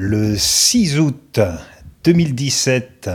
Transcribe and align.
le 0.00 0.36
6 0.36 1.00
août 1.00 1.40
2017 2.04 3.10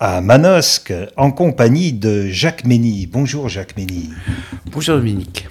à 0.00 0.20
Manosque 0.20 0.92
en 1.16 1.30
compagnie 1.30 1.92
de 1.92 2.26
Jacques 2.26 2.64
Mény. 2.64 3.06
Bonjour 3.06 3.48
Jacques 3.48 3.76
Mény. 3.76 4.10
Bonjour 4.72 4.96
Dominique. 4.96 5.46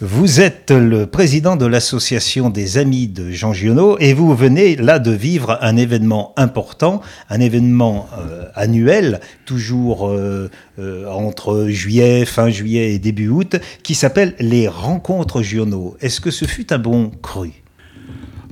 Vous 0.00 0.40
êtes 0.40 0.70
le 0.70 1.06
président 1.06 1.56
de 1.56 1.66
l'association 1.66 2.48
des 2.48 2.78
Amis 2.78 3.08
de 3.08 3.32
Jean 3.32 3.52
Giono 3.52 3.98
et 3.98 4.14
vous 4.14 4.32
venez 4.36 4.76
là 4.76 5.00
de 5.00 5.10
vivre 5.10 5.58
un 5.60 5.76
événement 5.76 6.32
important, 6.36 7.00
un 7.28 7.40
événement 7.40 8.06
euh, 8.16 8.44
annuel, 8.54 9.18
toujours 9.46 10.08
euh, 10.08 10.48
euh, 10.78 11.08
entre 11.08 11.66
juillet, 11.66 12.24
fin 12.24 12.50
juillet 12.50 12.94
et 12.94 13.00
début 13.00 13.30
août, 13.30 13.56
qui 13.82 13.96
s'appelle 13.96 14.36
les 14.38 14.68
Rencontres 14.68 15.42
Giono. 15.42 15.96
Est-ce 16.00 16.20
que 16.20 16.30
ce 16.30 16.44
fut 16.44 16.72
un 16.72 16.78
bon 16.78 17.10
cru? 17.10 17.50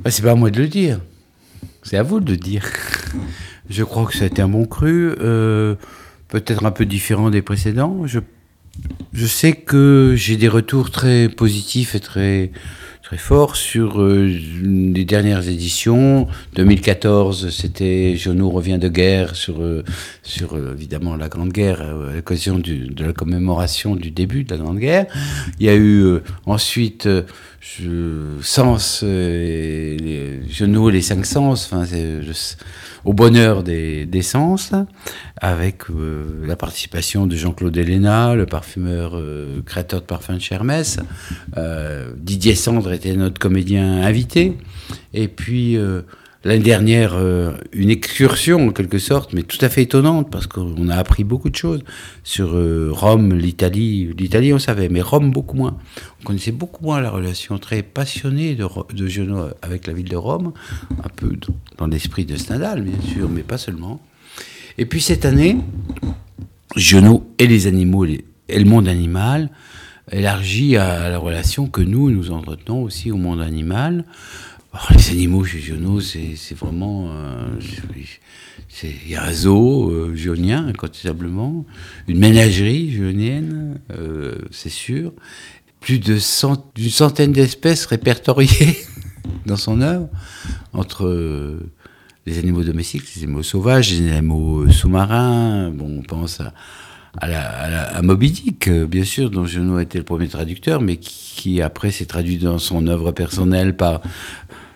Bah, 0.03 0.11
C'est 0.11 0.23
pas 0.23 0.33
à 0.33 0.35
moi 0.35 0.51
de 0.51 0.61
le 0.61 0.67
dire, 0.67 0.99
c'est 1.83 1.97
à 1.97 2.03
vous 2.03 2.21
de 2.21 2.35
dire. 2.35 2.65
Je 3.69 3.85
crois 3.85 4.07
que 4.07 4.25
été 4.25 4.43
un 4.43 4.49
bon 4.49 4.67
cru, 4.67 5.15
peut-être 6.29 6.65
un 6.65 6.71
peu 6.71 6.87
différent 6.87 7.31
des 7.31 7.43
précédents. 7.43 8.07
Je 8.07 8.21
je 9.13 9.27
sais 9.27 9.53
que 9.53 10.15
j'ai 10.17 10.37
des 10.37 10.49
retours 10.49 10.91
très 10.91 11.29
positifs 11.29 11.95
et 11.95 12.01
très 12.01 12.53
très 13.11 13.19
forts 13.19 13.57
sur 13.57 14.01
euh, 14.01 14.33
les 14.63 15.05
dernières 15.05 15.49
éditions. 15.49 16.29
2014, 16.55 17.51
c'était 17.51 18.15
Jono 18.15 18.51
revient 18.51 18.79
de 18.79 18.87
guerre 18.87 19.35
sur 19.35 19.63
euh, 19.63 19.83
sur 20.23 20.55
euh, 20.55 20.75
évidemment 20.75 21.17
la 21.17 21.29
Grande 21.29 21.51
Guerre 21.51 21.81
à 21.81 22.15
l'occasion 22.15 22.61
de 22.61 23.05
la 23.05 23.13
commémoration 23.13 23.97
du 23.97 24.13
début 24.13 24.45
de 24.45 24.55
la 24.55 24.63
Grande 24.63 24.79
Guerre. 24.79 25.07
Il 25.59 25.67
y 25.67 25.69
a 25.69 25.75
eu 25.75 26.21
ensuite 26.47 27.09
Sens, 28.43 29.03
et 29.03 29.97
les, 30.01 30.93
les 30.93 31.03
cinq 31.03 31.27
sens. 31.27 31.71
Au 33.05 33.13
bonheur 33.13 33.63
des, 33.63 34.23
sens, 34.23 34.73
avec 35.37 35.91
euh, 35.91 36.45
la 36.47 36.57
participation 36.57 37.27
de 37.27 37.37
Jean-Claude 37.37 37.77
Héléna, 37.77 38.35
le 38.35 38.47
parfumeur 38.47 39.13
euh, 39.15 39.63
créateur 39.65 40.01
de 40.01 40.07
parfums 40.07 40.35
de 40.35 40.41
Chermès. 40.41 40.99
Euh, 41.57 42.13
Didier 42.17 42.55
Sandre 42.55 42.93
était 42.93 43.15
notre 43.15 43.39
comédien 43.39 44.03
invité. 44.03 44.59
Et 45.15 45.29
puis 45.29 45.77
l'année 46.45 46.63
dernière 46.63 47.15
euh, 47.15 47.53
une 47.73 47.91
excursion 47.91 48.69
en 48.69 48.71
quelque 48.73 48.99
sorte, 48.99 49.33
mais 49.33 49.43
tout 49.43 49.59
à 49.61 49.69
fait 49.69 49.83
étonnante 49.83 50.31
parce 50.31 50.47
qu'on 50.47 50.89
a 50.89 50.97
appris 50.97 51.25
beaucoup 51.25 51.51
de 51.51 51.57
choses 51.57 51.83
sur 52.25 52.55
euh, 52.55 52.91
Rome, 52.93 53.35
l'Italie. 53.35 54.11
L'Italie, 54.19 54.53
on 54.53 54.59
savait, 54.59 54.89
mais 54.89 55.03
Rome 55.03 55.31
beaucoup 55.31 55.57
moins. 55.57 55.77
On 56.21 56.25
connaissait 56.25 56.53
beaucoup 56.53 56.85
moins 56.85 57.01
la 57.01 57.11
relation 57.11 57.59
très 57.59 57.83
passionnée 57.83 58.55
de, 58.55 58.67
de 58.95 59.55
avec 59.63 59.87
la 59.87 59.93
ville 59.93 60.09
de 60.09 60.17
Rome, 60.17 60.53
un 61.05 61.09
peu 61.15 61.37
dans 61.79 61.87
l'esprit 61.87 62.25
de 62.25 62.37
Stendhal, 62.37 62.83
bien 62.83 63.01
sûr, 63.13 63.29
mais 63.29 63.43
pas 63.43 63.59
seulement. 63.59 64.01
Et 64.79 64.87
puis 64.87 65.01
cette 65.01 65.25
année, 65.25 65.59
Genoux 66.77 67.25
et 67.39 67.47
les 67.47 67.67
animaux 67.67 68.07
et 68.07 68.25
le 68.59 68.65
monde 68.65 68.89
animal 68.89 69.51
élargi 70.13 70.77
à 70.77 71.09
la 71.09 71.19
relation 71.19 71.67
que 71.67 71.81
nous, 71.81 72.11
nous 72.11 72.31
entretenons 72.31 72.83
aussi 72.83 73.11
au 73.11 73.17
monde 73.17 73.41
animal. 73.41 74.05
Alors, 74.73 74.93
les 74.95 75.11
animaux 75.11 75.45
chez 75.45 75.59
Giono, 75.59 76.01
c'est 76.01 76.55
vraiment. 76.55 77.09
Euh, 77.11 77.59
il 78.85 79.11
y 79.11 79.17
a 79.17 79.25
un 79.25 79.33
zoo 79.33 79.91
euh, 79.91 80.15
gionien, 80.15 80.69
incontestablement, 80.69 81.67
une 82.07 82.19
ménagerie 82.19 82.89
gionienne, 82.89 83.81
euh, 83.91 84.37
c'est 84.53 84.71
sûr, 84.71 85.13
plus 85.81 85.99
d'une 85.99 86.21
centaine 86.21 87.33
d'espèces 87.33 87.87
répertoriées 87.87 88.77
dans 89.47 89.57
son 89.57 89.81
œuvre, 89.81 90.09
entre 90.73 91.59
les 92.27 92.39
animaux 92.39 92.63
domestiques, 92.63 93.03
les 93.17 93.25
animaux 93.25 93.43
sauvages, 93.43 93.91
les 93.91 94.13
animaux 94.13 94.71
sous-marins. 94.71 95.71
Bon, 95.71 95.99
on 95.99 96.03
pense 96.03 96.41
à, 96.41 96.53
à, 97.19 98.03
Moby 98.03 98.31
Dick, 98.31 98.71
bien 98.71 99.05
sûr, 99.05 99.31
dont 99.31 99.47
Giono 99.47 99.79
a 99.79 99.83
été 99.83 99.99
le 99.99 100.05
premier 100.05 100.29
traducteur, 100.29 100.81
mais 100.81 100.97
qui 100.97 101.61
après 101.61 101.91
s'est 101.91 102.07
traduit 102.07 102.39
dans 102.39 102.59
son 102.59 102.87
œuvre 102.87 103.11
personnelle 103.11 103.77
par 103.77 104.01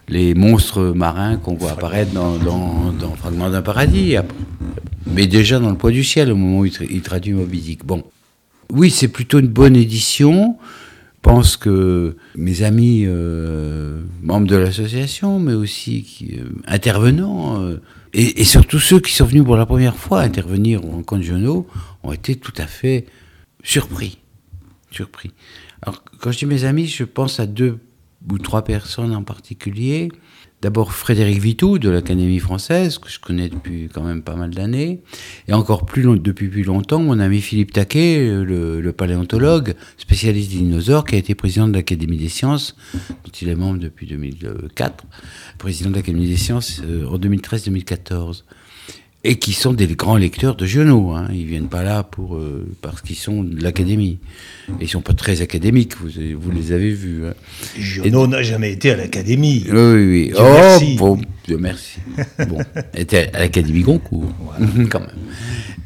les 0.08 0.34
monstres 0.34 0.92
marins 0.94 1.36
qu'on 1.36 1.54
voit 1.54 1.72
apparaître 1.72 2.12
dans, 2.12 2.38
dans, 2.38 3.14
Fragments 3.16 3.50
d'un 3.50 3.62
paradis, 3.62 4.16
mais 5.06 5.26
déjà 5.26 5.58
dans 5.58 5.70
Le 5.70 5.76
poids 5.76 5.90
du 5.90 6.04
ciel 6.04 6.30
au 6.30 6.36
moment 6.36 6.60
où 6.60 6.66
il, 6.66 7.02
traduit 7.02 7.32
Moby 7.32 7.60
Dick. 7.60 7.84
Bon, 7.84 8.04
oui, 8.70 8.90
c'est 8.90 9.08
plutôt 9.08 9.38
une 9.38 9.48
bonne 9.48 9.76
édition. 9.76 10.58
Je 11.24 11.30
pense 11.30 11.56
que 11.56 12.16
mes 12.36 12.62
amis 12.62 13.04
euh, 13.06 14.02
membres 14.22 14.46
de 14.46 14.56
l'association, 14.56 15.40
mais 15.40 15.54
aussi 15.54 16.02
qui, 16.02 16.38
euh, 16.38 16.50
intervenants, 16.66 17.62
euh, 17.62 17.80
et, 18.12 18.44
surtout 18.44 18.78
ceux 18.78 19.00
qui 19.00 19.12
sont 19.12 19.24
venus 19.24 19.42
pour 19.42 19.56
la 19.56 19.64
première 19.64 19.96
fois 19.96 20.20
intervenir 20.20 20.84
au 20.84 20.90
rencontre 20.90 21.22
Journaux, 21.22 21.66
ont 22.02 22.12
été 22.12 22.36
tout 22.36 22.52
à 22.58 22.66
fait 22.66 23.06
surpris. 23.62 24.18
Surpris. 24.90 25.32
Alors, 25.82 26.04
quand 26.20 26.30
je 26.30 26.38
dis 26.38 26.46
mes 26.46 26.64
amis, 26.64 26.86
je 26.86 27.04
pense 27.04 27.40
à 27.40 27.46
deux 27.46 27.78
ou 28.30 28.38
trois 28.38 28.64
personnes 28.64 29.14
en 29.14 29.22
particulier. 29.22 30.08
D'abord 30.62 30.94
Frédéric 30.94 31.40
Vitou 31.40 31.78
de 31.78 31.90
l'Académie 31.90 32.38
française, 32.38 32.96
que 32.96 33.10
je 33.10 33.20
connais 33.20 33.50
depuis 33.50 33.90
quand 33.92 34.02
même 34.02 34.22
pas 34.22 34.34
mal 34.34 34.48
d'années, 34.48 35.02
et 35.46 35.52
encore 35.52 35.84
plus 35.84 36.04
depuis 36.18 36.48
plus 36.48 36.62
longtemps, 36.62 37.00
mon 37.00 37.18
ami 37.18 37.42
Philippe 37.42 37.72
Taquet, 37.72 38.26
le, 38.42 38.92
paléontologue, 38.92 39.74
spécialiste 39.98 40.52
des 40.52 40.58
dinosaures, 40.58 41.04
qui 41.04 41.16
a 41.16 41.18
été 41.18 41.34
président 41.34 41.68
de 41.68 41.74
l'Académie 41.74 42.16
des 42.16 42.30
sciences, 42.30 42.76
dont 42.94 43.32
il 43.42 43.50
est 43.50 43.54
membre 43.54 43.78
depuis 43.78 44.06
2004, 44.06 45.04
président 45.58 45.90
de 45.90 45.96
l'Académie 45.96 46.28
des 46.28 46.38
sciences 46.38 46.80
euh, 46.82 47.06
en 47.08 47.18
2013-2014 47.18 48.44
et 49.24 49.36
qui 49.36 49.54
sont 49.54 49.72
des 49.72 49.86
grands 49.86 50.18
lecteurs 50.18 50.54
de 50.54 50.66
Giono. 50.66 51.12
Hein. 51.12 51.28
Ils 51.32 51.46
viennent 51.46 51.68
pas 51.68 51.82
là 51.82 52.02
pour 52.02 52.36
euh, 52.36 52.66
parce 52.82 53.00
qu'ils 53.00 53.16
sont 53.16 53.42
de 53.42 53.62
l'académie. 53.62 54.18
Ils 54.80 54.88
sont 54.88 55.00
pas 55.00 55.14
très 55.14 55.40
académiques. 55.40 55.96
Vous, 55.96 56.10
vous 56.38 56.50
les 56.50 56.72
avez 56.72 56.90
vus. 56.90 57.24
Hein. 57.26 57.32
Giono 57.78 58.26
n'a 58.26 58.42
jamais 58.42 58.72
été 58.72 58.90
à 58.90 58.96
l'académie. 58.96 59.64
Oui, 59.70 60.06
oui. 60.06 60.32
oh, 60.36 60.42
merci. 60.42 60.96
Bon, 60.96 61.18
merci. 61.58 62.00
bon, 62.48 62.58
était 62.94 63.30
à 63.32 63.40
l'académie 63.40 63.80
Goncourt, 63.80 64.32
quand 64.90 65.00
même. 65.00 65.08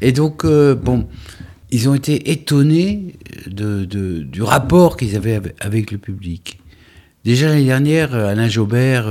Et 0.01 0.11
donc, 0.11 0.43
euh, 0.43 0.75
bon, 0.75 1.07
ils 1.71 1.87
ont 1.87 1.95
été 1.95 2.31
étonnés 2.31 3.15
de, 3.47 3.85
de 3.85 4.19
du 4.19 4.41
rapport 4.41 4.97
qu'ils 4.97 5.15
avaient 5.15 5.39
avec 5.61 5.91
le 5.91 5.97
public. 5.97 6.59
Déjà 7.23 7.47
l'année 7.47 7.65
dernière, 7.65 8.13
Alain 8.13 8.49
Jobert 8.49 9.07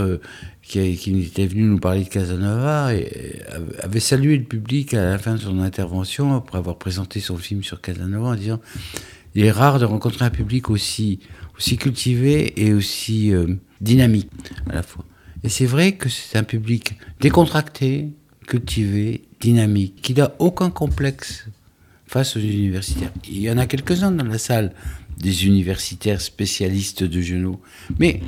euh, 0.76 0.94
qui, 0.94 1.20
était 1.20 1.46
venu 1.46 1.62
nous 1.62 1.78
parler 1.78 2.04
de 2.04 2.08
Casanova, 2.08 2.94
et 2.94 3.40
avait 3.82 4.00
salué 4.00 4.36
le 4.36 4.44
public 4.44 4.94
à 4.94 5.10
la 5.10 5.18
fin 5.18 5.34
de 5.34 5.40
son 5.40 5.60
intervention, 5.60 6.34
après 6.34 6.58
avoir 6.58 6.76
présenté 6.76 7.20
son 7.20 7.36
film 7.36 7.62
sur 7.62 7.80
Casanova, 7.80 8.28
en 8.28 8.34
disant 8.34 8.60
il 9.34 9.44
est 9.44 9.50
rare 9.50 9.78
de 9.78 9.84
rencontrer 9.84 10.24
un 10.24 10.30
public 10.30 10.70
aussi, 10.70 11.20
aussi 11.56 11.76
cultivé 11.76 12.60
et 12.60 12.72
aussi 12.72 13.32
euh, 13.32 13.46
dynamique 13.80 14.30
à 14.68 14.74
la 14.74 14.82
fois. 14.82 15.04
Et 15.44 15.48
c'est 15.48 15.66
vrai 15.66 15.92
que 15.92 16.08
c'est 16.08 16.36
un 16.38 16.44
public 16.44 16.98
décontracté, 17.20 18.08
cultivé, 18.46 19.22
dynamique, 19.40 20.00
qui 20.02 20.14
n'a 20.14 20.34
aucun 20.38 20.70
complexe 20.70 21.46
face 22.06 22.36
aux 22.36 22.40
universitaires. 22.40 23.12
Il 23.28 23.38
y 23.38 23.50
en 23.50 23.58
a 23.58 23.66
quelques-uns 23.66 24.10
dans 24.10 24.24
la 24.24 24.38
salle, 24.38 24.72
des 25.18 25.46
universitaires 25.46 26.20
spécialistes 26.20 27.04
de 27.04 27.20
genoux, 27.20 27.60
mais 27.98 28.20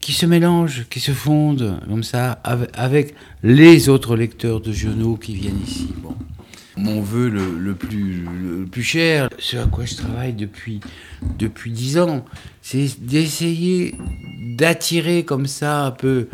qui 0.00 0.12
se 0.12 0.26
mélangent, 0.26 0.86
qui 0.88 1.00
se 1.00 1.12
fondent 1.12 1.80
comme 1.88 2.02
ça 2.02 2.32
avec 2.74 3.14
les 3.42 3.88
autres 3.88 4.16
lecteurs 4.16 4.60
de 4.60 4.72
journaux 4.72 5.16
qui 5.16 5.34
viennent 5.34 5.60
ici. 5.66 5.88
Mon 6.76 7.00
vœu 7.00 7.30
le, 7.30 7.74
plus, 7.74 8.22
le 8.22 8.66
plus 8.66 8.82
cher, 8.82 9.30
ce 9.38 9.56
à 9.56 9.64
quoi 9.64 9.86
je 9.86 9.94
travaille 9.94 10.34
depuis 10.34 10.80
depuis 11.38 11.70
dix 11.70 11.98
ans, 11.98 12.24
c'est 12.60 13.00
d'essayer 13.00 13.94
d'attirer 14.56 15.24
comme 15.24 15.46
ça 15.46 15.86
un 15.86 15.90
peu 15.90 16.28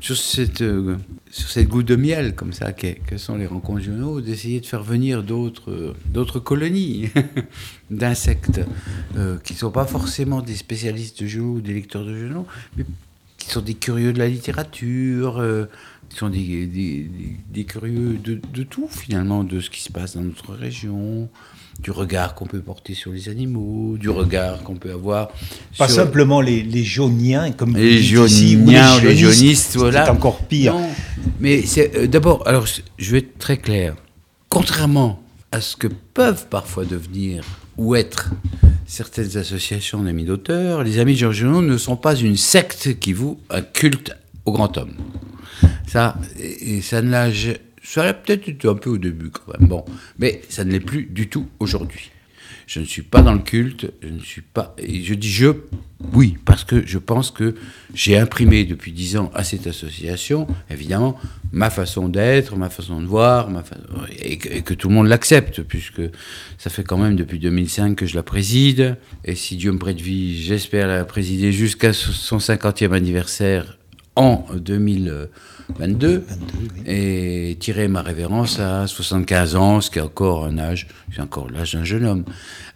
sur 0.00 0.16
cette, 0.16 0.62
euh, 0.62 0.96
sur 1.30 1.50
cette 1.50 1.68
goutte 1.68 1.86
de 1.86 1.96
miel 1.96 2.34
comme 2.34 2.52
ça 2.52 2.72
que, 2.72 3.16
sont 3.16 3.36
les 3.36 3.46
rencontres 3.46 3.82
journaux, 3.82 4.20
d'essayer 4.20 4.60
de 4.60 4.66
faire 4.66 4.82
venir 4.82 5.22
d'autres 5.22 5.94
d'autres 6.12 6.38
colonies 6.38 7.10
d'insectes 7.90 8.60
euh, 9.16 9.38
qui 9.42 9.54
ne 9.54 9.58
sont 9.58 9.70
pas 9.70 9.86
forcément 9.86 10.40
des 10.40 10.54
spécialistes 10.54 11.22
de 11.22 11.26
journaux 11.26 11.56
ou 11.56 11.60
des 11.60 11.74
lecteurs 11.74 12.04
de 12.04 12.16
journaux, 12.16 12.46
mais 12.76 12.84
qui 13.48 13.54
sont 13.54 13.62
des 13.62 13.74
curieux 13.74 14.12
de 14.12 14.18
la 14.18 14.28
littérature, 14.28 15.38
euh, 15.38 15.64
qui 16.10 16.18
sont 16.18 16.28
des, 16.28 16.66
des, 16.66 17.64
curieux 17.64 18.18
de, 18.22 18.38
de, 18.52 18.62
tout 18.62 18.88
finalement, 18.90 19.42
de 19.42 19.60
ce 19.60 19.70
qui 19.70 19.82
se 19.82 19.90
passe 19.90 20.16
dans 20.16 20.22
notre 20.22 20.52
région, 20.52 21.30
du 21.80 21.90
regard 21.90 22.34
qu'on 22.34 22.44
peut 22.44 22.60
porter 22.60 22.92
sur 22.92 23.10
les 23.10 23.30
animaux, 23.30 23.96
du 23.96 24.10
regard 24.10 24.62
qu'on 24.64 24.76
peut 24.76 24.92
avoir. 24.92 25.30
Pas 25.78 25.88
simplement 25.88 26.42
les, 26.42 26.62
les 26.62 26.84
jauniens 26.84 27.50
comme 27.52 27.74
les 27.74 28.02
jauniens 28.02 28.98
ou 28.98 29.00
les, 29.00 29.16
jaunistes, 29.16 29.76
voilà. 29.76 30.04
C'est 30.04 30.10
encore 30.10 30.40
pire. 30.42 30.74
mais 31.40 31.62
c'est 31.62 31.96
euh, 31.96 32.06
d'abord, 32.06 32.46
alors 32.46 32.66
je 32.98 33.10
vais 33.12 33.18
être 33.18 33.38
très 33.38 33.56
clair. 33.56 33.96
Contrairement 34.50 35.22
à 35.52 35.62
ce 35.62 35.74
que 35.74 35.86
peuvent 35.86 36.48
parfois 36.48 36.84
devenir 36.84 37.44
ou 37.78 37.94
être 37.94 38.30
certaines 38.88 39.36
associations 39.36 40.02
d'amis 40.02 40.24
d'auteurs, 40.24 40.82
les 40.82 40.98
amis 40.98 41.12
de 41.12 41.18
Georges 41.18 41.44
ne 41.44 41.76
sont 41.76 41.96
pas 41.96 42.16
une 42.16 42.36
secte 42.36 42.98
qui 42.98 43.12
vous 43.12 43.38
un 43.50 43.60
culte 43.62 44.16
au 44.46 44.52
grand 44.52 44.76
homme. 44.78 44.94
Ça, 45.86 46.16
et, 46.40 46.80
ça 46.80 47.02
ne 47.02 47.10
l'a, 47.10 47.28
ça 47.84 48.12
peut-être 48.14 48.48
été 48.48 48.66
un 48.66 48.74
peu 48.74 48.90
au 48.90 48.98
début 48.98 49.30
quand 49.30 49.58
même. 49.58 49.68
Bon, 49.68 49.84
mais 50.18 50.40
ça 50.48 50.64
ne 50.64 50.72
l'est 50.72 50.80
plus 50.80 51.04
du 51.04 51.28
tout 51.28 51.46
aujourd'hui. 51.60 52.10
Je 52.68 52.80
ne 52.80 52.84
suis 52.84 53.00
pas 53.00 53.22
dans 53.22 53.32
le 53.32 53.38
culte, 53.38 53.90
je 54.02 54.08
ne 54.08 54.20
suis 54.20 54.42
pas. 54.42 54.76
Et 54.76 55.02
je 55.02 55.14
dis 55.14 55.30
je, 55.30 55.48
oui, 56.12 56.36
parce 56.44 56.64
que 56.64 56.86
je 56.86 56.98
pense 56.98 57.30
que 57.30 57.54
j'ai 57.94 58.18
imprimé 58.18 58.66
depuis 58.66 58.92
dix 58.92 59.16
ans 59.16 59.30
à 59.32 59.42
cette 59.42 59.66
association, 59.66 60.46
évidemment, 60.68 61.18
ma 61.50 61.70
façon 61.70 62.10
d'être, 62.10 62.56
ma 62.56 62.68
façon 62.68 63.00
de 63.00 63.06
voir, 63.06 63.48
ma 63.48 63.64
et, 64.20 64.36
que, 64.36 64.74
tout 64.74 64.90
le 64.90 64.94
monde 64.94 65.06
l'accepte, 65.06 65.62
puisque 65.62 66.02
ça 66.58 66.68
fait 66.68 66.84
quand 66.84 66.98
même 66.98 67.16
depuis 67.16 67.38
2005 67.38 67.96
que 67.96 68.04
je 68.04 68.14
la 68.14 68.22
préside. 68.22 68.98
Et 69.24 69.34
si 69.34 69.56
Dieu 69.56 69.72
me 69.72 69.78
prête 69.78 69.98
vie, 69.98 70.38
j'espère 70.38 70.88
la 70.88 71.06
présider 71.06 71.52
jusqu'à 71.52 71.94
son 71.94 72.36
50e 72.36 72.92
anniversaire 72.92 73.78
en 74.14 74.44
2000. 74.54 75.30
22, 75.78 76.24
et 76.86 77.56
tirer 77.60 77.88
ma 77.88 78.02
révérence 78.02 78.58
à 78.58 78.86
75 78.86 79.56
ans, 79.56 79.80
ce 79.80 79.90
qui 79.90 79.98
est 79.98 80.02
encore 80.02 80.46
un 80.46 80.58
âge, 80.58 80.88
c'est 81.14 81.20
encore 81.20 81.50
l'âge 81.50 81.74
d'un 81.74 81.84
jeune 81.84 82.04
homme. 82.04 82.24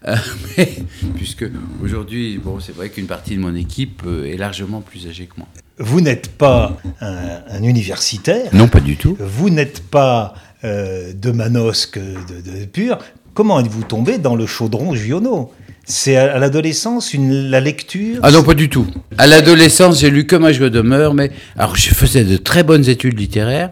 Euh, 0.07 0.17
mais, 0.57 0.69
puisque 1.15 1.45
aujourd'hui, 1.83 2.39
bon, 2.39 2.61
c'est 2.61 2.75
vrai 2.75 2.91
qu'une 2.91 3.07
partie 3.07 3.37
de 3.37 3.41
mon 3.41 3.55
équipe 3.55 4.03
euh, 4.07 4.33
est 4.33 4.37
largement 4.37 4.81
plus 4.81 5.07
âgée 5.07 5.27
que 5.27 5.35
moi. 5.39 5.49
Vous 5.79 6.01
n'êtes 6.01 6.29
pas 6.29 6.77
un, 7.01 7.63
universitaire. 7.63 8.55
Non, 8.55 8.69
pas 8.69 8.81
du 8.81 8.97
tout. 8.97 9.17
Vous 9.19 9.51
n'êtes 9.51 9.83
pas 9.83 10.35
euh, 10.65 11.13
de 11.13 11.31
Manosque 11.33 11.99
de, 11.99 12.41
de, 12.41 12.65
pur. 12.67 12.99
Comment 13.35 13.59
êtes-vous 13.59 13.85
tombé 13.85 14.19
dans 14.19 14.37
le 14.37 14.47
chaudron 14.47 14.95
Giono? 14.95 15.51
C'est 15.85 16.17
à 16.17 16.39
l'adolescence 16.39 17.13
une, 17.13 17.51
la 17.51 17.61
lecture 17.61 18.21
Ah 18.23 18.31
non, 18.31 18.43
pas 18.43 18.55
du 18.55 18.69
tout. 18.69 18.87
À 19.19 19.27
l'adolescence, 19.27 20.01
j'ai 20.01 20.11
lu 20.11 20.27
que 20.27 20.37
Ma 20.37 20.53
joie 20.53 20.71
demeure, 20.71 21.13
mais 21.15 21.33
alors 21.57 21.77
je 21.77 21.89
faisais 21.89 22.25
de 22.25 22.37
très 22.37 22.63
bonnes 22.63 22.89
études 22.89 23.19
littéraires. 23.19 23.71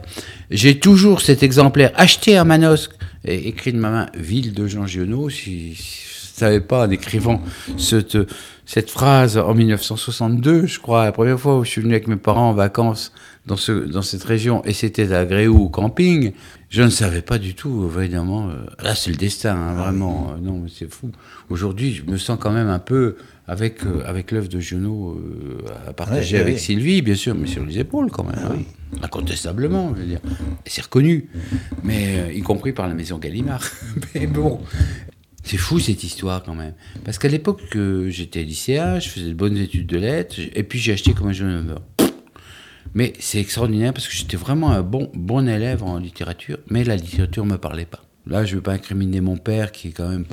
J'ai 0.51 0.79
toujours 0.79 1.21
cet 1.21 1.43
exemplaire 1.43 1.93
acheté 1.95 2.37
à 2.37 2.45
Manosque 2.45 2.93
et 3.25 3.49
écrit 3.49 3.73
de 3.73 3.79
ma 3.79 3.91
main 3.91 4.07
Ville 4.17 4.53
de 4.55 4.67
Jean 4.67 4.87
Giono. 4.87 5.31
Si, 5.31 5.77
si 5.77 6.11
je 6.41 6.47
ne 6.47 6.51
savais 6.51 6.61
pas 6.61 6.87
en 6.87 6.91
écrivant 6.91 7.43
cette, 7.77 8.19
cette 8.67 8.91
phrase 8.91 9.37
en 9.39 9.55
1962, 9.55 10.67
je 10.67 10.81
crois, 10.81 11.05
la 11.05 11.13
première 11.13 11.39
fois 11.39 11.59
où 11.59 11.65
je 11.65 11.71
suis 11.71 11.81
venu 11.81 11.93
avec 11.93 12.09
mes 12.09 12.17
parents 12.17 12.51
en 12.51 12.55
vacances 12.55 13.13
dans, 13.47 13.57
ce, 13.57 13.73
dans 13.73 14.03
cette 14.03 14.25
région, 14.25 14.63
et 14.65 14.73
c'était 14.73 15.13
à 15.13 15.25
Gréou 15.25 15.65
au 15.65 15.69
camping, 15.69 16.33
je 16.71 16.83
ne 16.83 16.89
savais 16.89 17.21
pas 17.21 17.39
du 17.39 17.55
tout, 17.55 17.91
évidemment. 17.99 18.49
Euh, 18.49 18.55
là, 18.81 18.95
c'est 18.95 19.11
le 19.11 19.17
destin, 19.17 19.57
hein, 19.57 19.75
vraiment. 19.75 20.31
Euh, 20.31 20.41
non, 20.41 20.67
c'est 20.73 20.89
fou. 20.89 21.11
Aujourd'hui, 21.49 21.93
je 21.93 22.05
me 22.05 22.17
sens 22.17 22.39
quand 22.41 22.53
même 22.53 22.69
un 22.69 22.79
peu 22.79 23.17
avec, 23.49 23.85
euh, 23.85 24.05
avec 24.07 24.31
l'œuvre 24.31 24.49
de 24.49 24.61
Junot 24.61 25.21
à 25.89 25.93
partager 25.93 26.39
avec 26.39 26.61
Sylvie, 26.61 27.03
bien 27.03 27.17
sûr, 27.17 27.35
mais 27.35 27.49
sur 27.49 27.65
les 27.65 27.81
épaules 27.81 28.13
quand 28.13 28.23
même. 28.23 28.39
Ah 28.39 28.53
hein. 28.53 29.03
Incontestablement, 29.03 29.93
je 29.97 30.01
veux 30.03 30.07
dire. 30.07 30.21
C'est 30.65 30.83
reconnu, 30.83 31.29
mais 31.83 32.33
y 32.37 32.41
compris 32.43 32.73
par 32.73 32.87
la 32.87 32.95
maison 32.95 33.19
Gallimard. 33.19 33.65
mais 34.15 34.29
bon, 34.29 34.61
c'est 35.43 35.57
fou 35.57 35.81
cette 35.81 36.05
histoire 36.05 36.45
quand 36.45 36.55
même. 36.55 36.75
Parce 37.05 37.19
qu'à 37.19 37.29
l'époque, 37.29 37.63
j'étais 38.07 38.45
lycéen, 38.45 39.01
je 39.01 39.09
faisais 39.09 39.31
de 39.31 39.35
bonnes 39.35 39.57
études 39.57 39.89
de 39.89 39.97
lettres, 39.97 40.37
et 40.55 40.63
puis 40.63 40.79
j'ai 40.79 40.93
acheté 40.93 41.15
comme 41.15 41.29
un 41.29 41.33
jeune 41.33 41.71
homme. 41.71 42.00
Mais 42.95 43.13
c'est 43.21 43.39
extraordinaire 43.39 43.93
parce 43.93 44.09
que 44.09 44.15
j'étais 44.15 44.37
vraiment 44.37 44.71
un 44.71 44.83
bon, 44.83 45.11
bon 45.15 45.49
élève 45.49 45.83
en 45.83 45.99
littérature, 45.99 46.59
mais 46.69 46.85
la 46.85 46.97
littérature 46.97 47.45
ne 47.45 47.53
me 47.53 47.59
parlait 47.59 47.87
pas. 47.87 48.05
Là, 48.27 48.45
je 48.45 48.53
ne 48.53 48.57
veux 48.57 48.63
pas 48.63 48.73
incriminer 48.73 49.21
mon 49.21 49.37
père, 49.37 49.73
qui 49.73 49.89
est 49.89 49.93
quand 49.93 50.09
même 50.09 50.25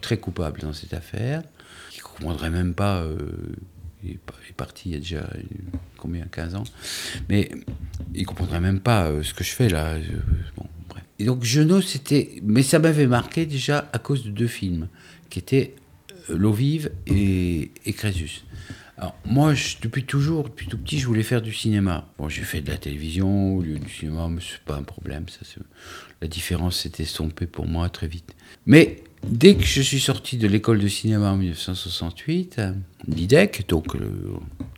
très 0.00 0.18
coupable 0.18 0.60
dans 0.60 0.72
cette 0.72 0.94
affaire, 0.94 1.42
qui 1.90 1.98
ne 1.98 2.04
comprendrait 2.04 2.50
même 2.50 2.74
pas. 2.74 3.02
Euh, 3.02 3.16
il, 4.04 4.12
est, 4.12 4.52
parti 4.56 4.90
il 4.90 4.92
y 4.92 4.96
a 4.96 4.98
déjà 4.98 5.28
combien 5.96 6.24
15 6.24 6.54
ans. 6.56 6.64
Mais 7.28 7.50
il 8.14 8.20
ne 8.22 8.26
comprendrait 8.26 8.60
même 8.60 8.80
pas 8.80 9.06
euh, 9.06 9.22
ce 9.22 9.32
que 9.32 9.44
je 9.44 9.50
fais 9.50 9.68
là. 9.68 9.96
Et 11.18 11.24
donc, 11.24 11.44
Genot, 11.44 11.80
c'était. 11.80 12.40
Mais 12.42 12.62
ça 12.62 12.78
m'avait 12.78 13.06
marqué 13.06 13.46
déjà 13.46 13.88
à 13.92 13.98
cause 13.98 14.24
de 14.24 14.30
deux 14.30 14.46
films, 14.46 14.88
qui 15.28 15.38
étaient 15.38 15.74
euh, 16.30 16.36
L'eau 16.36 16.52
vive 16.52 16.90
et, 17.06 17.70
et 17.84 17.92
Crésus. 17.92 18.42
Alors, 19.00 19.16
moi, 19.24 19.54
depuis 19.80 20.04
toujours, 20.04 20.44
depuis 20.44 20.66
tout 20.66 20.76
petit, 20.76 20.98
je 20.98 21.06
voulais 21.06 21.22
faire 21.22 21.40
du 21.40 21.54
cinéma. 21.54 22.06
Bon, 22.18 22.28
j'ai 22.28 22.42
fait 22.42 22.60
de 22.60 22.70
la 22.70 22.76
télévision, 22.76 23.56
au 23.56 23.62
lieu 23.62 23.78
du 23.78 23.88
cinéma, 23.88 24.28
mais 24.28 24.42
c'est 24.46 24.60
pas 24.60 24.76
un 24.76 24.82
problème. 24.82 25.24
Ça, 25.30 25.40
la 26.20 26.28
différence 26.28 26.80
s'est 26.80 27.02
estompée 27.02 27.46
pour 27.46 27.66
moi 27.66 27.88
très 27.88 28.06
vite. 28.06 28.36
Mais 28.66 29.02
dès 29.26 29.56
que 29.56 29.64
je 29.64 29.80
suis 29.80 30.00
sorti 30.00 30.36
de 30.36 30.46
l'école 30.46 30.80
de 30.80 30.88
cinéma 30.88 31.32
en 31.32 31.38
1968, 31.38 32.60
l'IDEC, 33.08 33.64
donc 33.68 33.96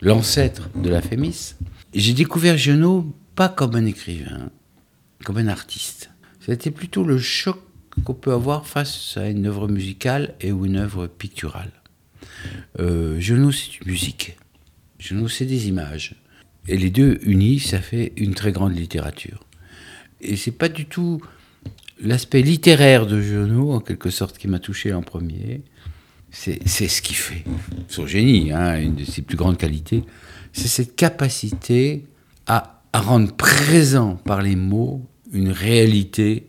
l'ancêtre 0.00 0.70
de 0.76 0.88
la 0.88 1.02
FEMIS, 1.02 1.56
j'ai 1.92 2.12
découvert 2.12 2.56
Genot 2.56 3.12
pas 3.34 3.48
comme 3.48 3.74
un 3.74 3.86
écrivain, 3.86 4.50
comme 5.24 5.38
un 5.38 5.48
artiste. 5.48 6.10
C'était 6.38 6.70
plutôt 6.70 7.02
le 7.02 7.18
choc 7.18 7.58
qu'on 8.04 8.14
peut 8.14 8.32
avoir 8.32 8.68
face 8.68 9.16
à 9.16 9.28
une 9.28 9.46
œuvre 9.46 9.66
musicale 9.66 10.36
et 10.40 10.52
ou 10.52 10.64
une 10.64 10.76
œuvre 10.76 11.08
picturale. 11.08 11.72
Euh, 12.78 13.20
c'est 13.20 13.78
une 13.80 13.86
musique. 13.86 14.36
Genoux, 14.98 15.28
c'est 15.28 15.46
des 15.46 15.68
images. 15.68 16.14
Et 16.68 16.76
les 16.76 16.90
deux 16.90 17.18
unis, 17.22 17.58
ça 17.58 17.80
fait 17.80 18.12
une 18.16 18.34
très 18.34 18.52
grande 18.52 18.76
littérature. 18.76 19.44
Et 20.20 20.36
c'est 20.36 20.52
pas 20.52 20.68
du 20.68 20.86
tout 20.86 21.20
l'aspect 22.00 22.42
littéraire 22.42 23.06
de 23.06 23.20
Genoux, 23.20 23.72
en 23.72 23.80
quelque 23.80 24.10
sorte, 24.10 24.38
qui 24.38 24.48
m'a 24.48 24.58
touché 24.58 24.92
en 24.92 25.02
premier. 25.02 25.62
C'est 26.30 26.66
ce 26.66 27.02
qui 27.02 27.14
fait 27.14 27.44
son 27.88 28.06
génie, 28.06 28.52
hein, 28.52 28.80
une 28.80 28.94
de 28.94 29.04
ses 29.04 29.22
plus 29.22 29.36
grandes 29.36 29.58
qualités. 29.58 30.02
C'est 30.52 30.68
cette 30.68 30.96
capacité 30.96 32.06
à, 32.46 32.82
à 32.92 33.00
rendre 33.00 33.32
présent 33.34 34.16
par 34.16 34.40
les 34.40 34.56
mots 34.56 35.06
une 35.32 35.50
réalité 35.50 36.48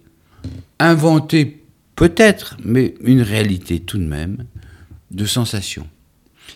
inventée 0.80 1.64
peut-être, 1.96 2.58
mais 2.64 2.96
une 3.02 3.22
réalité 3.22 3.80
tout 3.80 3.98
de 3.98 4.06
même, 4.06 4.46
de 5.14 5.26
sensations. 5.26 5.88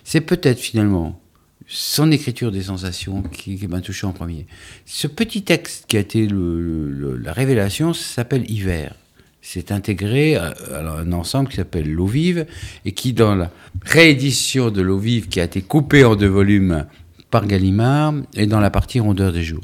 C'est 0.04 0.22
peut-être 0.22 0.60
finalement 0.60 1.22
son 1.68 2.12
écriture 2.12 2.52
des 2.52 2.64
sensations 2.64 3.22
qui, 3.24 3.66
m'a 3.68 3.82
touché 3.82 4.08
en 4.08 4.14
premier. 4.14 4.48
Ce 4.86 5.08
petit 5.08 5.44
texte 5.44 5.86
qui 5.88 5.98
a 5.98 6.00
été 6.00 6.28
la 6.30 7.34
révélation 7.34 7.94
s'appelle 7.94 8.50
Hiver. 8.50 8.96
C'est 9.42 9.72
intégré 9.72 10.36
à, 10.36 10.56
un 10.74 11.12
ensemble 11.12 11.50
qui 11.50 11.58
s'appelle 11.58 11.92
L'eau 11.92 12.08
vive 12.08 12.46
et 12.86 12.94
qui, 12.94 13.14
dans 13.14 13.36
la 13.36 13.52
réédition 13.84 14.72
de 14.72 14.82
L'eau 14.82 14.98
vive 14.98 15.28
qui 15.28 15.40
a 15.40 15.44
été 15.44 15.62
coupée 15.62 16.04
en 16.04 16.16
deux 16.16 16.28
volumes 16.28 16.86
par 17.30 17.46
Gallimard, 17.46 18.14
est 18.36 18.48
dans 18.48 18.60
la 18.60 18.70
partie 18.70 19.00
Rondeur 19.00 19.32
des 19.32 19.44
jours. 19.44 19.64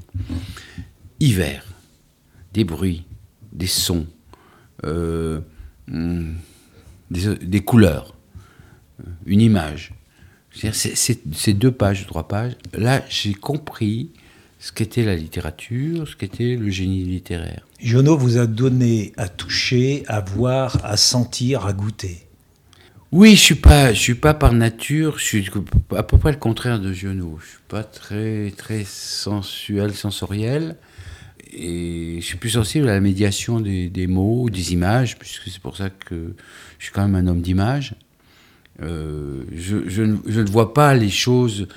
Hiver, 1.19 1.65
des 2.53 2.65
bruits, 2.65 3.05
des 3.53 3.67
sons, 3.67 4.07
euh, 4.85 5.39
hmm, 5.87 6.33
des 7.09 7.61
couleurs 7.61 8.13
une 9.25 9.41
image. 9.41 9.93
C'est 10.51 11.53
deux 11.53 11.71
pages, 11.71 12.05
trois 12.05 12.27
pages. 12.27 12.53
Là, 12.73 13.03
j'ai 13.09 13.33
compris 13.33 14.11
ce 14.59 14.71
qu'était 14.71 15.03
la 15.03 15.15
littérature, 15.15 16.07
ce 16.07 16.15
qu'était 16.15 16.55
le 16.55 16.69
génie 16.69 17.03
littéraire. 17.03 17.65
Jono 17.81 18.17
vous 18.17 18.37
a 18.37 18.45
donné 18.45 19.11
à 19.17 19.27
toucher, 19.27 20.03
à 20.07 20.21
voir, 20.21 20.79
à 20.85 20.95
sentir, 20.95 21.65
à 21.65 21.73
goûter. 21.73 22.19
Oui, 23.11 23.35
je 23.35 23.41
suis 23.41 23.55
pas, 23.55 23.93
je 23.93 23.99
suis 23.99 24.15
pas 24.15 24.33
par 24.33 24.53
nature, 24.53 25.19
je 25.19 25.23
suis 25.23 25.49
à 25.95 26.01
peu 26.03 26.17
près 26.17 26.31
le 26.31 26.37
contraire 26.37 26.79
de 26.79 26.93
Giono. 26.93 27.37
Je 27.43 27.49
suis 27.49 27.59
pas 27.67 27.83
très, 27.83 28.51
très 28.51 28.85
sensuel, 28.85 29.93
sensoriel, 29.93 30.77
et 31.51 32.17
je 32.21 32.25
suis 32.25 32.37
plus 32.37 32.51
sensible 32.51 32.87
à 32.87 32.93
la 32.93 33.01
médiation 33.01 33.59
des, 33.59 33.89
des 33.89 34.07
mots, 34.07 34.49
des 34.49 34.73
images, 34.73 35.19
puisque 35.19 35.49
c'est 35.49 35.61
pour 35.61 35.77
ça 35.77 35.89
que 35.89 36.33
je 36.79 36.85
suis 36.85 36.93
quand 36.93 37.07
même 37.07 37.15
un 37.15 37.29
homme 37.29 37.41
d'image. 37.41 37.95
Euh, 38.81 39.43
je, 39.55 40.01
ne 40.01 40.49
vois 40.49 40.73
pas 40.73 40.93
les 40.95 41.09
choses 41.09 41.67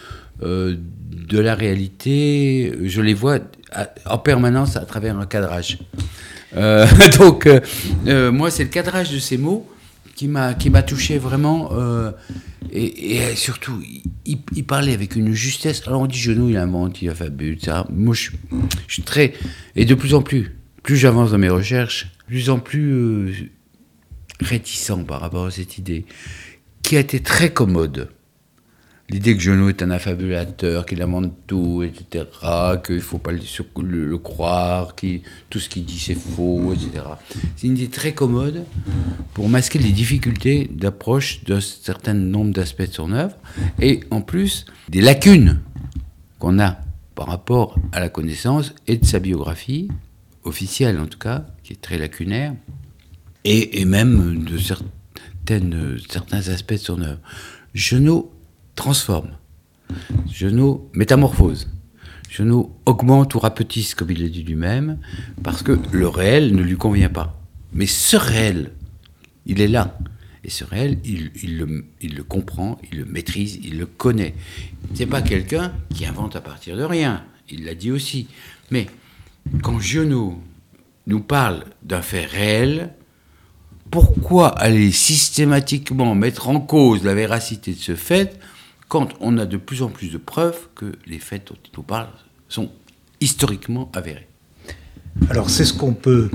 euh, 0.42 0.76
de 1.10 1.38
la 1.38 1.54
réalité, 1.54 2.72
je 2.84 3.00
les 3.02 3.14
vois 3.14 3.38
en 4.06 4.18
permanence 4.18 4.76
à 4.76 4.84
travers 4.86 5.18
un 5.18 5.26
cadrage. 5.26 5.78
Euh, 6.56 6.86
donc, 7.18 7.48
moi, 8.06 8.50
c'est 8.50 8.64
le 8.64 8.70
cadrage 8.70 9.12
de 9.12 9.18
ces 9.18 9.36
mots 9.36 9.68
qui 10.14 10.28
m'a 10.28 10.54
touché 10.54 11.18
vraiment 11.18 11.70
et, 12.72 13.20
surtout 13.34 13.82
il, 14.24 14.64
parlait 14.64 14.94
avec 14.94 15.14
une 15.14 15.34
justesse. 15.34 15.82
Alors 15.86 16.00
on 16.00 16.06
dit 16.06 16.18
genou 16.18 16.48
il 16.48 16.56
invente 16.56 17.02
il 17.02 17.10
a 17.10 17.14
fait 17.14 17.30
ça 17.62 17.86
moi 17.90 18.14
je, 18.14 18.30
suis 18.88 19.02
très 19.02 19.34
et 19.76 19.84
de 19.84 19.94
plus 19.94 20.14
en 20.14 20.22
plus 20.22 20.56
plus 20.82 20.96
j'avance 20.96 21.32
dans 21.32 21.38
mes 21.38 21.50
recherches 21.50 22.08
plus 22.26 22.48
en 22.48 22.58
plus 22.58 23.52
réticent 24.40 25.04
par 25.06 25.20
rapport 25.20 25.46
à 25.46 25.50
cette 25.50 25.76
idée 25.76 26.06
qui 26.86 26.96
a 26.96 27.00
été 27.00 27.18
très 27.18 27.52
commode. 27.52 28.10
L'idée 29.10 29.36
que 29.36 29.42
Genoux 29.42 29.68
est 29.70 29.82
un 29.82 29.90
affabulateur, 29.90 30.86
qu'il 30.86 31.02
amende 31.02 31.32
tout, 31.48 31.82
etc., 31.82 32.26
qu'il 32.84 32.94
ne 32.94 33.00
faut 33.00 33.18
pas 33.18 33.32
le, 33.32 34.18
croire, 34.18 34.94
que 34.94 35.18
tout 35.50 35.58
ce 35.58 35.68
qu'il 35.68 35.84
dit 35.84 35.98
c'est 35.98 36.14
faux, 36.14 36.72
etc. 36.72 37.04
C'est 37.56 37.66
une 37.66 37.76
idée 37.76 37.88
très 37.88 38.12
commode 38.12 38.64
pour 39.34 39.48
masquer 39.48 39.80
les 39.80 39.90
difficultés 39.90 40.70
d'approche 40.72 41.42
d'un 41.42 41.60
certain 41.60 42.14
nombre 42.14 42.52
d'aspects 42.52 42.88
de 42.88 42.92
son 42.92 43.10
œuvre, 43.10 43.36
et 43.80 44.04
en 44.12 44.20
plus 44.20 44.64
des 44.88 45.00
lacunes 45.00 45.60
qu'on 46.38 46.60
a 46.60 46.78
par 47.16 47.26
rapport 47.26 47.76
à 47.90 47.98
la 47.98 48.08
connaissance 48.08 48.74
et 48.86 48.96
de 48.96 49.04
sa 49.04 49.18
biographie, 49.18 49.88
officielle 50.44 51.00
en 51.00 51.06
tout 51.06 51.18
cas, 51.18 51.46
qui 51.64 51.72
est 51.72 51.82
très 51.82 51.98
lacunaire, 51.98 52.54
et, 53.44 53.84
même 53.84 54.44
de 54.44 54.56
certaines, 55.46 55.98
certains 56.08 56.48
aspects 56.48 56.72
de 56.72 56.78
son 56.78 57.02
œuvre. 57.02 57.20
Genot 57.74 58.32
transforme, 58.74 59.30
Genot 60.32 60.90
métamorphose. 60.92 61.68
Genot 62.28 62.76
augmente 62.86 63.34
ou 63.34 63.38
rapetisse, 63.38 63.94
comme 63.94 64.10
il 64.10 64.22
l'a 64.22 64.28
dit 64.28 64.42
lui-même, 64.42 64.98
parce 65.42 65.62
que 65.62 65.78
le 65.92 66.08
réel 66.08 66.54
ne 66.54 66.62
lui 66.62 66.76
convient 66.76 67.08
pas. 67.08 67.40
Mais 67.72 67.86
ce 67.86 68.16
réel, 68.16 68.72
il 69.46 69.60
est 69.60 69.68
là. 69.68 69.96
Et 70.42 70.50
ce 70.50 70.64
réel, 70.64 70.98
il, 71.04 71.30
le, 71.58 72.22
comprend, 72.22 72.78
il 72.90 72.98
le 72.98 73.04
maîtrise, 73.04 73.58
il 73.62 73.78
le 73.78 73.86
connaît. 73.86 74.34
C'est 74.94 75.06
pas 75.06 75.22
quelqu'un 75.22 75.72
qui 75.94 76.06
invente 76.06 76.36
à 76.36 76.40
partir 76.40 76.76
de 76.76 76.82
rien. 76.82 77.24
Il 77.48 77.64
l'a 77.64 77.74
dit 77.74 77.90
aussi. 77.90 78.28
Mais 78.70 78.86
quand 79.62 79.78
Genot 79.78 80.40
nous 81.06 81.20
parle 81.20 81.64
d'un 81.82 82.02
fait 82.02 82.24
réel, 82.24 82.92
pourquoi 83.90 84.48
aller 84.48 84.90
systématiquement 84.92 86.14
mettre 86.14 86.48
en 86.48 86.60
cause 86.60 87.04
la 87.04 87.14
véracité 87.14 87.72
de 87.72 87.78
ce 87.78 87.94
fait 87.94 88.38
quand 88.88 89.08
on 89.20 89.38
a 89.38 89.46
de 89.46 89.56
plus 89.56 89.82
en 89.82 89.88
plus 89.88 90.08
de 90.08 90.18
preuves 90.18 90.68
que 90.74 90.92
les 91.06 91.18
faits 91.18 91.48
dont 91.48 91.58
il 91.64 91.70
nous 91.76 91.82
parle 91.82 92.08
sont 92.48 92.70
historiquement 93.20 93.90
avérés 93.94 94.28
Alors 95.30 95.50
c'est 95.50 95.64
ce 95.64 95.72
qu'on 95.72 95.94
peut 95.94 96.30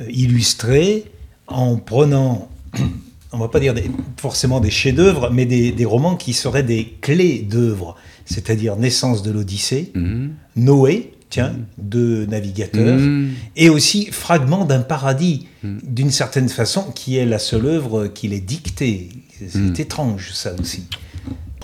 euh, 0.00 0.06
illustrer 0.08 1.04
en 1.46 1.76
prenant, 1.76 2.48
on 3.32 3.38
va 3.38 3.48
pas 3.48 3.60
dire 3.60 3.74
forcément 4.16 4.60
des 4.60 4.70
chefs-d'œuvre, 4.70 5.30
mais 5.30 5.46
des, 5.46 5.84
romans 5.84 6.16
qui 6.16 6.32
seraient 6.32 6.62
des 6.62 6.96
clés 7.00 7.40
d'œuvre, 7.40 7.96
c'est-à-dire 8.24 8.76
Naissance 8.76 9.22
de 9.22 9.30
l'Odyssée, 9.30 9.92
mhm. 9.94 10.34
Noé, 10.56 11.12
tiens, 11.36 11.54
de 11.78 12.26
navigateurs, 12.26 12.98
mhm. 12.98 13.32
et 13.56 13.68
aussi 13.68 14.06
Fragment 14.10 14.64
d'un 14.64 14.80
paradis, 14.80 15.46
d'une 15.62 16.10
certaine 16.10 16.48
façon, 16.48 16.92
qui 16.94 17.16
est 17.16 17.26
la 17.26 17.38
seule 17.38 17.66
œuvre 17.66 18.06
qu'il 18.06 18.32
ait 18.32 18.40
dictée. 18.40 19.08
C'est 19.48 19.80
étrange, 19.80 20.30
ça 20.32 20.52
aussi. 20.58 20.84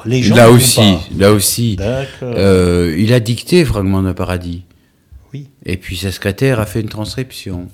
Les 0.04 0.22
gens 0.22 0.34
là 0.34 0.50
aussi, 0.50 0.96
là 1.16 1.32
aussi, 1.32 1.76
euh, 2.22 2.96
il 2.98 3.12
a 3.12 3.20
dicté 3.20 3.64
Fragment 3.64 4.02
d'un 4.02 4.14
paradis. 4.14 4.64
Oui. 5.32 5.48
Et 5.64 5.76
puis 5.76 5.96
sa 5.96 6.10
secrétaire 6.10 6.58
a 6.58 6.66
fait 6.66 6.80
une 6.80 6.88
transcription. 6.88 7.68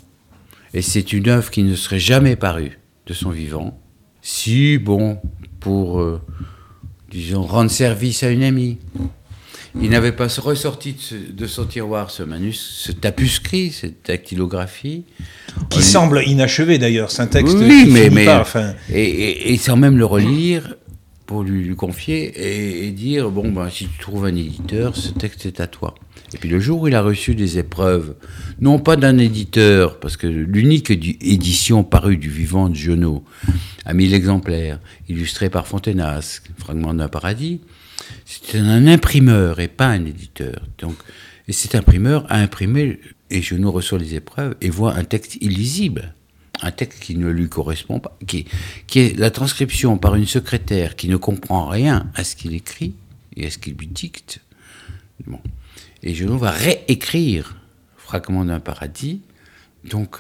Et 0.74 0.82
c'est 0.82 1.12
une 1.12 1.28
œuvre 1.28 1.50
qui 1.50 1.62
ne 1.62 1.74
serait 1.74 1.98
jamais 1.98 2.36
parue 2.36 2.78
de 3.06 3.14
son 3.14 3.30
vivant. 3.30 3.78
Si, 4.20 4.76
bon, 4.76 5.18
pour, 5.58 6.00
euh, 6.00 6.20
disons, 7.10 7.42
rendre 7.42 7.70
service 7.70 8.22
à 8.22 8.30
une 8.30 8.42
amie. 8.42 8.78
Il 9.80 9.90
n'avait 9.90 10.12
pas 10.12 10.26
ressorti 10.26 10.96
de, 11.30 11.46
son 11.46 11.64
tiroir 11.64 12.10
ce 12.10 12.22
manus, 12.22 12.58
ce 12.58 12.92
tapuscrit, 12.92 13.70
cette 13.70 14.06
dactylographie. 14.06 15.04
Qui 15.70 15.82
semble 15.82 16.22
inachevé 16.26 16.78
d'ailleurs, 16.78 17.10
c'est 17.10 17.22
un 17.22 17.26
texte 17.26 17.56
oui, 17.58 17.88
mais, 17.90 18.10
mais 18.10 18.26
et, 18.92 19.56
sans 19.56 19.76
même 19.76 19.96
le 19.96 20.04
relire 20.04 20.74
pour 21.26 21.42
lui, 21.42 21.74
confier 21.76 22.86
et, 22.86 22.90
dire 22.90 23.30
bon 23.30 23.52
ben 23.52 23.68
si 23.70 23.86
tu 23.86 23.98
trouves 23.98 24.24
un 24.24 24.34
éditeur, 24.34 24.96
ce 24.96 25.10
texte 25.10 25.46
est 25.46 25.60
à 25.60 25.66
toi. 25.66 25.94
Et 26.34 26.38
puis 26.38 26.48
le 26.48 26.60
jour 26.60 26.82
où 26.82 26.88
il 26.88 26.94
a 26.94 27.02
reçu 27.02 27.34
des 27.34 27.58
épreuves, 27.58 28.14
non 28.60 28.78
pas 28.78 28.96
d'un 28.96 29.18
éditeur, 29.18 30.00
parce 30.00 30.16
que 30.16 30.26
l'unique 30.26 30.90
édition 30.90 31.84
parue 31.84 32.16
du 32.16 32.30
vivant 32.30 32.68
de 32.68 32.74
Genot 32.74 33.24
a 33.84 33.94
mille 33.94 34.12
exemplaires, 34.12 34.80
illustrés 35.08 35.50
par 35.50 35.66
Fontenas, 35.66 36.40
Fragment 36.58 36.94
d'un 36.94 37.08
paradis, 37.08 37.60
c'était 38.24 38.58
un 38.58 38.86
imprimeur 38.86 39.60
et 39.60 39.68
pas 39.68 39.88
un 39.88 40.04
éditeur. 40.04 40.62
Donc, 40.78 40.96
et 41.46 41.52
cet 41.52 41.74
imprimeur 41.74 42.26
a 42.28 42.38
imprimé, 42.38 43.00
et 43.30 43.42
Genot 43.42 43.72
reçoit 43.72 43.98
les 43.98 44.14
épreuves 44.14 44.56
et 44.60 44.70
voit 44.70 44.94
un 44.94 45.04
texte 45.04 45.36
illisible 45.40 46.14
un 46.60 46.70
texte 46.70 47.00
qui 47.02 47.16
ne 47.16 47.28
lui 47.28 47.48
correspond 47.48 48.00
pas, 48.00 48.16
qui, 48.26 48.46
est 48.96 49.18
la 49.18 49.30
transcription 49.30 49.98
par 49.98 50.14
une 50.14 50.26
secrétaire 50.26 50.96
qui 50.96 51.08
ne 51.08 51.16
comprend 51.16 51.68
rien 51.68 52.10
à 52.14 52.24
ce 52.24 52.36
qu'il 52.36 52.54
écrit 52.54 52.94
et 53.36 53.46
à 53.46 53.50
ce 53.50 53.58
qu'il 53.58 53.74
lui 53.74 53.86
dicte. 53.86 54.40
Et 56.02 56.14
Genot 56.14 56.38
va 56.38 56.50
réécrire 56.50 57.56
Fragment 57.96 58.44
d'un 58.44 58.60
paradis. 58.60 59.20
Donc, 59.84 60.16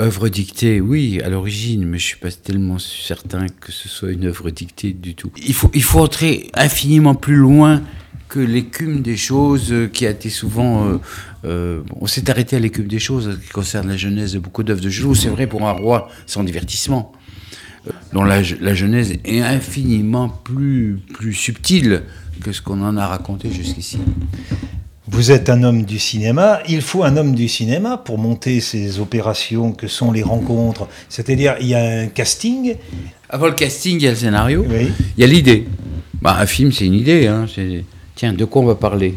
œuvre 0.00 0.28
dictée, 0.28 0.80
oui, 0.80 1.20
à 1.22 1.28
l'origine, 1.28 1.86
mais 1.86 1.98
je 1.98 2.04
suis 2.04 2.18
pas 2.18 2.30
tellement 2.30 2.78
certain 2.78 3.46
que 3.48 3.72
ce 3.72 3.88
soit 3.88 4.12
une 4.12 4.26
œuvre 4.26 4.50
dictée 4.50 4.92
du 4.92 5.14
tout. 5.14 5.30
Il 5.44 5.54
faut, 5.54 5.70
il 5.74 5.82
faut 5.82 6.00
entrer 6.00 6.50
infiniment 6.54 7.14
plus 7.14 7.36
loin 7.36 7.82
que 8.28 8.40
l'écume 8.40 9.02
des 9.02 9.16
choses 9.16 9.72
qui 9.92 10.06
a 10.06 10.10
été 10.10 10.30
souvent... 10.30 10.88
Euh, 10.88 10.98
euh, 11.44 11.82
on 12.00 12.06
s'est 12.06 12.28
arrêté 12.28 12.56
à 12.56 12.58
l'écume 12.58 12.88
des 12.88 12.98
choses 12.98 13.38
qui 13.42 13.50
concerne 13.50 13.88
la 13.88 13.96
genèse 13.96 14.32
de 14.32 14.38
beaucoup 14.38 14.62
d'œuvres 14.62 14.80
de 14.80 14.90
Genot. 14.90 15.14
C'est 15.14 15.28
vrai 15.28 15.46
pour 15.46 15.66
un 15.66 15.72
roi 15.72 16.08
sans 16.26 16.42
divertissement, 16.42 17.12
euh, 17.86 17.92
dont 18.12 18.24
la, 18.24 18.42
la, 18.60 18.74
genèse 18.74 19.14
est 19.24 19.40
infiniment 19.40 20.28
plus, 20.28 20.98
plus 21.14 21.34
subtile 21.34 22.02
que 22.42 22.52
ce 22.52 22.60
qu'on 22.60 22.82
en 22.82 22.96
a 22.96 23.06
raconté 23.06 23.50
jusqu'ici. 23.50 23.98
Vous 25.08 25.30
êtes 25.30 25.48
un 25.50 25.62
homme 25.62 25.84
du 25.84 26.00
cinéma, 26.00 26.58
il 26.68 26.82
faut 26.82 27.04
un 27.04 27.16
homme 27.16 27.34
du 27.34 27.48
cinéma 27.48 27.96
pour 27.96 28.18
monter 28.18 28.60
ces 28.60 28.98
opérations 28.98 29.70
que 29.70 29.86
sont 29.86 30.10
les 30.10 30.22
rencontres. 30.24 30.88
C'est-à-dire, 31.08 31.54
il 31.60 31.68
y 31.68 31.74
a 31.76 32.00
un 32.00 32.06
casting. 32.08 32.74
Avant 33.30 33.46
le 33.46 33.52
casting, 33.52 33.98
il 33.98 34.02
y 34.02 34.08
a 34.08 34.10
le 34.10 34.16
scénario, 34.16 34.64
il 34.68 34.92
y 35.16 35.22
a 35.22 35.26
l'idée. 35.28 35.68
Bah, 36.20 36.36
un 36.40 36.46
film, 36.46 36.72
c'est 36.72 36.86
une 36.86 36.94
idée. 36.94 37.28
Hein. 37.28 37.46
Tiens, 38.16 38.32
de 38.32 38.44
quoi 38.44 38.62
on 38.62 38.66
va 38.66 38.74
parler? 38.74 39.14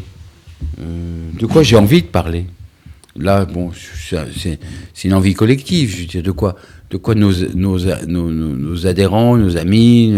Euh, 0.80 1.30
De 1.38 1.46
quoi 1.46 1.64
j'ai 1.64 1.76
envie 1.76 2.02
de 2.02 2.06
parler? 2.06 2.46
Là, 3.16 3.44
bon, 3.44 3.72
c'est 3.74 4.58
une 5.04 5.14
envie 5.14 5.34
collective. 5.34 5.90
Je 5.96 6.00
veux 6.02 6.06
dire, 6.06 6.22
de 6.22 6.30
quoi, 6.30 6.54
de 6.90 6.98
quoi 6.98 7.16
nos, 7.16 7.32
nos, 7.54 7.78
nos, 8.06 8.30
nos 8.30 8.86
adhérents, 8.86 9.36
nos 9.36 9.56
amis. 9.56 10.14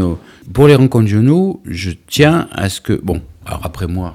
Pour 0.52 0.68
les 0.68 0.74
rencontres 0.74 1.08
genoux, 1.08 1.62
je 1.64 1.92
tiens 2.06 2.48
à 2.52 2.68
ce 2.68 2.82
que. 2.82 2.92
Bon, 2.92 3.22
alors 3.46 3.62
après 3.64 3.86
moi, 3.86 4.14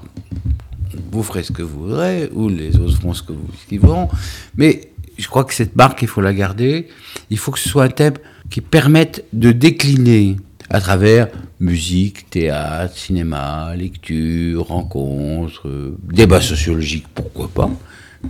vous 1.10 1.22
ferez 1.22 1.42
ce 1.42 1.52
que 1.52 1.62
vous 1.62 1.86
voudrez, 1.86 2.28
ou 2.32 2.48
les 2.48 2.76
autres 2.76 2.96
feront 2.96 3.14
ce 3.14 3.22
qu'ils 3.68 3.80
voudront. 3.80 4.08
Mais 4.56 4.90
je 5.18 5.26
crois 5.28 5.44
que 5.44 5.54
cette 5.54 5.76
marque, 5.76 6.02
il 6.02 6.08
faut 6.08 6.20
la 6.20 6.32
garder. 6.32 6.88
Il 7.30 7.38
faut 7.38 7.50
que 7.50 7.58
ce 7.58 7.68
soit 7.68 7.84
un 7.84 7.88
thème 7.88 8.14
qui 8.50 8.60
permette 8.60 9.24
de 9.32 9.52
décliner 9.52 10.36
à 10.70 10.80
travers 10.80 11.28
musique, 11.60 12.30
théâtre, 12.30 12.96
cinéma, 12.96 13.74
lecture, 13.76 14.68
rencontres, 14.68 15.68
débats 16.12 16.40
sociologiques, 16.40 17.06
pourquoi 17.14 17.48
pas, 17.48 17.70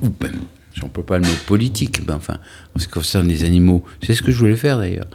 ou 0.00 0.06
même, 0.22 0.40
si 0.74 0.84
on 0.84 0.88
peut 0.88 1.02
pas 1.02 1.18
le 1.18 1.24
mot 1.24 1.34
politique, 1.46 2.04
ben 2.04 2.14
enfin, 2.14 2.38
en 2.74 2.78
ce 2.78 2.86
qui 2.86 2.92
concerne 2.92 3.28
les 3.28 3.44
animaux, 3.44 3.84
c'est 4.02 4.14
ce 4.14 4.22
que 4.22 4.30
je 4.30 4.38
voulais 4.38 4.56
faire 4.56 4.78
d'ailleurs. 4.78 5.08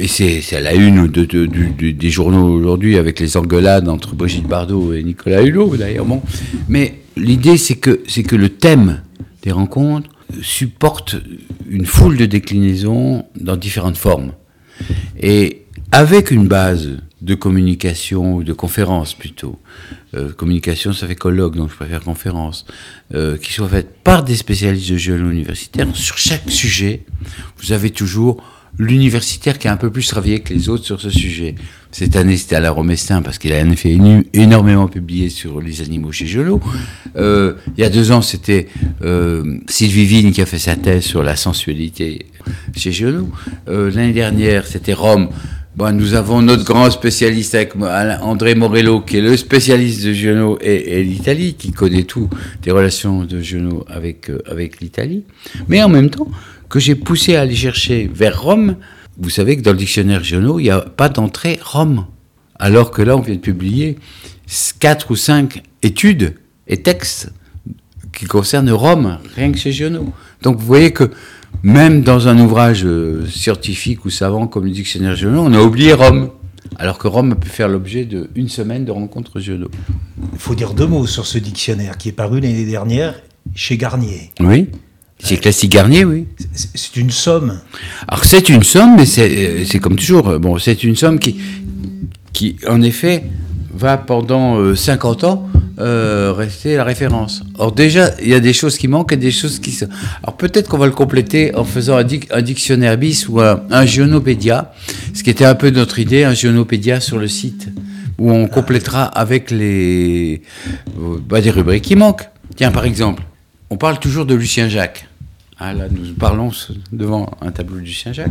Et 0.00 0.06
c'est 0.06 0.54
à 0.54 0.60
la 0.60 0.74
une 0.74 1.08
de, 1.08 1.24
des 1.24 2.10
journaux 2.10 2.48
aujourd'hui 2.48 2.96
avec 2.98 3.18
les 3.18 3.36
engueulades 3.36 3.88
entre 3.88 4.14
Brigitte 4.14 4.46
Bardot 4.46 4.92
et 4.92 5.02
Nicolas 5.02 5.42
Hulot 5.42 5.76
d'ailleurs. 5.76 6.04
Bon. 6.04 6.22
Mais 6.68 7.00
l'idée 7.16 7.56
c'est 7.56 7.76
que, 7.76 7.90
que 8.22 8.36
le 8.36 8.48
thème 8.48 9.02
des 9.42 9.50
rencontres 9.50 10.10
supporte 10.40 11.16
une 11.68 11.86
foule 11.86 12.16
de 12.16 12.26
déclinaisons 12.26 13.24
dans 13.40 13.56
différentes 13.56 13.96
formes. 13.96 14.32
Et 15.20 15.64
avec 15.90 16.30
une 16.30 16.46
base 16.46 16.98
de 17.20 17.34
communication 17.34 18.36
ou 18.36 18.44
de 18.44 18.52
conférence 18.52 19.14
plutôt. 19.14 19.58
Euh, 20.14 20.32
communication, 20.32 20.92
ça 20.92 21.06
fait 21.06 21.16
colloque, 21.16 21.56
donc 21.56 21.70
je 21.70 21.74
préfère 21.74 22.00
conférence. 22.00 22.64
Euh, 23.14 23.36
qui 23.36 23.52
soit 23.52 23.68
faite 23.68 23.88
par 24.04 24.22
des 24.22 24.36
spécialistes 24.36 24.90
de 24.92 24.96
géologie 24.96 25.38
universitaire. 25.38 25.88
Sur 25.94 26.18
chaque 26.18 26.48
sujet, 26.48 27.04
vous 27.58 27.72
avez 27.72 27.90
toujours 27.90 28.42
l'universitaire 28.78 29.58
qui 29.58 29.68
a 29.68 29.72
un 29.72 29.76
peu 29.76 29.90
plus 29.90 30.06
travaillé 30.06 30.40
que 30.40 30.54
les 30.54 30.68
autres 30.68 30.84
sur 30.84 31.00
ce 31.00 31.10
sujet. 31.10 31.56
Cette 31.90 32.16
année, 32.16 32.36
c'était 32.36 32.60
la 32.60 32.70
Romestin 32.70 33.22
parce 33.22 33.38
qu'il 33.38 33.52
a 33.52 33.60
en 33.60 33.70
effet 33.70 33.96
énormément 34.32 34.88
publié 34.88 35.28
sur 35.28 35.60
les 35.60 35.82
animaux 35.82 36.12
chez 36.12 36.26
Gelot. 36.26 36.60
Euh, 37.16 37.54
il 37.76 37.80
y 37.80 37.84
a 37.84 37.90
deux 37.90 38.12
ans, 38.12 38.22
c'était 38.22 38.68
euh, 39.02 39.58
Sylvie 39.66 40.04
Vigne 40.04 40.32
qui 40.32 40.40
a 40.40 40.46
fait 40.46 40.58
sa 40.58 40.76
thèse 40.76 41.04
sur 41.04 41.22
la 41.22 41.34
sensualité 41.34 42.26
chez 42.76 42.92
Gelot. 42.92 43.28
Euh, 43.68 43.90
L'année 43.90 44.12
dernière, 44.12 44.66
c'était 44.66 44.92
Rome. 44.92 45.28
Bon, 45.78 45.96
nous 45.96 46.14
avons 46.14 46.42
notre 46.42 46.64
grand 46.64 46.90
spécialiste 46.90 47.54
avec 47.54 47.74
André 48.20 48.56
Morello, 48.56 49.00
qui 49.00 49.18
est 49.18 49.20
le 49.20 49.36
spécialiste 49.36 50.04
de 50.04 50.12
Giono 50.12 50.58
et, 50.60 51.04
l'Italie, 51.04 51.54
qui 51.54 51.70
connaît 51.70 52.02
tout 52.02 52.28
des 52.64 52.72
relations 52.72 53.22
de 53.22 53.40
Giono 53.40 53.84
avec, 53.86 54.28
euh, 54.28 54.42
avec 54.50 54.80
l'Italie. 54.80 55.22
Mais 55.68 55.80
en 55.80 55.88
même 55.88 56.10
temps, 56.10 56.26
que 56.68 56.78
j'ai 56.78 56.94
poussé 56.94 57.36
à 57.36 57.42
aller 57.42 57.54
chercher 57.54 58.10
vers 58.12 58.42
Rome. 58.42 58.76
Vous 59.18 59.30
savez 59.30 59.56
que 59.56 59.62
dans 59.62 59.72
le 59.72 59.78
dictionnaire 59.78 60.22
Giono, 60.22 60.58
il 60.58 60.64
n'y 60.64 60.70
a 60.70 60.80
pas 60.80 61.08
d'entrée 61.08 61.58
Rome. 61.62 62.06
Alors 62.58 62.90
que 62.90 63.02
là, 63.02 63.16
on 63.16 63.20
vient 63.20 63.34
de 63.34 63.40
publier 63.40 63.96
quatre 64.80 65.10
ou 65.10 65.16
cinq 65.16 65.62
études 65.82 66.34
et 66.66 66.78
textes 66.82 67.32
qui 68.12 68.26
concernent 68.26 68.70
Rome, 68.70 69.18
rien 69.36 69.52
que 69.52 69.58
chez 69.58 69.72
Giono. 69.72 70.12
Donc 70.42 70.58
vous 70.58 70.66
voyez 70.66 70.92
que 70.92 71.10
même 71.62 72.02
dans 72.02 72.28
un 72.28 72.38
ouvrage 72.38 72.84
euh, 72.84 73.26
scientifique 73.26 74.04
ou 74.04 74.10
savant 74.10 74.46
comme 74.46 74.64
le 74.64 74.70
dictionnaire 74.70 75.14
Giono, 75.16 75.42
on 75.42 75.52
a 75.52 75.60
oublié 75.60 75.92
Rome. 75.92 76.30
Alors 76.76 76.98
que 76.98 77.08
Rome 77.08 77.32
a 77.32 77.34
pu 77.34 77.48
faire 77.48 77.68
l'objet 77.68 78.04
d'une 78.04 78.48
semaine 78.48 78.84
de 78.84 78.90
rencontres 78.90 79.40
Giono. 79.40 79.68
Il 80.32 80.38
faut 80.38 80.54
dire 80.54 80.74
deux 80.74 80.86
mots 80.86 81.06
sur 81.06 81.26
ce 81.26 81.38
dictionnaire 81.38 81.96
qui 81.96 82.10
est 82.10 82.12
paru 82.12 82.40
l'année 82.40 82.66
dernière 82.66 83.14
chez 83.54 83.76
Garnier. 83.76 84.32
Oui. 84.40 84.68
C'est 85.22 85.36
classique 85.36 85.72
Garnier, 85.72 86.04
oui. 86.04 86.26
C'est 86.52 86.96
une 86.96 87.10
somme. 87.10 87.60
Alors 88.06 88.24
c'est 88.24 88.48
une 88.48 88.62
somme, 88.62 88.96
mais 88.96 89.06
c'est 89.06 89.78
comme 89.80 89.96
toujours. 89.96 90.38
Bon, 90.38 90.58
c'est 90.58 90.84
une 90.84 90.96
somme 90.96 91.18
qui, 91.18 91.36
qui, 92.32 92.56
en 92.68 92.82
effet, 92.82 93.24
va 93.74 93.96
pendant 93.96 94.74
50 94.74 95.24
euh, 95.24 95.26
ans 95.26 95.48
euh, 95.80 96.32
rester 96.36 96.76
la 96.76 96.84
référence. 96.84 97.42
Or 97.56 97.72
déjà, 97.72 98.10
il 98.20 98.28
y 98.28 98.34
a 98.34 98.40
des 98.40 98.52
choses 98.52 98.78
qui 98.78 98.88
manquent 98.88 99.12
et 99.12 99.16
des 99.16 99.30
choses 99.30 99.60
qui... 99.60 99.78
Alors 100.22 100.36
peut-être 100.36 100.68
qu'on 100.68 100.78
va 100.78 100.86
le 100.86 100.92
compléter 100.92 101.54
en 101.54 101.64
faisant 101.64 101.96
un, 101.96 102.42
dictionnaire 102.42 102.96
bis 102.96 103.28
ou 103.28 103.40
un, 103.40 103.62
un 103.70 103.86
géonopédia, 103.86 104.72
ce 105.14 105.22
qui 105.22 105.30
était 105.30 105.44
un 105.44 105.54
peu 105.54 105.70
notre 105.70 105.98
idée, 105.98 106.24
un 106.24 106.34
géonopédia 106.34 107.00
sur 107.00 107.18
le 107.18 107.28
site, 107.28 107.68
où 108.18 108.32
on 108.32 108.48
complétera 108.48 109.04
avec 109.04 109.50
les 109.50 110.42
euh, 110.98 111.18
bah, 111.28 111.40
des 111.40 111.50
rubriques 111.50 111.84
qui 111.84 111.96
manquent. 111.96 112.28
Tiens, 112.56 112.72
par 112.72 112.84
exemple, 112.84 113.22
on 113.70 113.76
parle 113.76 113.98
toujours 114.00 114.26
de 114.26 114.34
Lucien 114.34 114.68
Jacques. 114.68 115.07
Ah, 115.60 115.74
là, 115.74 115.88
nous 115.90 116.14
parlons 116.14 116.50
devant 116.92 117.30
un 117.40 117.50
tableau 117.50 117.76
de 117.76 117.80
Lucien 117.80 118.12
Jacques. 118.12 118.30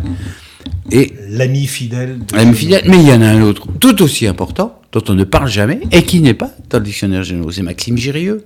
Et 0.92 1.14
l'ami 1.28 1.68
fidèle. 1.68 2.20
L'ami 2.34 2.54
fidèle, 2.56 2.84
mais 2.88 2.98
il 2.98 3.08
y 3.08 3.12
en 3.12 3.22
a 3.22 3.28
un 3.28 3.42
autre 3.42 3.68
tout 3.80 4.02
aussi 4.02 4.28
important, 4.28 4.82
dont 4.94 5.04
on 5.10 5.14
ne 5.14 5.26
parle 5.26 5.50
jamais, 5.50 5.82
et 5.92 6.04
qui 6.04 6.22
n'est 6.22 6.34
pas 6.34 6.52
dans 6.70 6.80
le 6.80 6.86
dictionnaire 6.86 7.24
généraux, 7.24 7.52
c'est 7.52 7.64
Maxime 7.64 7.98
Girieux, 7.98 8.46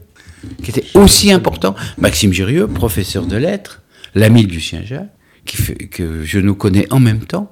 qui 0.63 0.71
était 0.71 0.85
aussi 0.95 1.31
important. 1.31 1.75
Maxime 1.99 2.33
Girieux, 2.33 2.67
professeur 2.67 3.27
de 3.27 3.37
lettres, 3.37 3.83
l'ami 4.15 4.47
de 4.47 4.51
Lucien 4.51 4.81
Jacques, 4.83 5.11
qui 5.45 5.57
fait, 5.57 5.75
que 5.75 6.23
je 6.23 6.39
nous 6.39 6.55
connais 6.55 6.91
en 6.91 6.99
même 6.99 7.25
temps, 7.25 7.51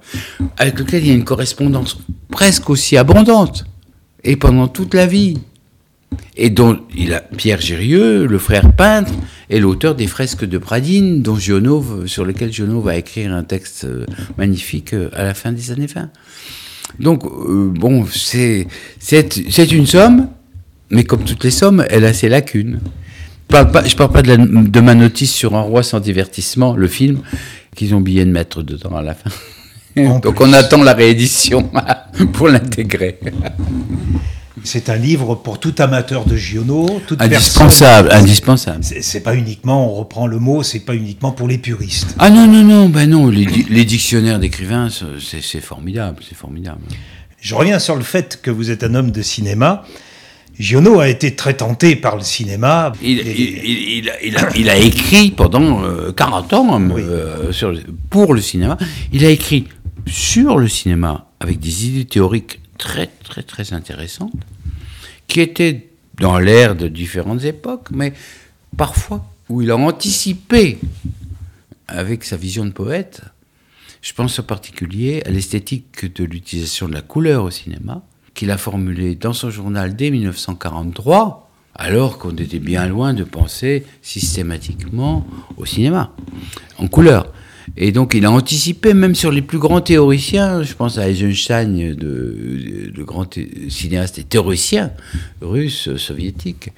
avec 0.57 0.79
lequel 0.79 1.03
il 1.03 1.09
y 1.09 1.11
a 1.11 1.15
une 1.15 1.25
correspondance 1.25 1.99
presque 2.31 2.71
aussi 2.71 2.97
abondante, 2.97 3.65
et 4.23 4.35
pendant 4.35 4.67
toute 4.67 4.95
la 4.95 5.05
vie 5.05 5.37
et 6.39 6.49
dont 6.49 6.79
il 6.95 7.13
a 7.13 7.19
Pierre 7.19 7.59
Gérieux, 7.59 8.25
le 8.25 8.39
frère 8.39 8.71
peintre, 8.71 9.11
est 9.49 9.59
l'auteur 9.59 9.93
des 9.93 10.07
fresques 10.07 10.45
de 10.45 10.57
Pradine, 10.57 11.21
dont 11.21 11.35
Giono, 11.35 12.07
sur 12.07 12.25
lesquelles 12.25 12.53
Giono 12.53 12.79
va 12.79 12.95
écrire 12.95 13.33
un 13.33 13.43
texte 13.43 13.83
euh, 13.83 14.05
magnifique 14.37 14.93
euh, 14.93 15.09
à 15.13 15.23
la 15.23 15.33
fin 15.33 15.51
des 15.51 15.71
années 15.71 15.87
20. 15.87 16.09
Donc, 16.99 17.25
euh, 17.25 17.69
bon, 17.75 18.05
c'est 18.09 18.67
une 19.71 19.85
somme, 19.85 20.29
mais 20.89 21.03
comme 21.03 21.25
toutes 21.25 21.43
les 21.43 21.51
sommes, 21.51 21.85
elle 21.89 22.05
a 22.05 22.13
ses 22.13 22.29
lacunes. 22.29 22.79
Je 23.51 23.57
ne 23.57 23.63
parle 23.65 24.11
pas, 24.11 24.21
de, 24.21 24.69
de, 24.69 24.79
ma 24.79 24.95
notice 24.95 25.33
sur 25.33 25.55
Un 25.55 25.61
roi 25.61 25.83
sans 25.83 25.99
divertissement, 25.99 26.73
le 26.73 26.87
film, 26.87 27.19
qu'ils 27.75 27.93
ont 27.93 27.97
oublié 27.97 28.23
de 28.23 28.31
mettre 28.31 28.63
dedans 28.63 28.95
à 28.95 29.01
la 29.01 29.13
fin. 29.13 29.29
Donc 30.21 30.39
on 30.39 30.53
attend 30.53 30.83
la 30.83 30.93
réédition 30.93 31.69
pour 32.33 32.47
l'intégrer. 32.47 33.19
C'est 34.63 34.89
un 34.89 34.95
livre 34.95 35.35
pour 35.35 35.59
tout 35.59 35.73
amateur 35.79 36.25
de 36.25 36.35
Giono, 36.35 37.01
toute 37.07 37.21
indispensable, 37.21 38.09
indispensable. 38.11 38.83
C'est 38.83 39.21
pas 39.21 39.35
uniquement, 39.35 39.91
on 39.91 39.95
reprend 39.95 40.27
le 40.27 40.39
mot, 40.39 40.63
c'est 40.63 40.79
pas 40.79 40.95
uniquement 40.95 41.31
pour 41.31 41.47
les 41.47 41.57
puristes. 41.57 42.15
Ah 42.19 42.29
non 42.29 42.47
non 42.47 42.63
non, 42.63 42.89
ben 42.89 43.09
non, 43.09 43.27
les, 43.29 43.85
dictionnaires 43.85 44.39
d'écrivains, 44.39 44.89
c'est 44.89 45.61
formidable, 45.61 46.23
c'est 46.27 46.35
formidable. 46.37 46.81
Je 47.41 47.55
reviens 47.55 47.79
sur 47.79 47.95
le 47.95 48.03
fait 48.03 48.39
que 48.41 48.51
vous 48.51 48.69
êtes 48.71 48.83
un 48.83 48.95
homme 48.95 49.11
de 49.11 49.21
cinéma. 49.21 49.83
Giono 50.59 50.99
a 50.99 51.07
été 51.07 51.35
très 51.35 51.53
tenté 51.53 51.95
par 51.95 52.17
le 52.17 52.23
cinéma. 52.23 52.91
Il, 53.01 54.69
a, 54.69 54.77
écrit 54.77 55.31
pendant 55.31 55.81
40 56.11 56.53
euh, 56.53 56.55
ans 56.57 56.81
euh, 56.97 57.51
pour 58.09 58.33
le 58.33 58.41
cinéma. 58.41 58.77
Il 59.13 59.25
a 59.25 59.29
écrit 59.29 59.67
sur 60.05 60.57
le 60.57 60.67
cinéma 60.67 61.29
avec 61.39 61.59
des 61.59 61.87
idées 61.87 62.05
théoriques 62.05 62.58
très 62.79 63.07
très 63.07 63.43
très 63.43 63.73
intéressante, 63.73 64.33
qui 65.27 65.41
était 65.41 65.89
dans 66.17 66.39
l'ère 66.39 66.75
de 66.75 66.87
différentes 66.87 67.43
époques, 67.43 67.89
mais 67.91 68.13
parfois 68.75 69.23
où 69.49 69.61
il 69.61 69.69
a 69.69 69.77
anticipé 69.77 70.79
avec 71.87 72.23
sa 72.23 72.37
vision 72.37 72.65
de 72.65 72.71
poète. 72.71 73.21
Je 74.01 74.13
pense 74.13 74.39
en 74.39 74.43
particulier 74.43 75.21
à 75.25 75.29
l'esthétique 75.29 76.13
de 76.15 76.23
l'utilisation 76.23 76.87
de 76.87 76.93
la 76.93 77.01
couleur 77.01 77.43
au 77.43 77.51
cinéma, 77.51 78.01
qu'il 78.33 78.51
a 78.51 78.57
formulée 78.57 79.15
dans 79.15 79.33
son 79.33 79.49
journal 79.49 79.95
dès 79.95 80.09
1943, 80.09 81.49
alors 81.75 82.17
qu'on 82.17 82.35
était 82.35 82.59
bien 82.59 82.87
loin 82.87 83.13
de 83.13 83.23
penser 83.23 83.85
systématiquement 84.01 85.27
au 85.57 85.65
cinéma 85.65 86.13
en 86.77 86.87
couleur. 86.87 87.33
Et 87.77 87.91
donc 87.91 88.13
il 88.13 88.25
a 88.25 88.31
anticipé 88.31 88.93
même 88.93 89.15
sur 89.15 89.31
les 89.31 89.41
plus 89.41 89.59
grands 89.59 89.81
théoriciens, 89.81 90.63
je 90.63 90.73
pense 90.73 90.97
à 90.97 91.09
Eisenstein, 91.09 91.95
de, 91.95 92.91
de 92.93 93.03
grands 93.03 93.27
cinéastes 93.69 94.19
et 94.19 94.23
théoriciens 94.23 94.91
russes, 95.41 95.95
soviétiques, 95.97 96.71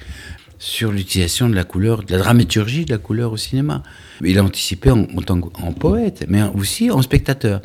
sur 0.62 0.92
l'utilisation 0.92 1.50
de 1.50 1.56
la 1.56 1.64
couleur, 1.64 2.04
de 2.04 2.12
la 2.12 2.20
dramaturgie 2.20 2.86
de 2.86 2.92
la 2.92 3.00
couleur 3.00 3.34
au 3.34 3.38
cinéma. 3.38 3.82
Il 4.24 4.38
a 4.38 4.44
anticipé 4.44 4.92
en, 4.92 5.06
tant 5.06 5.42
qu'en 5.42 5.74
poète, 5.74 6.26
mais 6.30 6.44
aussi 6.54 6.92
en 6.92 7.02
spectateur. 7.02 7.62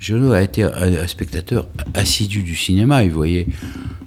Genot 0.00 0.32
a 0.32 0.42
été 0.42 0.64
un, 0.64 1.06
spectateur 1.06 1.68
assidu 1.94 2.42
du 2.42 2.56
cinéma, 2.56 3.04
il 3.04 3.12
voyait 3.12 3.46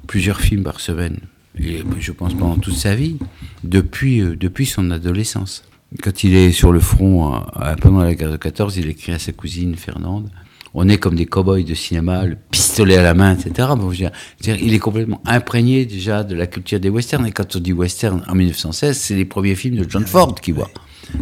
plusieurs 0.07 0.41
films 0.41 0.63
par 0.63 0.81
semaine, 0.81 1.19
et 1.57 1.83
je 1.99 2.11
pense 2.11 2.33
pendant 2.33 2.57
toute 2.57 2.75
sa 2.75 2.95
vie, 2.95 3.17
depuis, 3.63 4.19
euh, 4.19 4.35
depuis 4.35 4.65
son 4.65 4.91
adolescence 4.91 5.63
quand 6.01 6.23
il 6.23 6.35
est 6.35 6.51
sur 6.51 6.71
le 6.71 6.79
front 6.79 7.35
euh, 7.35 7.75
pendant 7.81 8.01
la 8.01 8.15
guerre 8.15 8.31
de 8.31 8.37
14, 8.37 8.77
il 8.77 8.89
écrit 8.89 9.11
à 9.11 9.19
sa 9.19 9.31
cousine 9.31 9.75
Fernande 9.75 10.29
on 10.73 10.89
est 10.89 10.97
comme 10.97 11.15
des 11.15 11.25
cow-boys 11.25 11.63
de 11.63 11.73
cinéma, 11.75 12.25
le 12.25 12.35
pistolet 12.35 12.97
à 12.97 13.03
la 13.03 13.13
main, 13.13 13.35
etc. 13.35 13.69
Bon, 13.77 13.91
je 13.91 14.03
veux 14.03 14.11
dire, 14.41 14.57
il 14.59 14.73
est 14.73 14.79
complètement 14.79 15.21
imprégné 15.25 15.85
déjà 15.85 16.23
de 16.23 16.35
la 16.35 16.47
culture 16.47 16.79
des 16.79 16.89
westerns. 16.89 17.27
Et 17.27 17.31
quand 17.31 17.55
on 17.55 17.59
dit 17.59 17.73
western 17.73 18.23
en 18.27 18.35
1916, 18.35 18.97
c'est 18.97 19.15
les 19.15 19.25
premiers 19.25 19.55
films 19.55 19.75
de 19.75 19.89
John 19.89 20.05
Ford 20.05 20.35
qui 20.35 20.51
voit. 20.51 20.71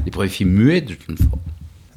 Les 0.06 0.12
premiers 0.12 0.30
films 0.30 0.52
muets 0.52 0.82
de 0.82 0.96
John 1.06 1.18
Ford. 1.18 1.40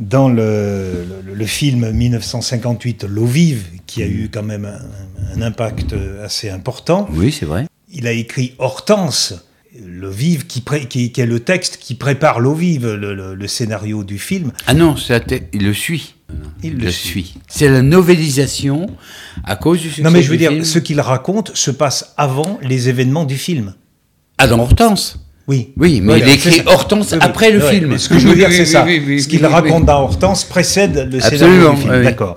Dans 0.00 0.28
le, 0.28 1.04
le, 1.24 1.46
film 1.46 1.92
1958, 1.92 3.04
L'eau 3.04 3.26
vive, 3.26 3.66
qui 3.86 4.02
a 4.02 4.08
eu 4.08 4.28
quand 4.32 4.42
même 4.42 4.64
un, 4.64 5.36
un 5.38 5.42
impact 5.42 5.94
assez 6.24 6.50
important. 6.50 7.08
Oui, 7.12 7.30
c'est 7.30 7.46
vrai. 7.46 7.66
Il 7.92 8.08
a 8.08 8.12
écrit 8.12 8.54
Hortense, 8.58 9.46
le 9.82 10.08
vive 10.08 10.46
qui, 10.46 10.62
qui, 10.62 11.20
est 11.20 11.26
le 11.26 11.40
texte 11.40 11.78
qui 11.78 11.94
prépare 11.94 12.40
l'eau 12.40 12.54
vive, 12.54 12.92
le, 12.92 13.46
scénario 13.46 14.04
du 14.04 14.18
film. 14.18 14.52
Ah 14.66 14.74
non, 14.74 14.94
il 15.52 15.64
le 15.64 15.72
suit. 15.72 16.14
Il 16.62 16.78
le 16.78 16.90
suit. 16.90 17.34
C'est 17.48 17.68
la 17.68 17.82
novélisation 17.82 18.86
à 19.44 19.56
cause 19.56 19.80
du 19.80 19.88
succès 19.88 20.02
Non 20.02 20.10
mais 20.10 20.22
je 20.22 20.30
veux 20.30 20.36
dire, 20.36 20.64
ce 20.64 20.78
qu'il 20.78 21.00
raconte 21.00 21.56
se 21.56 21.70
passe 21.70 22.14
avant 22.16 22.58
les 22.62 22.88
événements 22.88 23.24
du 23.24 23.36
film. 23.36 23.74
Ah 24.38 24.46
dans 24.46 24.58
Hortense 24.58 25.20
oui. 25.46 25.74
Oui, 25.76 26.00
mais 26.00 26.20
il 26.20 26.28
écrit 26.30 26.62
Hortense 26.64 27.14
après 27.20 27.50
le 27.50 27.60
film. 27.60 27.98
ce 27.98 28.08
que 28.08 28.18
je 28.18 28.28
veux 28.28 28.34
dire, 28.34 28.50
c'est 28.50 28.64
ça. 28.64 28.86
ce 28.86 29.28
qu'il 29.28 29.44
raconte 29.44 29.84
dans 29.84 30.00
Hortense 30.00 30.44
précède 30.44 31.10
le 31.12 31.20
scénario 31.20 31.72
du 31.72 31.82
film. 31.82 32.02
D'accord. 32.02 32.36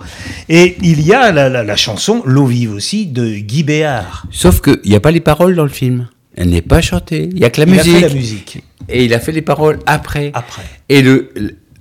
Et 0.50 0.76
il 0.82 1.02
y 1.02 1.13
a 1.13 1.32
la, 1.32 1.47
la 1.63 1.76
chanson 1.78 2.21
L'eau 2.26 2.45
vive 2.45 2.73
aussi 2.73 3.06
de 3.06 3.26
Guy 3.36 3.63
Béard. 3.63 4.26
Sauf 4.30 4.60
qu'il 4.60 4.82
n'y 4.84 4.95
a 4.95 5.00
pas 5.00 5.12
les 5.12 5.21
paroles 5.21 5.56
dans 5.56 5.63
le 5.63 5.69
film. 5.69 6.10
Elle 6.38 6.50
n'est 6.50 6.62
pas 6.62 6.82
chantée. 6.82 7.30
Il 7.32 7.39
n'y 7.39 7.45
a 7.45 7.50
que 7.50 7.60
la 7.60 7.65
musique. 7.65 7.95
A 7.95 8.00
fait 8.00 8.08
la 8.08 8.13
musique. 8.13 8.63
Et 8.88 9.04
il 9.04 9.13
a 9.13 9.19
fait 9.19 9.32
les 9.32 9.41
paroles 9.41 9.80
après. 9.88 10.32
Après. 10.34 10.63
Et 10.88 11.02
le, 11.02 11.32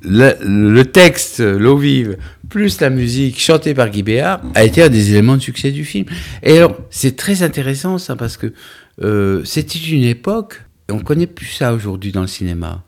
le, 0.03 0.83
texte, 0.85 1.40
l'eau 1.40 1.77
vive, 1.77 2.16
plus 2.49 2.81
la 2.81 2.90
musique 2.90 3.38
chantée 3.38 3.75
par 3.75 3.90
Guy 3.90 4.03
Béard, 4.03 4.40
a 4.55 4.64
été 4.64 4.83
un 4.83 4.88
des 4.88 5.11
éléments 5.11 5.37
de 5.37 5.42
succès 5.42 5.71
du 5.73 5.85
film. 5.85 6.07
Et 6.42 6.57
alors, 6.57 6.77
c'est 6.90 7.16
très 7.16 7.42
intéressant 7.42 7.99
ça, 7.99 8.16
parce 8.16 8.37
que 8.37 8.53
euh, 9.03 9.45
c'était 9.45 9.79
une 9.79 10.05
époque, 10.05 10.62
on 10.90 10.97
ne 10.97 11.03
connaît 11.03 11.27
plus 11.27 11.47
ça 11.47 11.75
aujourd'hui 11.75 12.12
dans 12.12 12.23
le 12.23 12.27
cinéma, 12.27 12.83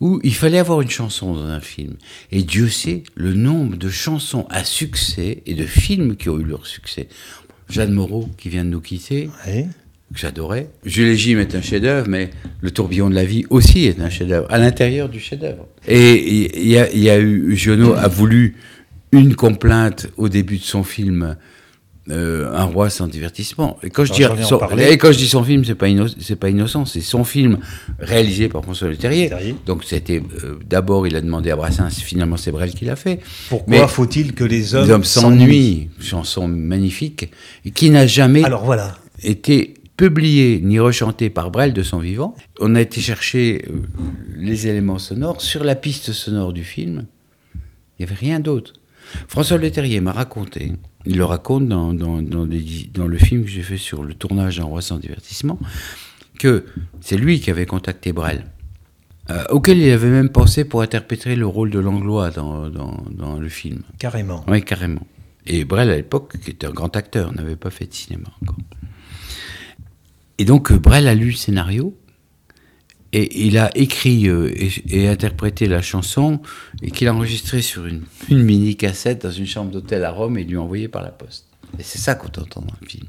où 0.00 0.20
il 0.22 0.34
fallait 0.34 0.58
avoir 0.58 0.82
une 0.82 0.90
chanson 0.90 1.34
dans 1.34 1.46
un 1.46 1.60
film. 1.60 1.94
Et 2.30 2.42
Dieu 2.42 2.68
sait 2.68 3.04
le 3.14 3.32
nombre 3.32 3.76
de 3.76 3.88
chansons 3.88 4.46
à 4.50 4.64
succès 4.64 5.42
et 5.46 5.54
de 5.54 5.64
films 5.64 6.16
qui 6.16 6.28
ont 6.28 6.38
eu 6.38 6.44
leur 6.44 6.66
succès. 6.66 7.08
Jeanne 7.70 7.92
Moreau, 7.92 8.28
qui 8.36 8.48
vient 8.48 8.64
de 8.64 8.70
nous 8.70 8.80
quitter, 8.80 9.30
que 10.12 10.20
j'adorais. 10.20 10.70
Jules 10.84 11.16
Jim 11.16 11.38
est 11.38 11.54
un 11.54 11.62
chef-d'œuvre, 11.62 12.08
mais 12.08 12.30
Le 12.60 12.70
tourbillon 12.70 13.10
de 13.10 13.14
la 13.14 13.24
vie 13.24 13.44
aussi 13.50 13.86
est 13.86 14.00
un 14.00 14.10
chef-d'œuvre, 14.10 14.46
à 14.50 14.58
l'intérieur 14.58 15.08
du 15.08 15.20
chef-d'œuvre. 15.20 15.66
Et 15.86 16.60
il 16.62 16.68
y, 16.68 17.10
a 17.10 17.18
eu, 17.18 17.56
Giono 17.56 17.94
a 17.94 18.08
voulu 18.08 18.56
une 19.12 19.34
complainte 19.34 20.08
au 20.16 20.28
début 20.28 20.58
de 20.58 20.62
son 20.62 20.84
film. 20.84 21.36
Euh, 22.08 22.54
un 22.54 22.62
roi 22.62 22.88
sans 22.88 23.08
divertissement. 23.08 23.78
Et 23.82 23.90
quand, 23.90 24.04
je 24.04 24.12
dis, 24.12 24.22
son, 24.44 24.60
et 24.78 24.96
quand 24.96 25.10
je 25.10 25.18
dis 25.18 25.26
son 25.26 25.42
film, 25.42 25.64
c'est 25.64 25.74
pas 25.74 25.88
pas 26.38 26.48
innocent, 26.48 26.84
c'est 26.84 27.00
son 27.00 27.24
film 27.24 27.58
réalisé 27.98 28.48
par 28.48 28.62
François 28.62 28.86
Le 28.86 28.96
Terrier. 28.96 29.28
Donc 29.66 29.82
c'était 29.82 30.22
euh, 30.44 30.56
d'abord 30.70 31.08
il 31.08 31.16
a 31.16 31.20
demandé 31.20 31.50
à 31.50 31.56
Brassens, 31.56 31.90
finalement 31.90 32.36
c'est 32.36 32.52
Brel 32.52 32.70
qui 32.74 32.84
l'a 32.84 32.94
fait. 32.94 33.18
Pourquoi 33.48 33.88
faut-il 33.88 34.34
que 34.34 34.44
les 34.44 34.76
hommes, 34.76 34.88
hommes 34.88 35.02
s'ennuient? 35.02 35.88
Chanson 35.98 36.46
magnifique 36.46 37.32
qui 37.74 37.90
n'a 37.90 38.06
jamais 38.06 38.44
Alors 38.44 38.64
voilà. 38.64 38.96
été 39.24 39.74
publié 39.96 40.60
ni 40.62 40.78
rechanté 40.78 41.30
par 41.30 41.50
Brel 41.50 41.72
de 41.72 41.82
son 41.82 41.98
vivant. 41.98 42.34
On 42.60 42.74
a 42.74 42.80
été 42.80 43.00
chercher 43.00 43.64
euh, 43.68 43.80
les 44.36 44.66
éléments 44.66 44.98
sonores 44.98 45.40
sur 45.40 45.64
la 45.64 45.74
piste 45.74 46.12
sonore 46.12 46.52
du 46.52 46.64
film. 46.64 47.06
Il 47.54 48.04
n'y 48.04 48.10
avait 48.10 48.14
rien 48.20 48.40
d'autre. 48.40 48.74
François 49.28 49.56
Leterrier 49.58 50.00
m'a 50.00 50.12
raconté, 50.12 50.72
il 51.06 51.16
le 51.16 51.24
raconte 51.24 51.68
dans, 51.68 51.94
dans, 51.94 52.20
dans, 52.22 52.44
des- 52.44 52.90
dans 52.92 53.06
le 53.06 53.16
film 53.18 53.44
que 53.44 53.48
j'ai 53.50 53.62
fait 53.62 53.76
sur 53.78 54.02
le 54.02 54.14
tournage 54.14 54.58
d'un 54.58 54.64
roi 54.64 54.82
sans 54.82 54.98
divertissement, 54.98 55.58
que 56.40 56.66
c'est 57.00 57.16
lui 57.16 57.40
qui 57.40 57.50
avait 57.50 57.66
contacté 57.66 58.12
Brel, 58.12 58.46
euh, 59.30 59.44
auquel 59.50 59.78
il 59.78 59.90
avait 59.92 60.10
même 60.10 60.28
pensé 60.28 60.64
pour 60.64 60.82
interpréter 60.82 61.36
le 61.36 61.46
rôle 61.46 61.70
de 61.70 61.78
l'anglois 61.78 62.30
dans, 62.30 62.68
dans, 62.68 63.04
dans 63.12 63.38
le 63.38 63.48
film. 63.48 63.82
Carrément. 64.00 64.44
Oui, 64.48 64.60
carrément. 64.62 65.06
Et 65.46 65.64
Brel, 65.64 65.88
à 65.90 65.96
l'époque, 65.96 66.36
qui 66.42 66.50
était 66.50 66.66
un 66.66 66.72
grand 66.72 66.94
acteur, 66.96 67.32
n'avait 67.32 67.54
pas 67.56 67.70
fait 67.70 67.86
de 67.86 67.94
cinéma 67.94 68.28
encore. 68.42 68.56
Et 70.38 70.44
donc, 70.44 70.70
euh, 70.70 70.78
Brel 70.78 71.08
a 71.08 71.14
lu 71.14 71.26
le 71.26 71.36
scénario, 71.36 71.96
et 73.12 73.46
il 73.46 73.56
a 73.58 73.70
écrit 73.74 74.28
euh, 74.28 74.52
et, 74.90 75.08
interprété 75.08 75.66
la 75.66 75.82
chanson, 75.82 76.40
et 76.82 76.90
qu'il 76.90 77.08
a 77.08 77.14
enregistré 77.14 77.62
sur 77.62 77.86
une, 77.86 78.02
une 78.28 78.42
mini-cassette 78.42 79.22
dans 79.22 79.30
une 79.30 79.46
chambre 79.46 79.70
d'hôtel 79.70 80.04
à 80.04 80.10
Rome, 80.10 80.38
et 80.38 80.44
lui 80.44 80.56
envoyé 80.56 80.88
par 80.88 81.02
la 81.02 81.10
poste. 81.10 81.46
Et 81.78 81.82
c'est 81.82 81.98
ça 81.98 82.14
qu'on 82.14 82.28
entend 82.28 82.60
dans 82.60 82.74
le 82.80 82.86
film. 82.86 83.08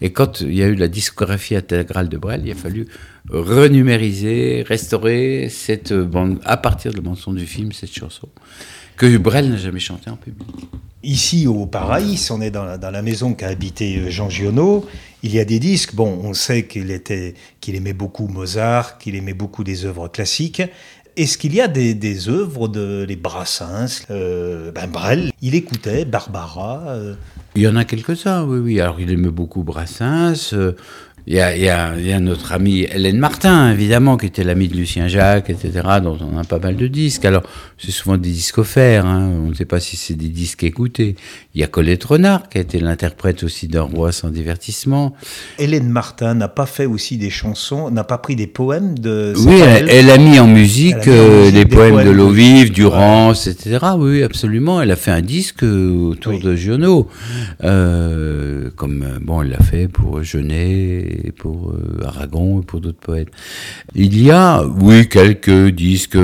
Et 0.00 0.12
quand 0.12 0.40
il 0.40 0.54
y 0.54 0.62
a 0.62 0.66
eu 0.66 0.74
la 0.74 0.88
discographie 0.88 1.56
intégrale 1.56 2.08
de 2.08 2.18
Brel, 2.18 2.42
il 2.44 2.50
a 2.50 2.54
fallu 2.54 2.86
renumériser, 3.30 4.64
restaurer 4.66 5.48
cette 5.48 5.92
bande, 5.92 6.38
à 6.44 6.56
partir 6.56 6.90
de 6.90 6.96
la 6.96 7.02
bande 7.02 7.16
son 7.16 7.32
du 7.32 7.46
film, 7.46 7.72
cette 7.72 7.94
chanson, 7.94 8.28
que 8.96 9.16
Brel 9.18 9.50
n'a 9.50 9.56
jamais 9.56 9.80
chantée 9.80 10.10
en 10.10 10.16
public. 10.16 10.46
Ici 11.02 11.46
au 11.46 11.66
Paraïs, 11.66 12.30
on 12.30 12.40
est 12.40 12.50
dans 12.50 12.64
la, 12.64 12.78
dans 12.78 12.90
la 12.90 13.02
maison 13.02 13.34
qu'a 13.34 13.48
habité 13.48 13.98
euh, 13.98 14.10
Jean 14.10 14.30
Giono. 14.30 14.86
Il 15.22 15.34
y 15.34 15.38
a 15.38 15.44
des 15.44 15.58
disques. 15.58 15.94
Bon, 15.94 16.18
on 16.22 16.32
sait 16.32 16.64
qu'il 16.66 16.90
était, 16.90 17.34
qu'il 17.60 17.74
aimait 17.74 17.92
beaucoup 17.92 18.26
Mozart, 18.26 18.98
qu'il 18.98 19.14
aimait 19.14 19.34
beaucoup 19.34 19.64
des 19.64 19.84
œuvres 19.84 20.08
classiques. 20.08 20.62
Est-ce 21.16 21.38
qu'il 21.38 21.54
y 21.54 21.60
a 21.60 21.68
des, 21.68 21.94
des 21.94 22.28
œuvres 22.28 22.68
de 22.68 23.04
les 23.06 23.14
Brassens, 23.16 24.02
euh, 24.10 24.72
ben 24.72 24.88
Brel, 24.88 25.30
il 25.42 25.54
écoutait 25.54 26.04
Barbara. 26.04 26.82
euh, 26.88 27.14
Il 27.54 27.62
y 27.62 27.68
en 27.68 27.76
a 27.76 27.84
quelques-uns, 27.84 28.42
oui, 28.44 28.58
oui. 28.58 28.80
Alors, 28.80 28.98
il 28.98 29.12
aimait 29.12 29.28
beaucoup 29.30 29.62
Brassens. 29.62 30.52
euh, 30.54 30.72
Il 31.26 31.32
y, 31.34 31.40
a, 31.40 31.56
il, 31.56 31.62
y 31.62 31.68
a, 31.70 31.94
il 31.98 32.06
y 32.06 32.12
a 32.12 32.20
notre 32.20 32.52
amie 32.52 32.80
Hélène 32.82 33.16
Martin, 33.18 33.72
évidemment, 33.72 34.18
qui 34.18 34.26
était 34.26 34.44
l'amie 34.44 34.68
de 34.68 34.76
Lucien 34.76 35.08
Jacques, 35.08 35.48
etc., 35.48 35.70
dont 36.02 36.18
on 36.20 36.36
a 36.36 36.44
pas 36.44 36.58
mal 36.58 36.76
de 36.76 36.86
disques. 36.86 37.24
Alors, 37.24 37.42
c'est 37.78 37.92
souvent 37.92 38.18
des 38.18 38.28
disques 38.30 38.58
offerts, 38.58 39.06
hein. 39.06 39.30
on 39.42 39.48
ne 39.48 39.54
sait 39.54 39.64
pas 39.64 39.80
si 39.80 39.96
c'est 39.96 40.12
des 40.14 40.28
disques 40.28 40.64
écoutés. 40.64 41.16
Il 41.54 41.62
y 41.62 41.64
a 41.64 41.66
Colette 41.66 42.04
Renard, 42.04 42.50
qui 42.50 42.58
a 42.58 42.60
été 42.60 42.78
l'interprète 42.78 43.42
aussi 43.42 43.68
d'un 43.68 43.82
roi 43.82 44.12
sans 44.12 44.28
divertissement. 44.28 45.14
Hélène 45.58 45.88
Martin 45.88 46.34
n'a 46.34 46.48
pas 46.48 46.66
fait 46.66 46.84
aussi 46.84 47.16
des 47.16 47.30
chansons, 47.30 47.90
n'a 47.90 48.04
pas 48.04 48.18
pris 48.18 48.36
des 48.36 48.46
poèmes 48.46 48.98
de. 48.98 49.32
Oui, 49.46 49.60
elle, 49.60 49.88
elle 49.88 50.10
a 50.10 50.18
mis 50.18 50.38
en 50.38 50.46
musique, 50.46 51.08
euh, 51.08 51.40
musique 51.40 51.54
les 51.54 51.64
des 51.64 51.74
poèmes, 51.74 51.92
poèmes 51.94 52.06
de 52.06 52.10
l'eau 52.12 52.28
de- 52.28 52.34
vive, 52.34 52.70
Durance, 52.70 53.46
etc. 53.46 53.78
Oui, 53.96 54.22
absolument. 54.22 54.82
Elle 54.82 54.90
a 54.90 54.96
fait 54.96 55.10
un 55.10 55.22
disque 55.22 55.62
euh, 55.62 55.90
autour 56.10 56.34
Oui. 56.34 56.40
de 56.40 56.54
Giono. 56.54 57.08
Euh, 57.62 58.70
comme, 58.76 59.06
bon, 59.22 59.42
elle 59.42 59.50
l'a 59.50 59.62
fait 59.62 59.88
pour 59.88 60.22
Genet, 60.22 61.13
et 61.24 61.32
pour 61.32 61.70
euh, 61.70 62.04
Aragon 62.04 62.60
et 62.60 62.64
pour 62.64 62.80
d'autres 62.80 62.98
poètes. 62.98 63.28
Il 63.94 64.20
y 64.20 64.30
a, 64.30 64.64
oui, 64.64 65.08
quelques 65.08 65.68
disques, 65.68 66.18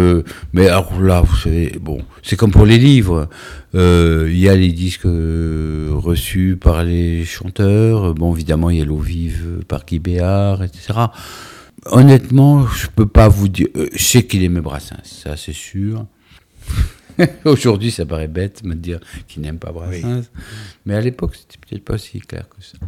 mais 0.53 0.69
alors 0.69 1.01
là, 1.01 1.21
vous 1.21 1.37
savez, 1.37 1.77
bon, 1.81 2.03
c'est 2.23 2.37
comme 2.37 2.51
pour 2.51 2.67
les 2.67 2.79
livres. 2.79 3.29
Euh, 3.75 4.29
il 4.31 4.39
y 4.39 4.49
a 4.49 4.57
les 4.57 4.73
disques 4.73 5.07
euh, 5.07 5.91
reçus 5.93 6.57
par 6.61 6.83
les 6.83 7.25
chanteurs. 7.25 8.15
Bon, 8.15 8.35
évidemment, 8.35 8.71
il 8.71 8.79
y 8.79 8.83
a 8.83 8.85
l'eau 8.85 8.99
vive 8.99 9.61
par 9.69 9.85
Guy 9.85 9.99
Béard, 9.99 10.63
etc. 10.63 10.95
Honnêtement, 11.87 12.67
je 12.67 12.89
peux 12.89 13.07
pas 13.07 13.29
vous 13.29 13.49
dire. 13.49 13.69
Je 13.93 14.03
sais 14.03 14.25
qu'il 14.25 14.43
aimait 14.43 14.61
Brassens, 14.61 14.97
ça 15.05 15.37
c'est 15.37 15.55
sûr. 15.55 16.07
Aujourd'hui, 17.45 17.91
ça 17.91 18.05
paraît 18.05 18.29
bête 18.29 18.63
de 18.63 18.69
me 18.69 18.75
dire 18.75 19.01
qu'il 19.29 19.43
n'aime 19.43 19.59
pas 19.59 19.73
Brassens, 19.73 20.25
mais 20.85 20.95
à 20.95 21.01
l'époque, 21.01 21.37
c'était 21.37 21.59
peut-être 21.59 21.85
pas 21.85 21.99
si 21.99 22.21
clair 22.21 22.49
que 22.49 22.63
ça. 22.63 22.79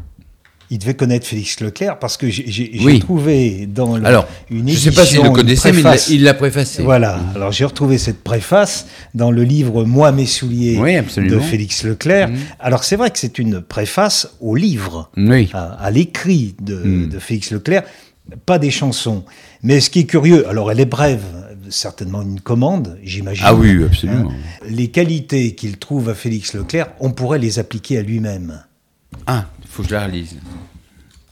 Il 0.75 0.79
devait 0.79 0.95
connaître 0.95 1.27
Félix 1.27 1.61
Leclerc 1.61 1.99
parce 1.99 2.17
que 2.17 2.31
j'ai 2.31 2.81
Oui. 2.83 2.99
trouvé 2.99 3.67
dans 3.67 3.99
le- 3.99 4.07
Alors, 4.07 4.27
une 4.51 4.67
je 4.71 4.75
sais 4.75 4.91
pas 4.91 5.05
s'il 5.05 5.17
édition, 5.17 5.25
le 5.25 5.31
connaissait, 5.31 5.71
mais 5.71 5.83
il 6.09 6.23
l'a- 6.23 6.33
préfacé. 6.33 6.83
Voilà, 6.83 7.21
alors 7.35 7.53
j'ai 7.53 7.67
retrouvé 7.67 7.99
cette 7.99 8.25
préface 8.25 8.87
dans 9.15 9.31
le 9.31 9.45
livre 9.45 9.85
Moi, 9.85 10.13
mes 10.13 10.25
souliers 10.25 10.79
Oui, 10.81 10.95
de. 11.29 11.39
Félix 11.41 11.85
Leclerc. 11.85 12.31
Mhm. 12.31 12.39
Alors 12.59 12.85
c'est 12.85 12.97
vrai 12.97 13.11
que 13.11 13.19
c'est 13.19 13.39
une 13.39 13.61
préface 13.61 14.31
au 14.41 14.55
livre, 14.57 15.11
Oui. 15.19 15.51
à, 15.53 15.73
à 15.75 15.91
l'écrit 15.91 16.55
de, 16.63 16.77
Mhm. 16.83 17.09
de 17.11 17.19
Félix 17.19 17.51
Leclerc, 17.51 17.83
pas 18.47 18.59
des 18.59 18.71
chansons. 18.71 19.25
Mais 19.63 19.79
ce 19.81 19.91
qui 19.91 19.99
est 20.01 20.05
curieux, 20.07 20.49
alors 20.49 20.73
elle 20.73 20.81
est 20.81 20.87
brève, 20.87 21.23
certainement 21.69 22.23
une 22.23 22.41
commande, 22.41 22.99
j'imagine. 23.05 23.45
Ah 23.47 23.55
oui, 23.55 23.79
absolument. 23.85 24.31
Hein, 24.31 24.67
les 24.71 24.89
qualités 24.89 25.55
qu'il 25.55 25.77
trouve 25.77 26.09
à 26.09 26.15
Félix 26.15 26.55
Leclerc, 26.55 26.89
on 26.99 27.11
pourrait 27.11 27.39
les 27.39 27.59
appliquer 27.59 27.99
à 27.99 28.03
lui-même. 28.03 28.63
Ah, 29.27 29.45
faut 29.73 29.83
que 29.83 29.89
je 29.89 29.95
la 29.95 30.07
relise. 30.07 30.37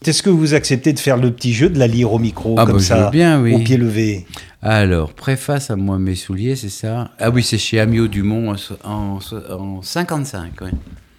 Est-ce 0.05 0.23
que 0.23 0.29
vous 0.31 0.53
acceptez 0.55 0.93
de 0.93 0.99
faire 0.99 1.17
le 1.17 1.31
petit 1.31 1.53
jeu 1.53 1.69
de 1.69 1.77
la 1.77 1.85
lire 1.87 2.11
au 2.11 2.17
micro, 2.19 2.55
Ah 2.57 2.65
comme 2.65 2.75
bah, 2.77 2.79
je 2.81 2.85
ça, 2.87 3.09
bien, 3.11 3.39
oui. 3.41 3.53
au 3.53 3.59
pied 3.59 3.77
levé? 3.77 4.25
Alors, 4.63 5.13
préface 5.13 5.69
à 5.69 5.75
moi 5.75 5.99
mes 5.99 6.15
souliers, 6.15 6.55
c'est 6.55 6.69
ça? 6.69 7.11
Ah 7.19 7.29
oui, 7.29 7.43
c'est 7.43 7.59
chez 7.59 7.79
Amiot 7.79 8.07
Dumont 8.07 8.53
en, 8.83 8.89
en, 8.89 9.19
en 9.51 9.81
55. 9.83 10.59
ouais. 10.61 10.71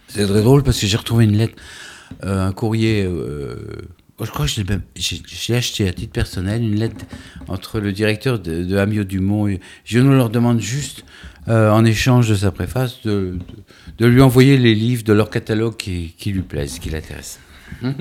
C'est 0.09 0.27
très 0.27 0.41
drôle 0.41 0.63
parce 0.63 0.79
que 0.79 0.85
j'ai 0.85 0.97
retrouvé 0.97 1.23
une 1.23 1.37
lettre, 1.37 1.55
euh, 2.25 2.45
un 2.47 2.51
courrier. 2.51 3.03
euh, 3.05 3.55
je 4.21 4.29
crois 4.29 4.45
que 4.45 4.51
j'ai 5.25 5.55
acheté 5.55 5.87
à 5.87 5.93
titre 5.93 6.11
personnel 6.13 6.61
une 6.61 6.75
lettre 6.75 7.05
entre 7.47 7.79
le 7.79 7.91
directeur 7.93 8.37
de, 8.39 8.63
de 8.63 8.77
Amiot 8.77 9.05
Dumont 9.05 9.47
et 9.47 9.59
je 9.85 9.99
nous 9.99 10.11
leur 10.13 10.29
demande 10.29 10.59
juste, 10.61 11.03
euh, 11.47 11.71
en 11.71 11.83
échange 11.85 12.29
de 12.29 12.35
sa 12.35 12.51
préface, 12.51 13.01
de, 13.03 13.37
de, 13.37 13.63
de 13.97 14.05
lui 14.05 14.21
envoyer 14.21 14.57
les 14.57 14.75
livres 14.75 15.03
de 15.03 15.13
leur 15.13 15.29
catalogue 15.29 15.75
qui, 15.75 16.13
qui 16.17 16.31
lui 16.31 16.41
plaisent, 16.41 16.79
qui 16.79 16.89
l'intéressent. 16.89 17.39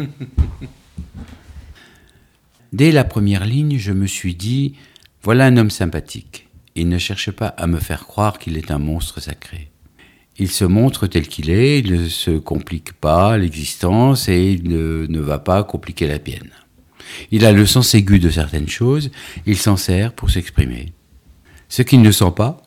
Dès 2.72 2.92
la 2.92 3.04
première 3.04 3.44
ligne, 3.44 3.78
je 3.78 3.92
me 3.92 4.06
suis 4.06 4.34
dit, 4.34 4.74
voilà 5.22 5.46
un 5.46 5.56
homme 5.56 5.70
sympathique. 5.70 6.48
Il 6.74 6.88
ne 6.88 6.98
cherche 6.98 7.30
pas 7.30 7.48
à 7.48 7.66
me 7.66 7.78
faire 7.78 8.06
croire 8.06 8.38
qu'il 8.38 8.56
est 8.56 8.70
un 8.70 8.78
monstre 8.78 9.20
sacré. 9.20 9.68
Il 10.38 10.50
se 10.50 10.64
montre 10.64 11.06
tel 11.06 11.28
qu'il 11.28 11.50
est, 11.50 11.80
il 11.80 11.92
ne 11.92 12.08
se 12.08 12.30
complique 12.30 12.94
pas 12.94 13.36
l'existence 13.36 14.28
et 14.28 14.52
il 14.52 14.68
ne, 14.68 15.06
ne 15.06 15.20
va 15.20 15.38
pas 15.38 15.62
compliquer 15.64 16.08
la 16.08 16.18
mienne. 16.18 16.50
Il 17.30 17.44
a 17.44 17.52
le 17.52 17.66
sens 17.66 17.94
aigu 17.94 18.18
de 18.18 18.30
certaines 18.30 18.68
choses, 18.68 19.10
il 19.44 19.58
s'en 19.58 19.76
sert 19.76 20.14
pour 20.14 20.30
s'exprimer. 20.30 20.92
Ce 21.68 21.82
qu'il 21.82 22.00
ne 22.00 22.10
sent 22.10 22.32
pas, 22.34 22.62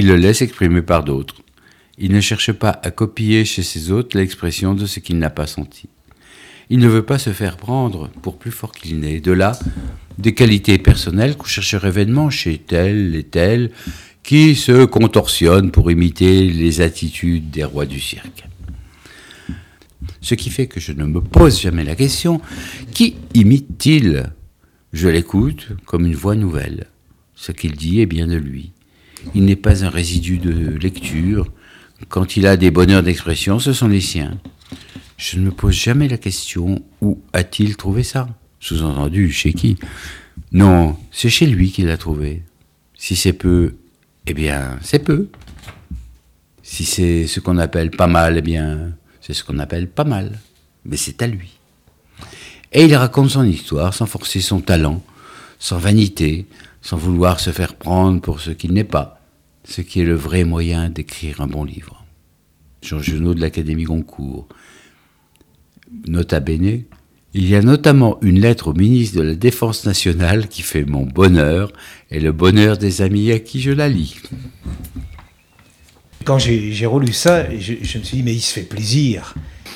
il 0.00 0.06
le 0.06 0.16
laisse 0.16 0.40
exprimer 0.40 0.80
par 0.80 1.04
d'autres. 1.04 1.36
Il 1.98 2.12
ne 2.12 2.22
cherche 2.22 2.52
pas 2.52 2.80
à 2.82 2.90
copier 2.90 3.44
chez 3.44 3.62
ses 3.62 3.90
autres 3.90 4.16
l'expression 4.16 4.74
de 4.74 4.86
ce 4.86 4.98
qu'il 4.98 5.18
n'a 5.18 5.28
pas 5.28 5.46
senti. 5.46 5.90
Il 6.70 6.78
ne 6.78 6.88
veut 6.88 7.02
pas 7.02 7.18
se 7.18 7.34
faire 7.34 7.58
prendre 7.58 8.08
pour 8.22 8.38
plus 8.38 8.50
fort 8.50 8.72
qu'il 8.72 8.98
n'est. 8.98 9.20
De 9.20 9.32
là, 9.32 9.58
des 10.16 10.32
qualités 10.32 10.78
personnelles 10.78 11.36
qu'on 11.36 11.44
chercherait 11.44 11.90
vainement 11.90 12.30
chez 12.30 12.56
tel 12.56 13.14
et 13.14 13.24
tel, 13.24 13.72
qui 14.22 14.54
se 14.54 14.86
contorsionnent 14.86 15.70
pour 15.70 15.90
imiter 15.90 16.48
les 16.48 16.80
attitudes 16.80 17.50
des 17.50 17.64
rois 17.64 17.84
du 17.84 18.00
cirque. 18.00 18.44
Ce 20.22 20.34
qui 20.34 20.48
fait 20.48 20.66
que 20.66 20.80
je 20.80 20.92
ne 20.92 21.04
me 21.04 21.20
pose 21.20 21.60
jamais 21.60 21.84
la 21.84 21.94
question, 21.94 22.40
qui 22.94 23.16
imite-t-il? 23.34 24.32
Je 24.94 25.08
l'écoute 25.08 25.68
comme 25.84 26.06
une 26.06 26.14
voix 26.14 26.36
nouvelle. 26.36 26.86
Ce 27.34 27.52
qu'il 27.52 27.72
dit 27.72 28.00
est 28.00 28.06
bien 28.06 28.26
de 28.26 28.36
lui. 28.36 28.72
Il 29.34 29.44
n'est 29.44 29.56
pas 29.56 29.84
un 29.84 29.90
résidu 29.90 30.38
de 30.38 30.76
lecture. 30.76 31.50
Quand 32.08 32.36
il 32.36 32.46
a 32.46 32.56
des 32.56 32.70
bonheurs 32.70 33.02
d'expression, 33.02 33.58
ce 33.58 33.72
sont 33.72 33.88
les 33.88 34.00
siens. 34.00 34.38
Je 35.16 35.38
ne 35.38 35.46
me 35.46 35.50
pose 35.50 35.74
jamais 35.74 36.08
la 36.08 36.16
question 36.16 36.82
où 37.00 37.20
a-t-il 37.32 37.76
trouvé 37.76 38.02
ça? 38.02 38.28
Sous-entendu, 38.58 39.30
chez 39.30 39.52
qui? 39.52 39.76
Non, 40.52 40.96
c'est 41.10 41.28
chez 41.30 41.46
lui 41.46 41.70
qu'il 41.70 41.86
l'a 41.86 41.96
trouvé. 41.96 42.42
Si 42.94 43.16
c'est 43.16 43.32
peu, 43.32 43.74
eh 44.26 44.34
bien, 44.34 44.78
c'est 44.82 44.98
peu. 44.98 45.28
Si 46.62 46.84
c'est 46.84 47.26
ce 47.26 47.40
qu'on 47.40 47.58
appelle 47.58 47.90
pas 47.90 48.06
mal, 48.06 48.38
eh 48.38 48.42
bien, 48.42 48.92
c'est 49.20 49.34
ce 49.34 49.44
qu'on 49.44 49.58
appelle 49.58 49.88
pas 49.88 50.04
mal. 50.04 50.38
Mais 50.84 50.96
c'est 50.96 51.22
à 51.22 51.26
lui. 51.26 51.58
Et 52.72 52.84
il 52.84 52.94
raconte 52.94 53.30
son 53.30 53.44
histoire 53.44 53.92
sans 53.92 54.06
forcer 54.06 54.40
son 54.40 54.60
talent, 54.60 55.02
sans 55.58 55.78
vanité, 55.78 56.46
sans 56.82 56.96
vouloir 56.96 57.40
se 57.40 57.50
faire 57.50 57.74
prendre 57.74 58.20
pour 58.20 58.40
ce 58.40 58.50
qu'il 58.50 58.72
n'est 58.72 58.84
pas, 58.84 59.20
ce 59.64 59.80
qui 59.82 60.00
est 60.00 60.04
le 60.04 60.14
vrai 60.14 60.44
moyen 60.44 60.88
d'écrire 60.90 61.40
un 61.40 61.46
bon 61.46 61.64
livre. 61.64 62.04
Jean 62.82 63.00
Genot 63.00 63.34
de 63.34 63.40
l'Académie 63.40 63.84
Goncourt. 63.84 64.48
Nota 66.06 66.40
bene, 66.40 66.82
il 67.34 67.48
y 67.48 67.54
a 67.54 67.62
notamment 67.62 68.18
une 68.22 68.40
lettre 68.40 68.68
au 68.68 68.72
ministre 68.74 69.18
de 69.18 69.22
la 69.22 69.34
Défense 69.34 69.84
nationale 69.84 70.48
qui 70.48 70.62
fait 70.62 70.84
mon 70.84 71.04
bonheur 71.04 71.72
et 72.10 72.20
le 72.20 72.32
bonheur 72.32 72.78
des 72.78 73.02
amis 73.02 73.30
à 73.32 73.38
qui 73.38 73.60
je 73.60 73.70
la 73.70 73.88
lis. 73.88 74.16
Quand 76.24 76.38
j'ai 76.38 76.86
relu 76.86 77.12
ça, 77.12 77.46
je, 77.58 77.74
je 77.82 77.98
me 77.98 78.04
suis 78.04 78.18
dit, 78.18 78.22
mais 78.22 78.34
il 78.34 78.40
se 78.40 78.52
fait 78.52 78.62
plaisir. 78.62 79.34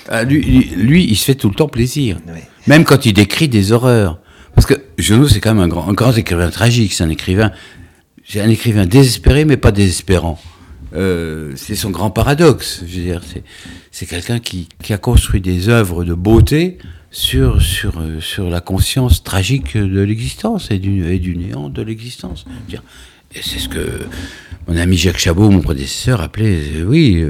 Ah, 0.08 0.24
lui, 0.24 0.42
lui- 0.42 0.70
lui, 0.76 1.04
il 1.04 1.16
se 1.16 1.24
fait 1.24 1.34
tout 1.34 1.48
le 1.48 1.54
temps 1.54 1.68
plaisir. 1.68 2.18
Oui. 2.28 2.40
Même 2.66 2.84
quand 2.84 3.06
il 3.06 3.12
décrit 3.14 3.48
des 3.48 3.72
horreurs. 3.72 4.20
Genot, 4.98 5.28
c'est 5.28 5.40
quand 5.40 5.54
même 5.54 5.64
un 5.64 5.68
grand, 5.68 5.88
un 5.88 5.92
grand 5.92 6.12
écrivain 6.12 6.50
tragique. 6.50 6.92
C'est 6.92 7.04
un 7.04 7.08
écrivain, 7.08 7.52
c'est 8.26 8.40
un 8.40 8.48
écrivain 8.48 8.86
désespéré, 8.86 9.44
mais 9.44 9.56
pas 9.56 9.72
désespérant. 9.72 10.40
euh, 10.94 11.52
c'est 11.56 11.74
son 11.74 11.90
grand 11.90 12.10
paradoxe. 12.10 12.84
Je 12.86 12.96
veux 12.96 13.02
dire, 13.02 13.22
c'est 13.90 14.06
quelqu'un 14.06 14.38
qui, 14.38 14.68
qui, 14.82 14.92
a 14.92 14.98
construit 14.98 15.40
des 15.40 15.68
œuvres 15.68 16.04
de 16.04 16.14
beauté 16.14 16.78
sur, 17.10 17.60
sur, 17.60 17.98
euh, 17.98 18.20
sur 18.20 18.48
la 18.48 18.60
conscience 18.60 19.24
tragique 19.24 19.76
de 19.76 20.00
l'existence 20.00 20.70
et 20.70 20.78
du, 20.78 21.10
et 21.10 21.18
du 21.18 21.36
néant 21.36 21.68
de 21.68 21.82
l'existence. 21.82 22.44
Et 23.36 23.40
c'est 23.42 23.58
ce 23.58 23.68
que 23.68 24.02
mon 24.68 24.76
ami 24.76 24.96
Jacques 24.96 25.18
Chabot, 25.18 25.50
mon 25.50 25.60
prédécesseur, 25.60 26.20
appelait, 26.20 26.60
euh, 26.76 26.84
oui, 26.84 27.24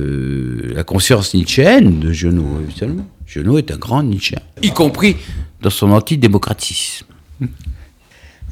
la 0.74 0.84
conscience 0.84 1.32
nietzschéenne 1.32 2.00
de 2.00 2.12
Genot, 2.12 2.60
évidemment. 2.68 3.06
Genot 3.26 3.56
est 3.58 3.72
un 3.72 3.78
grand 3.78 4.02
Nietzsche, 4.02 4.36
y 4.62 4.70
compris 4.70 5.16
dans 5.62 5.70
son 5.70 5.90
antidémocratisme. 5.90 7.06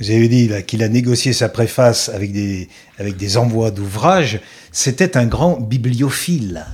Vous 0.01 0.11
avez 0.11 0.29
dit 0.29 0.51
qu'il 0.67 0.83
a 0.83 0.89
négocié 0.89 1.33
sa 1.33 1.49
préface 1.49 2.09
avec 2.09 2.33
des, 2.33 3.37
envois 3.37 3.71
d'ouvrages. 3.71 4.41
C'était 4.73 5.17
un 5.17 5.27
grand 5.27 5.61
bibliophile. 5.61 6.65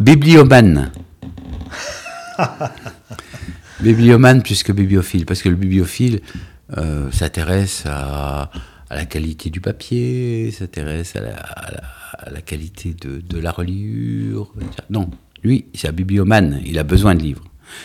Bibliomane. 0.00 0.92
bibliomane 3.80 4.42
plus 4.42 4.62
que 4.62 4.72
bibliophile, 4.72 5.24
parce 5.24 5.40
que 5.42 5.48
le 5.48 5.56
bibliophile 5.56 6.20
euh, 6.76 7.10
s'intéresse 7.10 7.84
à, 7.86 8.50
la 8.90 9.04
qualité 9.06 9.50
du 9.50 9.60
papier, 9.60 10.50
s'intéresse 10.50 11.16
à 11.16 12.30
la, 12.30 12.40
qualité 12.42 12.94
de, 12.94 13.38
la 13.38 13.50
reliure. 13.50 14.52
Non, 14.90 15.10
lui, 15.42 15.66
c'est 15.74 15.88
un 15.88 15.92
bibliomane, 15.92 16.60
il 16.64 16.78
a 16.78 16.84
besoin 16.84 17.14
de 17.14 17.22
livres. 17.22 17.44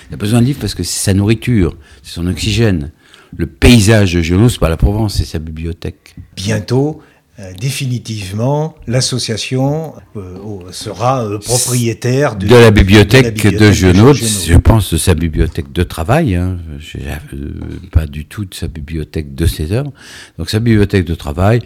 Il 0.09 0.13
a 0.13 0.17
besoin 0.17 0.41
de 0.41 0.45
livres 0.45 0.59
parce 0.59 0.75
que 0.75 0.83
c'est 0.83 0.99
sa 0.99 1.13
nourriture, 1.13 1.77
c'est 2.03 2.13
son 2.13 2.27
oxygène. 2.27 2.91
Le 3.37 3.45
paysage 3.45 4.13
de 4.13 4.21
Genot, 4.21 4.49
c'est 4.49 4.59
pas 4.59 4.69
la 4.69 4.77
Provence, 4.77 5.15
c'est 5.15 5.25
sa 5.25 5.39
bibliothèque. 5.39 6.15
Bientôt, 6.35 7.01
euh, 7.39 7.53
définitivement, 7.57 8.75
l'association 8.85 9.93
euh, 10.17 10.71
sera 10.71 11.23
euh, 11.23 11.37
propriétaire 11.37 12.35
de, 12.35 12.53
la 12.53 12.69
bibliothèque 12.69 13.33
de, 13.33 13.71
Genot, 13.71 14.13
je 14.13 14.57
pense 14.57 14.91
de 14.93 14.97
sa 14.97 15.13
bibliothèque 15.13 15.71
de 15.71 15.83
travail, 15.83 16.35
hein, 16.35 16.57
pas 17.93 18.07
du 18.07 18.25
tout 18.25 18.43
de 18.43 18.53
sa 18.53 18.67
bibliothèque 18.67 19.35
de 19.35 19.45
ses 19.45 19.71
œuvres. 19.71 19.93
Donc 20.37 20.49
sa 20.49 20.59
bibliothèque 20.59 21.05
de 21.05 21.15
travail, 21.15 21.61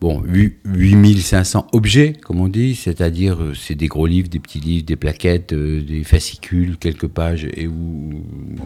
bon, 0.00 0.22
8500 0.24 1.68
objets, 1.72 2.12
comme 2.24 2.40
on 2.40 2.48
dit, 2.48 2.74
c'est-à-dire 2.74 3.38
c'est 3.54 3.74
des 3.74 3.88
gros 3.88 4.06
livres, 4.06 4.28
des 4.28 4.40
petits 4.40 4.60
livres, 4.60 4.84
des 4.84 4.96
plaquettes, 4.96 5.54
des 5.54 6.04
fascicules, 6.04 6.76
quelques 6.78 7.08
pages, 7.08 7.44
et 7.44 7.68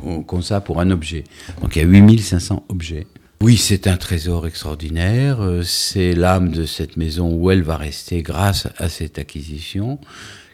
on 0.05 0.23
compte 0.23 0.45
ça 0.45 0.61
pour 0.61 0.81
un 0.81 0.91
objet. 0.91 1.25
Donc 1.63 1.77
il 1.77 1.81
y 1.81 1.83
a 1.83 1.89
8500 1.89 2.65
objets. 2.69 3.07
Oui, 3.43 3.57
c'est 3.57 3.87
un 3.87 3.97
trésor 3.97 4.47
extraordinaire. 4.47 5.41
Euh, 5.41 5.63
c'est 5.63 6.13
l'âme 6.13 6.51
de 6.51 6.67
cette 6.67 6.99
maison 6.99 7.33
où 7.35 7.51
elle 7.51 7.63
va 7.63 7.79
rester 7.79 8.21
grâce 8.21 8.69
à 8.77 8.91
cette 8.91 9.19
acquisition 9.19 9.99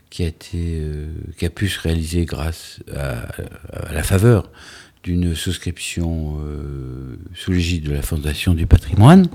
qui 0.09 0.23
a, 0.23 0.29
été, 0.29 0.79
euh, 0.83 1.49
pu 1.53 1.69
se 1.69 1.81
réaliser 1.81 2.25
grâce 2.27 2.79
à, 2.95 3.27
la 3.93 4.05
faveur 4.05 4.53
d'une 5.03 5.35
souscription 5.35 6.39
euh, 6.41 7.19
sous 7.35 7.51
l'égide 7.51 7.89
de 7.89 7.93
la 7.93 8.03
Fondation 8.03 8.55
du 8.55 8.69
patrimoine. 8.69 9.27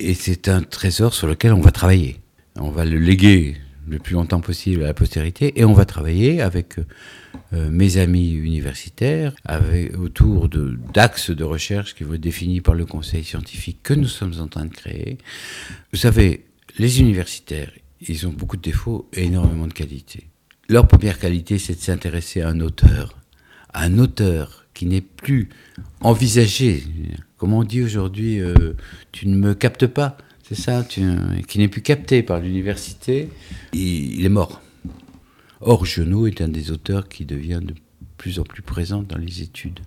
Et 0.00 0.14
c'est 0.14 0.48
un 0.48 0.62
trésor 0.62 1.12
sur 1.12 1.26
lequel 1.26 1.52
on 1.52 1.60
va 1.60 1.72
travailler. 1.72 2.16
On 2.56 2.70
va 2.70 2.86
le 2.86 2.98
léguer 2.98 3.58
le 3.86 3.98
plus 3.98 4.14
longtemps 4.14 4.40
possible 4.40 4.82
à 4.82 4.86
la 4.86 4.94
postérité 4.94 5.60
et 5.60 5.64
on 5.64 5.74
va 5.74 5.84
travailler 5.84 6.40
avec 6.40 6.76
euh, 7.52 7.70
mes 7.70 7.98
amis 7.98 8.30
universitaires 8.30 9.34
autour 9.98 10.48
d'axes 10.48 11.30
de, 11.30 11.44
recherche 11.44 11.94
qui 11.94 12.04
vont 12.04 12.14
être 12.14 12.20
définis 12.20 12.62
par 12.62 12.74
le 12.74 12.86
conseil 12.86 13.24
scientifique 13.24 13.80
que 13.82 13.92
nous 13.92 14.06
sommes 14.06 14.34
en 14.40 14.46
train 14.46 14.64
de 14.64 14.72
créer. 14.72 15.18
Vous 15.92 15.98
savez, 15.98 16.46
les 16.78 17.00
universitaires, 17.00 17.72
ils 18.00 18.26
ont 18.26 18.32
beaucoup 18.32 18.56
de 18.56 18.62
défauts 18.62 19.06
et 19.12 19.24
énormément 19.24 19.66
de 19.66 19.74
qualités. 19.74 20.28
Leur 20.68 20.88
première 20.88 21.18
qualité, 21.18 21.58
c'est 21.58 21.74
de 21.74 21.80
s'intéresser 21.80 22.40
à 22.40 22.48
un 22.48 22.60
auteur, 22.60 23.18
à 23.74 23.82
un 23.82 23.98
auteur 23.98 24.59
qui 24.80 24.86
n'est 24.86 25.02
plus 25.02 25.50
envisagé. 26.00 26.82
Comme 27.36 27.52
on 27.52 27.64
dit 27.64 27.82
aujourd'hui, 27.82 28.40
euh, 28.40 28.72
tu 29.12 29.28
ne 29.28 29.36
me 29.36 29.52
captes 29.52 29.86
pas, 29.86 30.16
c'est 30.42 30.54
ça, 30.54 30.82
qui 30.84 31.58
n'est 31.58 31.68
plus 31.68 31.82
capté 31.82 32.22
par 32.22 32.40
l'université, 32.40 33.28
il 33.74 34.24
est 34.24 34.30
mort. 34.30 34.62
Or, 35.60 35.84
Genot 35.84 36.28
est 36.28 36.40
un 36.40 36.48
des 36.48 36.70
auteurs 36.70 37.10
qui 37.10 37.26
devient 37.26 37.60
de 37.62 37.74
plus 38.16 38.38
en 38.38 38.44
plus 38.44 38.62
présent 38.62 39.02
dans 39.02 39.18
les 39.18 39.42
études 39.42 39.80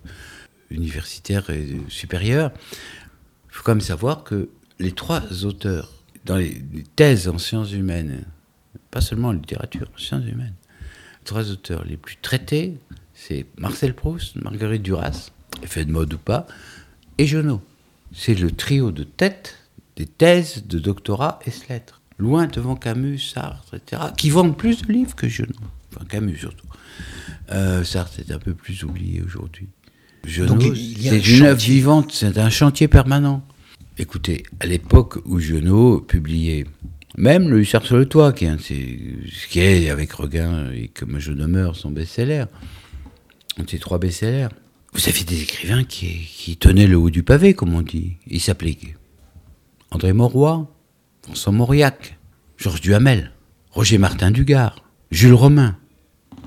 universitaires 0.70 1.50
et 1.50 1.66
supérieures. 1.88 2.52
Il 3.48 3.54
faut 3.54 3.64
quand 3.64 3.72
même 3.72 3.80
savoir 3.80 4.22
que 4.22 4.48
les 4.78 4.92
trois 4.92 5.44
auteurs 5.44 5.90
dans 6.24 6.36
les, 6.36 6.62
thèses 6.94 7.26
en 7.26 7.38
sciences 7.38 7.72
humaines, 7.72 8.24
pas 8.92 9.00
seulement 9.00 9.30
en 9.30 9.32
littérature, 9.32 9.90
en 9.92 9.98
sciences 9.98 10.24
humaines, 10.24 10.54
les 11.18 11.24
trois 11.24 11.50
auteurs 11.50 11.84
les 11.84 11.96
plus 11.96 12.16
traités, 12.22 12.74
c'est 13.14 13.46
Marcel 13.58 13.94
Proust, 13.94 14.36
Marguerite 14.36 14.82
Duras, 14.82 15.30
effet 15.62 15.84
de 15.84 15.92
mode 15.92 16.12
ou 16.14 16.18
pas, 16.18 16.46
et 17.18 17.26
Genot. 17.26 17.62
C'est 18.12 18.34
le 18.34 18.50
trio 18.50 18.90
de 18.92 19.04
tête 19.04 19.56
des 19.96 20.06
thèses 20.06 20.64
de 20.66 20.78
doctorat 20.78 21.38
et 21.46 21.52
lettres 21.72 22.00
loin 22.18 22.46
devant 22.46 22.76
Camus, 22.76 23.18
Sartre, 23.18 23.74
etc., 23.74 24.02
qui 24.16 24.30
vendent 24.30 24.56
plus 24.56 24.82
de 24.82 24.92
livres 24.92 25.14
que 25.14 25.28
Genot. 25.28 25.48
Enfin, 25.90 26.04
Camus 26.06 26.36
surtout. 26.36 26.66
Euh, 27.50 27.84
Sartre 27.84 28.20
est 28.20 28.30
un 28.32 28.38
peu 28.38 28.54
plus 28.54 28.84
oublié 28.84 29.22
aujourd'hui. 29.24 29.68
Genot, 30.24 30.58
c'est 31.00 31.28
une 31.28 31.44
œuvre 31.44 31.60
vivante, 31.60 32.12
c'est 32.12 32.38
un 32.38 32.50
chantier 32.50 32.88
permanent. 32.88 33.46
Écoutez, 33.98 34.44
à 34.60 34.66
l'époque 34.66 35.18
où 35.24 35.38
Genot 35.38 36.00
publiait 36.00 36.66
même 37.16 37.48
le 37.48 37.60
Hussard 37.60 37.84
sur 37.84 37.96
le 37.96 38.06
toit, 38.06 38.32
qui 38.32 38.46
est, 38.46 38.58
ce 38.58 39.46
qui 39.48 39.60
est 39.60 39.90
avec 39.90 40.12
Regain 40.12 40.70
et 40.72 40.88
Comme 40.88 41.18
je 41.20 41.32
demeure 41.32 41.76
son 41.76 41.90
best-seller, 41.90 42.46
ces 43.68 43.78
trois 43.78 43.98
best-sellers, 43.98 44.48
vous 44.92 45.08
aviez 45.08 45.24
des 45.24 45.42
écrivains 45.42 45.84
qui, 45.84 46.28
qui 46.36 46.56
tenaient 46.56 46.86
le 46.86 46.96
haut 46.96 47.10
du 47.10 47.22
pavé, 47.22 47.54
comme 47.54 47.74
on 47.74 47.82
dit. 47.82 48.14
Ils 48.26 48.40
s'appelaient 48.40 48.78
André 49.90 50.12
Mauroy, 50.12 50.68
François 51.22 51.52
Mauriac, 51.52 52.18
Georges 52.56 52.80
Duhamel, 52.80 53.32
Roger 53.70 53.98
Martin 53.98 54.30
Dugard, 54.30 54.84
Jules 55.10 55.34
Romain. 55.34 55.76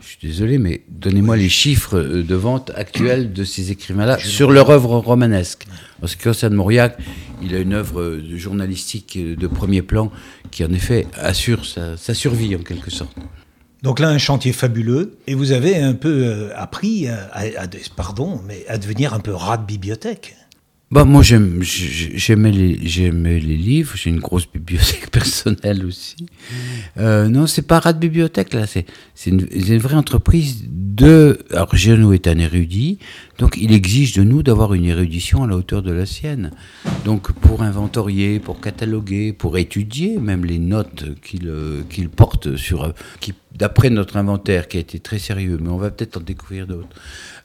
Je 0.01 0.07
suis 0.07 0.27
désolé, 0.27 0.57
mais 0.57 0.83
donnez-moi 0.89 1.35
les 1.35 1.49
chiffres 1.49 1.97
euh, 1.97 2.23
de 2.23 2.35
vente 2.35 2.71
actuels 2.75 3.33
de 3.33 3.43
ces 3.43 3.71
écrivains-là 3.71 4.17
sur 4.19 4.51
leur 4.51 4.69
œuvre 4.69 4.97
romanesque. 4.97 5.65
En 6.01 6.07
ce 6.07 6.15
qui 6.15 6.23
concerne 6.23 6.53
Mauriac, 6.53 6.97
il 7.41 7.55
a 7.55 7.59
une 7.59 7.73
œuvre 7.73 8.01
euh, 8.01 8.37
journalistique 8.37 9.17
euh, 9.17 9.35
de 9.35 9.47
premier 9.47 9.81
plan 9.81 10.11
qui, 10.51 10.63
en 10.63 10.71
effet, 10.71 11.07
assure 11.13 11.65
sa, 11.65 11.97
survie 12.13 12.55
en 12.55 12.59
quelque 12.59 12.91
sorte. 12.91 13.17
Donc 13.83 13.99
là, 13.99 14.09
un 14.09 14.17
chantier 14.17 14.53
fabuleux, 14.53 15.17
et 15.27 15.35
vous 15.35 15.51
avez 15.51 15.77
un 15.77 15.93
peu 15.93 16.49
appris 16.55 17.07
à, 17.07 17.29
pardon, 17.95 18.41
mais 18.47 18.65
à 18.67 18.77
devenir 18.77 19.13
un 19.13 19.19
peu 19.19 19.33
rat 19.33 19.57
de 19.57 19.65
bibliothèque. 19.65 20.35
Bah 20.89 21.03
moi 21.03 21.21
j'aimais 21.21 22.51
les 22.51 22.75
les 22.77 23.57
livres, 23.57 23.97
j'ai 23.97 24.09
une 24.09 24.21
grosse 24.21 24.49
bibliothèque 24.49 25.11
personnelle 25.11 25.85
aussi. 25.85 26.15
Euh, 26.95 27.27
non, 27.27 27.45
c'est 27.45 27.63
pas 27.63 27.79
rat 27.79 27.91
de 27.91 27.99
bibliothèque 27.99 28.53
là, 28.53 28.65
c'est 28.67 28.85
une, 29.25 29.45
une, 29.51 29.79
vraie 29.79 29.97
entreprise 29.97 30.63
de. 30.69 31.39
Alors 31.51 31.75
Géno 31.75 32.13
est 32.13 32.25
un 32.27 32.39
érudit, 32.39 32.99
donc 33.37 33.57
il 33.59 33.73
exige 33.73 34.13
de 34.13 34.23
nous 34.23 34.43
d'avoir 34.43 34.73
une 34.73 34.85
érudition 34.85 35.43
à 35.43 35.47
la 35.47 35.57
hauteur 35.57 35.81
de 35.81 35.91
la 35.91 36.05
sienne. 36.05 36.51
Donc 37.03 37.33
pour 37.33 37.63
inventorier, 37.63 38.39
pour 38.39 38.61
cataloguer, 38.61 39.33
pour 39.33 39.57
étudier 39.57 40.17
même 40.19 40.45
les 40.45 40.59
notes 40.59 41.03
qu'il 41.21 41.49
euh, 41.49 41.83
porte 42.15 42.55
sur 42.55 42.93
d'après 43.57 43.89
notre 43.89 44.17
inventaire 44.17 44.67
qui 44.67 44.77
a 44.77 44.79
été 44.79 44.99
très 44.99 45.19
sérieux, 45.19 45.57
mais 45.61 45.69
on 45.69 45.77
va 45.77 45.91
peut-être 45.91 46.17
en 46.17 46.21
découvrir 46.21 46.67
d'autres 46.67 46.95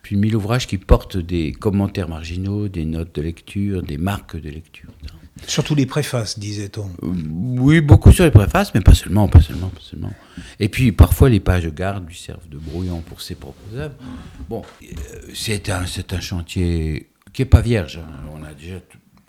puis 0.03 0.17
mille 0.17 0.35
ouvrages 0.37 0.67
qui 0.67 0.79
portent 0.79 1.17
des 1.17 1.53
commentaires 1.53 2.09
marginaux, 2.09 2.69
des 2.69 2.85
notes 2.85 3.15
de 3.15 3.23
lecture, 3.23 3.83
des 3.83 3.99
marques 3.99 4.37
de 4.37 4.51
lecture. 4.51 4.91
Surtout 5.47 5.75
les 5.75 5.87
préfaces, 5.87 6.39
disait-on. 6.39 6.87
Euh, 7.03 7.13
oui, 7.59 7.81
beaucoup 7.81 8.13
sur 8.13 8.25
les 8.25 8.31
préfaces, 8.31 8.75
mais 8.75 8.81
pas 8.81 8.95
seulement, 8.95 9.29
pas 9.29 9.41
seulement, 9.41 9.69
pas 9.69 9.81
seulement. 9.81 10.13
Et 10.61 10.69
puis 10.69 10.93
parfois 10.93 11.31
les 11.31 11.41
pages 11.41 11.65
de 11.65 11.71
garde 11.71 12.07
lui 12.07 12.17
servent 12.17 12.49
de 12.49 12.59
brouillon 12.59 13.01
pour 13.01 13.23
ses 13.23 13.35
propres 13.35 13.75
œuvres. 13.75 13.95
Bon, 14.49 14.63
euh, 14.83 14.87
c'est 15.33 15.71
un, 15.71 15.87
c'est 15.87 16.13
un 16.13 16.21
chantier 16.21 17.09
qui 17.33 17.43
n'est 17.43 17.47
pas 17.47 17.61
vierge. 17.61 17.99
Hein. 17.99 18.27
On 18.35 18.45
a 18.45 18.53
déjà, 18.53 18.77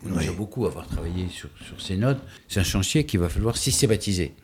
on 0.04 0.16
a 0.16 0.32
beaucoup 0.32 0.66
avoir 0.66 0.86
travaillé 0.86 1.28
sur, 1.30 1.48
sur 1.66 1.80
ces 1.80 1.96
notes. 1.96 2.20
C'est 2.48 2.60
un 2.60 2.64
chantier 2.64 3.06
qu'il 3.06 3.20
va 3.20 3.28
falloir 3.28 3.56
systématiser. 3.56 4.34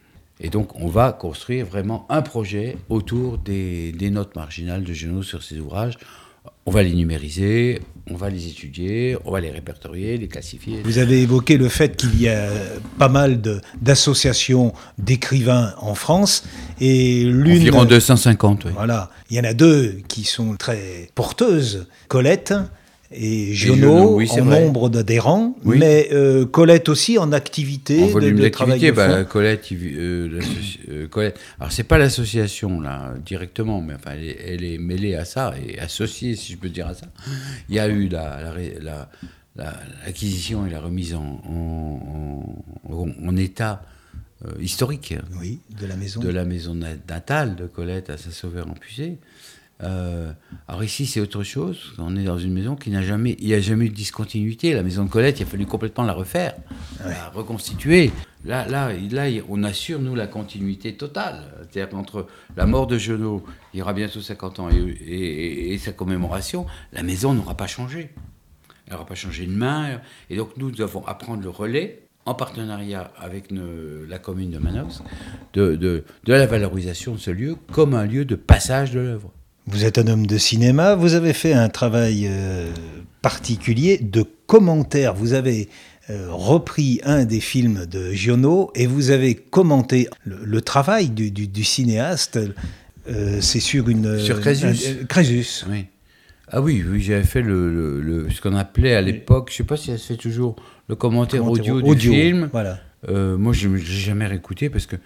Et 0.41 0.49
donc, 0.49 0.81
on 0.81 0.87
va 0.87 1.13
construire 1.13 1.67
vraiment 1.67 2.07
un 2.09 2.23
projet 2.23 2.77
autour 2.89 3.39
des, 3.39 3.93
des 3.93 4.11
notes 4.11 4.35
marginales 4.35 4.85
de 4.85 4.93
Genot 4.93 5.23
sur 5.23 5.43
ces 5.43 5.59
ouvrages 5.61 5.99
on 6.67 6.71
va 6.71 6.83
les 6.83 6.93
numériser, 6.93 7.81
on 8.09 8.15
va 8.15 8.29
les 8.29 8.47
étudier, 8.47 9.17
on 9.25 9.31
va 9.33 9.41
les 9.41 9.51
répertorier, 9.51 10.17
les 10.19 10.29
classifier. 10.29 10.81
Vous 10.85 10.99
avez 10.99 11.23
évoqué 11.23 11.57
le 11.57 11.69
fait 11.69 11.97
qu'il 11.97 12.21
y 12.21 12.29
a 12.29 12.49
pas 12.99 13.09
mal 13.09 13.41
d'associations 13.81 14.73
d'écrivains 14.99 15.75
en 15.79 15.95
France 15.95 16.45
et 16.81 17.25
l'une. 17.25 17.59
Environ 17.59 17.85
250, 17.85 18.67
oui. 18.67 18.73
Voilà. 18.75 19.11
Il 19.31 19.37
y 19.37 19.41
en 19.41 19.45
a 19.45 19.55
deux 19.55 20.01
qui 20.07 20.25
sont 20.25 20.55
très 20.57 21.11
porteuses. 21.15 21.87
Colette 22.09 22.55
et 23.13 23.55
Giono 23.55 24.21
en 24.21 24.45
nombre 24.45 24.89
d'adhérents, 24.89 25.57
mais 25.65 26.11
euh, 26.13 26.47
Colette 26.47 26.89
aussi 26.89 27.19
en 27.19 27.33
activité, 27.33 28.05
en 28.05 28.07
volume 28.07 28.39
d'activité. 28.39 28.93
Bah, 28.93 29.25
Colette, 29.25 29.73
euh, 29.73 30.41
euh, 30.89 31.09
Colette, 31.09 31.41
alors 31.59 31.73
c'est 31.73 31.83
pas 31.83 31.99
l'association 31.99 32.81
là 32.81 33.15
directement, 33.25 33.81
mais 33.81 33.95
enfin 33.95 34.13
elle 34.15 34.63
est, 34.65 34.79
mêlée 34.79 35.17
à 35.17 35.25
ça 35.25 35.55
et 35.67 35.81
associée, 35.81 36.37
si 36.37 36.53
je 36.53 36.59
peux 36.59 36.69
dire 36.69 36.87
à 36.87 36.95
ça. 36.95 37.07
Il 37.69 37.75
y 37.75 37.81
a 37.81 37.89
eu 37.89 38.09
l'acquisition 39.57 40.65
et 40.67 40.71
la 40.71 40.81
remise 40.81 41.15
en, 41.15 41.43
en, 42.89 43.37
état 43.37 43.83
historique 44.61 45.15
oui, 45.39 45.61
de 45.81 45.87
la 45.87 45.97
maison 45.97 46.21
de 46.21 46.29
la 46.29 46.45
maison 46.45 46.75
natale 46.75 47.57
de 47.57 47.67
Colette 47.67 48.09
à 48.09 48.17
Saint-Sauveur 48.17 48.69
en 48.69 48.75
Puisée. 48.75 49.19
Euh, 49.83 50.33
alors 50.69 50.85
ici, 50.85 51.07
c'est 51.07 51.21
autre 51.21 51.43
chose. 51.43 51.93
On 51.99 52.17
est 52.17 52.25
dans 52.25 52.39
une 52.39 52.53
maison 52.53 52.77
qui 52.77 52.91
n'a 52.91 53.03
jamais, 53.03 53.37
il 53.39 53.47
n'y 53.47 53.55
a 53.55 53.61
jamais 53.61 53.87
eu 53.87 53.89
de 53.89 53.95
discontinuité. 53.95 54.75
La 54.75 54.83
maison 54.83 55.05
de 55.05 55.11
Colette, 55.11 55.41
il 55.41 55.45
a 55.45 55.47
fallu 55.47 55.67
complètement 55.67 56.05
la 56.05 56.13
refaire, 56.13 56.55
la 57.05 57.29
reconstituer. 57.31 58.13
Là, 58.45 58.67
là, 58.67 58.91
là, 59.11 59.27
on 59.49 59.63
assure 59.65 60.01
nous 60.01 60.15
la 60.15 60.27
continuité 60.27 60.95
totale. 60.95 61.45
C'est-à-dire 61.71 61.91
qu'entre 61.91 62.27
la 62.57 62.67
mort 62.67 62.87
de 62.87 62.99
Genot, 62.99 63.45
il 63.73 63.79
y 63.79 63.83
aura 63.83 63.93
bientôt 63.93 64.21
50 64.21 64.61
ans, 64.61 64.69
et, 64.71 65.79
sa 65.79 65.93
commémoration, 65.93 66.67
la 66.93 67.03
maison 67.03 67.35
n'aura 67.35 67.57
pas 67.57 67.67
changé. 67.67 68.11
Elle 68.87 68.95
n'aura 68.95 69.07
pas 69.07 69.15
changé 69.15 69.47
de 69.47 69.53
main. 69.53 70.01
Et 70.29 70.37
donc 70.37 70.57
nous 70.57 70.71
devons 70.71 71.07
apprendre 71.07 71.43
le 71.43 71.51
relais 71.51 72.03
en 72.27 72.35
partenariat 72.35 73.13
avec 73.19 73.47
la 73.51 74.19
commune 74.19 74.51
de 74.51 74.59
Manos, 74.59 75.03
de, 75.55 75.75
de, 75.75 76.05
de 76.25 76.33
la 76.33 76.47
valorisation 76.47 77.15
de 77.15 77.19
ce 77.19 77.31
lieu 77.31 77.57
comme 77.73 77.95
un 77.95 78.05
lieu 78.05 78.25
de 78.25 78.35
passage 78.35 78.93
de 78.93 79.01
l'œuvre. 79.01 79.33
Vous 79.73 79.85
êtes 79.85 79.99
un 79.99 80.09
homme 80.09 80.27
de 80.27 80.37
cinéma, 80.37 80.97
vous 80.97 81.15
avez 81.15 81.33
fait 81.33 81.53
un 81.53 81.69
travail 81.69 82.27
euh, 82.29 82.69
particulier 83.23 83.99
de 83.99 84.25
commentaire. 84.47 85.15
Vous 85.15 85.33
avez 85.33 85.69
euh, 86.11 86.27
repris 86.31 87.01
un 87.05 87.25
des 87.25 87.39
films 87.39 87.87
de 87.87 88.11
Giono 88.11 88.73
et 88.75 88.89
vous 88.89 89.11
avez 89.11 89.37
commenté 89.37 90.09
le, 90.25 90.61
travail 90.61 91.11
du, 91.11 91.65
cinéaste. 91.65 92.41
Euh, 93.09 93.39
c'est 93.41 93.61
sur 93.61 93.89
une. 93.89 94.19
Sur 94.19 94.41
Crésus. 94.41 95.07
Crésus. 95.09 95.65
Oui. 95.71 95.87
Ah 96.49 96.61
oui, 96.61 96.85
oui 96.85 97.01
j'avais 97.01 97.23
fait 97.23 97.43
le, 97.43 98.27
ce 98.35 98.41
qu'on 98.41 98.57
appelait 98.57 98.97
à 98.97 99.01
l'époque, 99.01 99.51
je 99.51 99.55
ne 99.55 99.57
sais 99.59 99.65
pas 99.65 99.77
si 99.77 99.93
ça 99.93 99.99
se 99.99 100.07
fait 100.09 100.17
toujours, 100.17 100.57
le 100.89 100.97
commentaire, 100.97 101.47
audio, 101.47 101.81
du 101.95 102.11
film. 102.11 102.49
Voilà. 102.51 102.81
moi, 103.09 103.53
je 103.53 103.69
ne 103.69 103.77
l'ai 103.77 103.85
jamais 103.85 104.27
réécouté 104.27 104.69
parce 104.69 104.87
que 104.87 104.97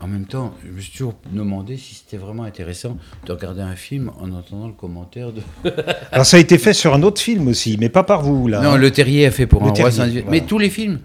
en 0.00 0.08
même 0.08 0.26
temps, 0.26 0.54
je 0.64 0.70
me 0.70 0.80
suis 0.80 0.92
toujours 0.92 1.14
demandé 1.30 1.76
si 1.76 1.94
c'était 1.94 2.16
vraiment 2.16 2.42
intéressant 2.42 2.98
de 3.26 3.32
regarder 3.32 3.62
un 3.62 3.76
film 3.76 4.10
en 4.18 4.32
entendant 4.32 4.66
le 4.66 4.72
commentaire 4.72 5.32
de. 5.32 5.42
Alors 6.12 6.26
ça 6.26 6.36
a 6.36 6.40
été 6.40 6.58
fait 6.58 6.72
sur 6.72 6.94
un 6.94 7.02
autre 7.02 7.20
film 7.20 7.48
aussi, 7.48 7.76
mais 7.78 7.88
pas 7.88 8.02
par 8.02 8.22
vous 8.22 8.48
là. 8.48 8.60
Non, 8.60 8.76
Le 8.76 8.90
Terrier 8.90 9.26
a 9.26 9.30
fait 9.30 9.46
pour 9.46 9.62
un 9.64 9.70
roi 9.70 9.90
Mais 10.28 10.40
tous 10.40 10.58
les 10.58 10.70
films, 10.70 11.00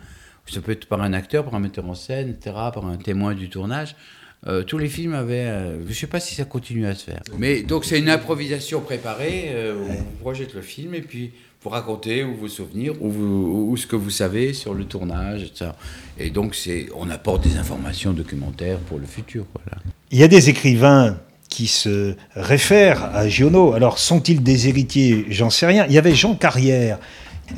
ça 0.47 0.61
peut 0.61 0.71
être 0.71 0.87
par 0.87 1.01
un 1.01 1.13
acteur, 1.13 1.43
par 1.43 1.55
un 1.55 1.59
metteur 1.59 1.87
en 1.87 1.95
scène, 1.95 2.29
etc., 2.29 2.55
par 2.73 2.85
un 2.85 2.97
témoin 2.97 3.35
du 3.35 3.49
tournage. 3.49 3.95
Euh, 4.45 4.63
tous 4.63 4.77
les 4.77 4.87
films 4.87 5.13
avaient. 5.13 5.47
Euh, 5.47 5.83
je 5.83 5.89
ne 5.89 5.93
sais 5.93 6.07
pas 6.07 6.19
si 6.19 6.35
ça 6.35 6.45
continue 6.45 6.85
à 6.85 6.93
se 6.93 7.03
faire. 7.03 7.21
Mais 7.37 7.63
donc 7.63 7.85
c'est 7.85 7.99
une 7.99 8.09
improvisation 8.09 8.81
préparée. 8.81 9.45
Euh, 9.49 9.75
on 9.89 10.21
projette 10.21 10.53
le 10.53 10.61
film 10.61 10.93
et 10.93 11.01
puis 11.01 11.31
vous 11.63 11.69
raconter 11.69 12.23
ou 12.23 12.35
vos 12.35 12.47
souvenirs 12.47 12.93
ou, 13.01 13.09
ou, 13.09 13.77
ce 13.77 13.87
que 13.87 13.95
vous 13.95 14.09
savez 14.09 14.53
sur 14.53 14.73
le 14.73 14.85
tournage, 14.85 15.43
etc. 15.43 15.71
Et 16.19 16.29
donc, 16.29 16.55
c'est, 16.55 16.87
on 16.95 17.09
apporte 17.09 17.43
des 17.43 17.57
informations 17.57 18.13
documentaires 18.13 18.79
pour 18.79 18.99
le 18.99 19.05
futur. 19.05 19.45
Voilà. 19.53 19.81
Il 20.11 20.19
y 20.19 20.23
a 20.23 20.27
des 20.27 20.49
écrivains 20.49 21.17
qui 21.49 21.67
se 21.67 22.15
réfèrent 22.35 23.03
à 23.15 23.27
Giono. 23.27 23.73
Alors, 23.73 23.99
sont-ils 23.99 24.43
des 24.43 24.67
héritiers? 24.67 25.25
J'en 25.29 25.49
sais 25.49 25.65
rien. 25.65 25.85
Il 25.87 25.93
y 25.93 25.97
avait 25.97 26.15
Jean 26.15 26.35
Carrière. 26.35 26.99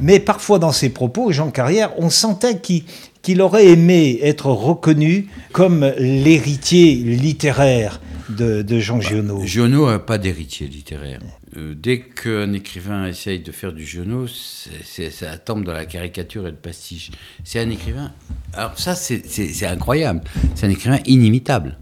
Mais 0.01 0.19
parfois, 0.19 0.59
dans 0.59 0.71
ses 0.71 0.89
propos, 0.89 1.31
Jean 1.31 1.49
Carrière, 1.49 1.91
on 1.97 2.09
sentait 2.09 2.59
qu'il 2.59 3.41
aurait 3.41 3.67
aimé 3.67 4.19
être 4.21 4.47
reconnu 4.47 5.27
comme 5.51 5.91
l'héritier 5.97 6.95
littéraire 6.95 7.99
de, 8.29 8.79
Jean 8.79 9.01
Giono. 9.01 9.43
Giono 9.43 9.89
n'a 9.89 9.99
pas 9.99 10.17
d'héritier 10.17 10.67
littéraire. 10.67 11.19
Euh, 11.57 11.73
dès 11.75 12.01
qu'un 12.01 12.53
écrivain 12.53 13.07
essaye 13.07 13.39
de 13.39 13.51
faire 13.51 13.73
du 13.73 13.83
Giono, 13.85 14.27
ça 14.27 15.37
tombe 15.39 15.63
dans 15.63 15.73
la 15.73 15.85
caricature 15.85 16.47
et 16.47 16.51
le 16.51 16.57
pastiche. 16.57 17.11
C'est 17.43 17.59
un 17.59 17.69
écrivain. 17.69 18.11
Alors, 18.53 18.77
ça, 18.77 18.93
c'est 18.95 19.65
incroyable. 19.65 20.21
C'est 20.55 20.67
un 20.67 20.69
écrivain 20.69 20.99
inimitable. 21.05 21.77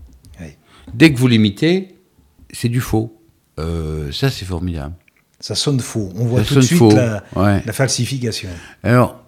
Dès 0.93 1.11
que 1.11 1.19
vous 1.19 1.27
l'imitez, 1.27 1.95
c'est 2.51 2.69
du 2.69 2.79
faux. 2.79 3.21
Euh, 3.59 4.09
ça, 4.13 4.29
c'est 4.29 4.45
formidable. 4.45 4.95
Ça 5.39 5.53
sonne 5.53 5.81
faux. 5.81 6.13
On 6.15 6.25
voit 6.25 6.43
tout 6.43 6.55
de 6.55 6.61
suite 6.61 6.93
la, 6.93 7.23
la 7.35 7.73
falsification. 7.73 8.49
Alors, 8.83 9.21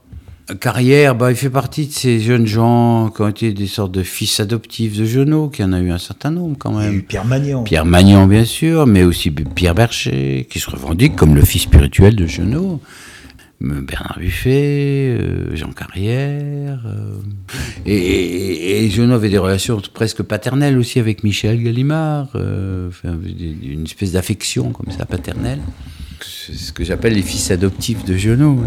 carrière, 0.56 1.16
bah, 1.16 1.32
il 1.32 1.38
fait 1.38 1.50
partie 1.50 1.88
de 1.88 1.92
ces 1.92 2.20
jeunes 2.20 2.48
gens 2.48 3.10
qui 3.10 3.22
ont 3.22 3.28
été 3.28 3.54
des 3.54 3.68
sortes 3.68 3.92
de 3.92 4.04
fils 4.04 4.40
adoptifs 4.40 4.98
de 4.98 5.06
Genot, 5.06 5.50
qui 5.50 5.64
en 5.64 5.74
a 5.74 5.80
eu 5.80 5.92
un 5.92 5.98
certain 5.98 6.32
nombre 6.32 6.58
quand 6.58 6.72
même. 6.72 6.94
Il 6.94 7.04
Pierre 7.04 7.26
Magnan. 7.26 7.64
Pierre 7.64 7.86
Magnan, 7.86 8.28
bien 8.28 8.46
sûr, 8.46 8.88
mais 8.88 9.04
aussi 9.04 9.32
Pierre 9.32 9.76
Bercher, 9.76 10.48
qui 10.50 10.60
se 10.60 10.70
revendique 10.70 11.16
comme 11.16 11.36
le 11.36 11.44
fils 11.44 11.64
spirituel 11.64 12.16
de 12.16 12.26
Genot. 12.26 12.82
Bernard 13.62 14.18
Buffet, 14.20 15.18
euh, 15.20 15.56
Jean 15.56 15.72
Carrière. 15.72 16.82
Euh, 16.86 17.16
et, 17.86 18.86
et, 18.86 18.90
Genot 18.90 19.16
avait 19.16 19.30
des 19.30 19.38
relations 19.38 19.82
presque 19.94 20.24
paternelles 20.24 20.78
aussi 20.78 20.98
avec 21.00 21.24
Michel 21.26 21.62
Gallimard, 21.62 22.30
euh, 22.36 22.90
une 23.04 23.84
espèce 23.84 24.14
d'affection 24.14 24.72
comme 24.72 24.92
ça, 24.92 25.06
paternelle. 25.06 25.60
C'est 26.22 26.54
ce 26.54 26.72
que 26.72 26.86
j'appelle 26.86 27.14
les 27.14 27.22
fils 27.22 27.52
adoptifs 27.52 28.06
de 28.06 28.16
Genot. 28.16 28.64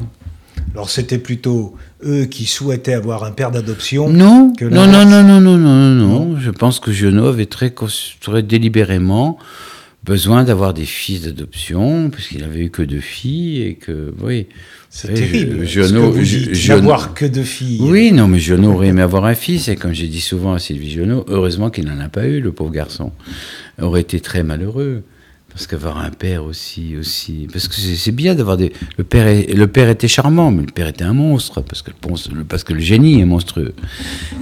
Alors 0.74 0.90
c'était 0.90 1.18
plutôt 1.18 1.74
eux 2.04 2.24
qui 2.24 2.46
souhaitaient 2.46 2.94
avoir 2.94 3.24
un 3.24 3.32
père 3.32 3.50
d'adoption 3.50 4.08
non, 4.08 4.52
non, 4.60 4.86
non, 4.86 5.04
non, 5.04 5.22
non, 5.22 5.40
non, 5.40 5.58
non, 5.58 5.90
non, 5.94 6.36
Je 6.38 6.50
pense 6.50 6.80
que 6.80 6.92
Genot 6.92 7.26
avait 7.26 7.46
très, 7.46 7.74
très 8.20 8.42
délibérément 8.42 9.38
besoin 10.04 10.44
d'avoir 10.44 10.74
des 10.74 10.84
fils 10.84 11.22
d'adoption, 11.22 12.10
puisqu'il 12.10 12.42
avait 12.42 12.60
eu 12.60 12.70
que 12.70 12.82
deux 12.82 13.00
filles 13.00 13.62
et 13.62 13.74
que, 13.74 14.12
oui. 14.22 14.46
C'est 14.90 15.14
terrible. 15.14 15.64
Genot, 15.64 16.14
n'avoir 16.68 17.14
que 17.14 17.24
deux 17.24 17.44
filles. 17.44 17.78
Oui, 17.80 18.12
non, 18.12 18.28
mais 18.28 18.38
Genot 18.38 18.72
aurait 18.72 18.88
aimé 18.88 19.00
avoir 19.02 19.24
un 19.24 19.34
fils, 19.34 19.68
et 19.68 19.76
comme 19.76 19.92
j'ai 19.92 20.08
dit 20.08 20.20
souvent 20.20 20.52
à 20.52 20.58
Sylvie 20.58 20.90
Genot, 20.90 21.24
heureusement 21.28 21.70
qu'il 21.70 21.86
n'en 21.86 21.98
a 21.98 22.08
pas 22.08 22.26
eu, 22.26 22.40
le 22.40 22.52
pauvre 22.52 22.72
garçon. 22.72 23.12
Il 23.78 23.84
aurait 23.84 24.02
été 24.02 24.20
très 24.20 24.42
malheureux. 24.42 25.02
Parce 25.52 25.66
qu'avoir 25.66 25.98
un 25.98 26.10
père 26.10 26.44
aussi, 26.44 26.96
aussi, 26.98 27.46
parce 27.52 27.68
que 27.68 27.74
c'est 27.74 28.12
bien 28.12 28.34
d'avoir 28.34 28.56
des. 28.56 28.72
Le 28.96 29.04
père, 29.04 29.26
le 29.26 29.66
père 29.66 29.90
était 29.90 30.08
charmant, 30.08 30.50
mais 30.50 30.62
le 30.62 30.72
père 30.72 30.88
était 30.88 31.04
un 31.04 31.12
monstre 31.12 31.60
parce 31.60 31.82
que 31.82 31.90
le, 31.90 32.44
parce 32.44 32.64
que 32.64 32.72
le 32.72 32.80
génie 32.80 33.20
est 33.20 33.26
monstrueux. 33.26 33.74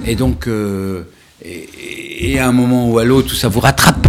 Et 0.05 0.15
donc, 0.15 0.47
euh, 0.47 1.03
et, 1.43 2.39
à 2.39 2.47
un 2.47 2.53
moment 2.53 2.89
ou 2.89 2.97
à 2.97 3.03
l'autre, 3.03 3.29
tout 3.29 3.35
ça 3.35 3.49
vous 3.49 3.59
rattrape. 3.59 4.07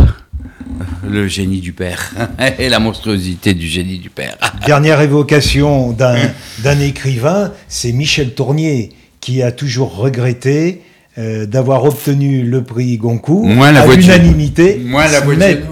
Le 1.08 1.26
génie 1.26 1.60
du 1.60 1.72
père 1.72 2.12
et 2.58 2.68
la 2.68 2.78
monstruosité 2.78 3.54
du 3.54 3.66
génie 3.66 3.98
du 3.98 4.10
père. 4.10 4.36
Dernière 4.66 5.00
évocation 5.00 5.92
d'un 5.92 6.80
écrivain, 6.80 7.52
c'est 7.68 7.92
Michel 7.92 8.34
Tournier 8.34 8.90
qui 9.20 9.42
a 9.42 9.52
toujours 9.52 9.96
regretté 9.96 10.82
euh, 11.18 11.44
d'avoir 11.44 11.84
obtenu 11.84 12.42
le 12.42 12.64
prix 12.64 12.96
Goncourt 12.96 13.46
à 13.46 13.86
l'unanimité 13.86 14.80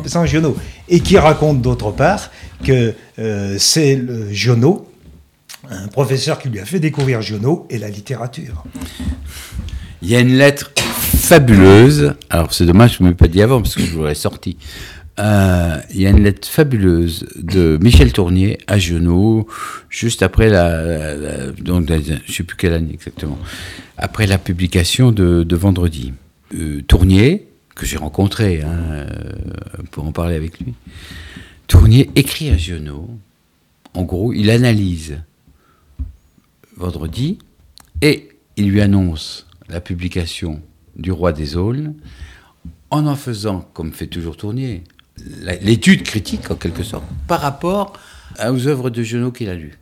sans 0.06 0.26
Giono. 0.26 0.54
Et 0.90 1.00
qui 1.00 1.16
raconte 1.16 1.62
d'autre 1.62 1.92
part 1.92 2.30
que 2.64 2.94
euh, 3.18 3.56
c'est 3.58 3.96
le 3.96 4.30
Giono, 4.32 4.90
un 5.70 5.88
professeur 5.88 6.38
qui 6.38 6.48
lui 6.48 6.58
a 6.58 6.64
fait 6.64 6.80
découvrir 6.80 7.22
Giono 7.22 7.66
et 7.70 7.78
la 7.78 7.88
littérature. 7.88 8.64
Il 10.02 10.10
y 10.10 10.16
a 10.16 10.20
une 10.20 10.36
lettre 10.36 10.72
fabuleuse, 10.74 12.14
alors 12.28 12.52
c'est 12.52 12.66
dommage, 12.66 12.96
je 12.98 13.04
ne 13.04 13.08
m'ai 13.08 13.14
pas 13.14 13.28
dit 13.28 13.40
avant 13.40 13.62
parce 13.62 13.74
que 13.74 13.82
je 13.82 13.96
l'aurais 13.96 14.14
sorti. 14.14 14.56
Euh, 15.18 15.76
il 15.92 16.00
y 16.00 16.06
a 16.06 16.10
une 16.10 16.22
lettre 16.22 16.48
fabuleuse 16.48 17.26
de 17.36 17.78
Michel 17.82 18.12
Tournier 18.12 18.58
à 18.66 18.78
Giono, 18.78 19.46
juste 19.90 20.22
après 20.22 20.48
la, 20.48 21.52
donc 21.52 21.88
je 21.88 22.12
ne 22.12 22.18
sais 22.26 22.42
plus 22.42 22.56
quelle 22.56 22.72
année 22.72 22.94
exactement, 22.94 23.38
après 23.98 24.26
la 24.26 24.38
publication 24.38 25.12
de, 25.12 25.46
Vendredi. 25.54 26.14
Euh, 26.58 26.80
Tournier, 26.88 27.49
que 27.80 27.86
j'ai 27.86 27.96
rencontré 27.96 28.60
hein, 28.60 28.68
euh, 28.68 29.06
pour 29.90 30.04
en 30.04 30.12
parler 30.12 30.36
avec 30.36 30.60
lui, 30.60 30.74
Tournier 31.66 32.10
écrit 32.14 32.50
à 32.50 32.56
Giono, 32.58 33.08
en 33.94 34.02
gros, 34.02 34.34
il 34.34 34.50
analyse 34.50 35.18
Vendredi 36.76 37.38
et 38.02 38.28
il 38.58 38.68
lui 38.68 38.82
annonce 38.82 39.46
la 39.70 39.80
publication 39.80 40.60
du 40.94 41.10
Roi 41.10 41.32
des 41.32 41.56
Aulnes 41.56 41.94
en 42.90 43.06
en 43.06 43.16
faisant, 43.16 43.66
comme 43.72 43.92
fait 43.92 44.08
toujours 44.08 44.36
Tournier, 44.36 44.84
l'étude 45.62 46.02
critique 46.02 46.50
en 46.50 46.56
quelque 46.56 46.82
sorte 46.82 47.06
par 47.26 47.40
rapport 47.40 47.94
aux 48.38 48.66
œuvres 48.66 48.90
de 48.90 49.02
Genot 49.02 49.32
qu'il 49.32 49.48
a 49.48 49.54
lues. 49.54 49.79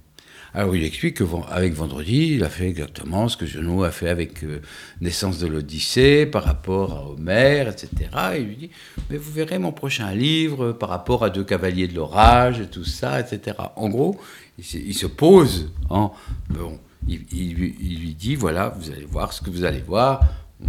Alors 0.58 0.74
il 0.74 0.82
explique 0.82 1.18
que 1.18 1.24
avec 1.52 1.72
Vendredi, 1.72 2.32
il 2.34 2.42
a 2.42 2.48
fait 2.48 2.66
exactement 2.66 3.28
ce 3.28 3.36
que 3.36 3.46
Genot 3.46 3.84
a 3.84 3.92
fait 3.92 4.08
avec 4.08 4.42
euh, 4.42 4.60
Naissance 5.00 5.38
de 5.38 5.46
l'Odyssée 5.46 6.26
par 6.26 6.42
rapport 6.42 6.94
à 6.94 7.08
Homère, 7.10 7.68
etc. 7.68 7.90
il 8.36 8.44
lui 8.44 8.56
dit, 8.56 8.70
mais 9.08 9.18
vous 9.18 9.30
verrez 9.30 9.60
mon 9.60 9.70
prochain 9.70 10.12
livre 10.12 10.72
par 10.72 10.88
rapport 10.88 11.22
à 11.22 11.30
Deux 11.30 11.44
Cavaliers 11.44 11.86
de 11.86 11.94
l'Orage, 11.94 12.64
tout 12.72 12.82
ça, 12.82 13.20
etc. 13.20 13.56
En 13.76 13.88
gros, 13.88 14.20
il, 14.58 14.94
se 14.94 15.06
pose 15.06 15.70
en... 15.90 16.12
Bon, 16.50 16.80
il, 17.06 17.54
lui 17.54 18.16
dit, 18.18 18.34
voilà, 18.34 18.74
vous 18.80 18.90
allez 18.90 19.06
voir 19.08 19.32
ce 19.32 19.40
que 19.40 19.50
vous 19.50 19.62
allez 19.62 19.82
voir. 19.86 20.22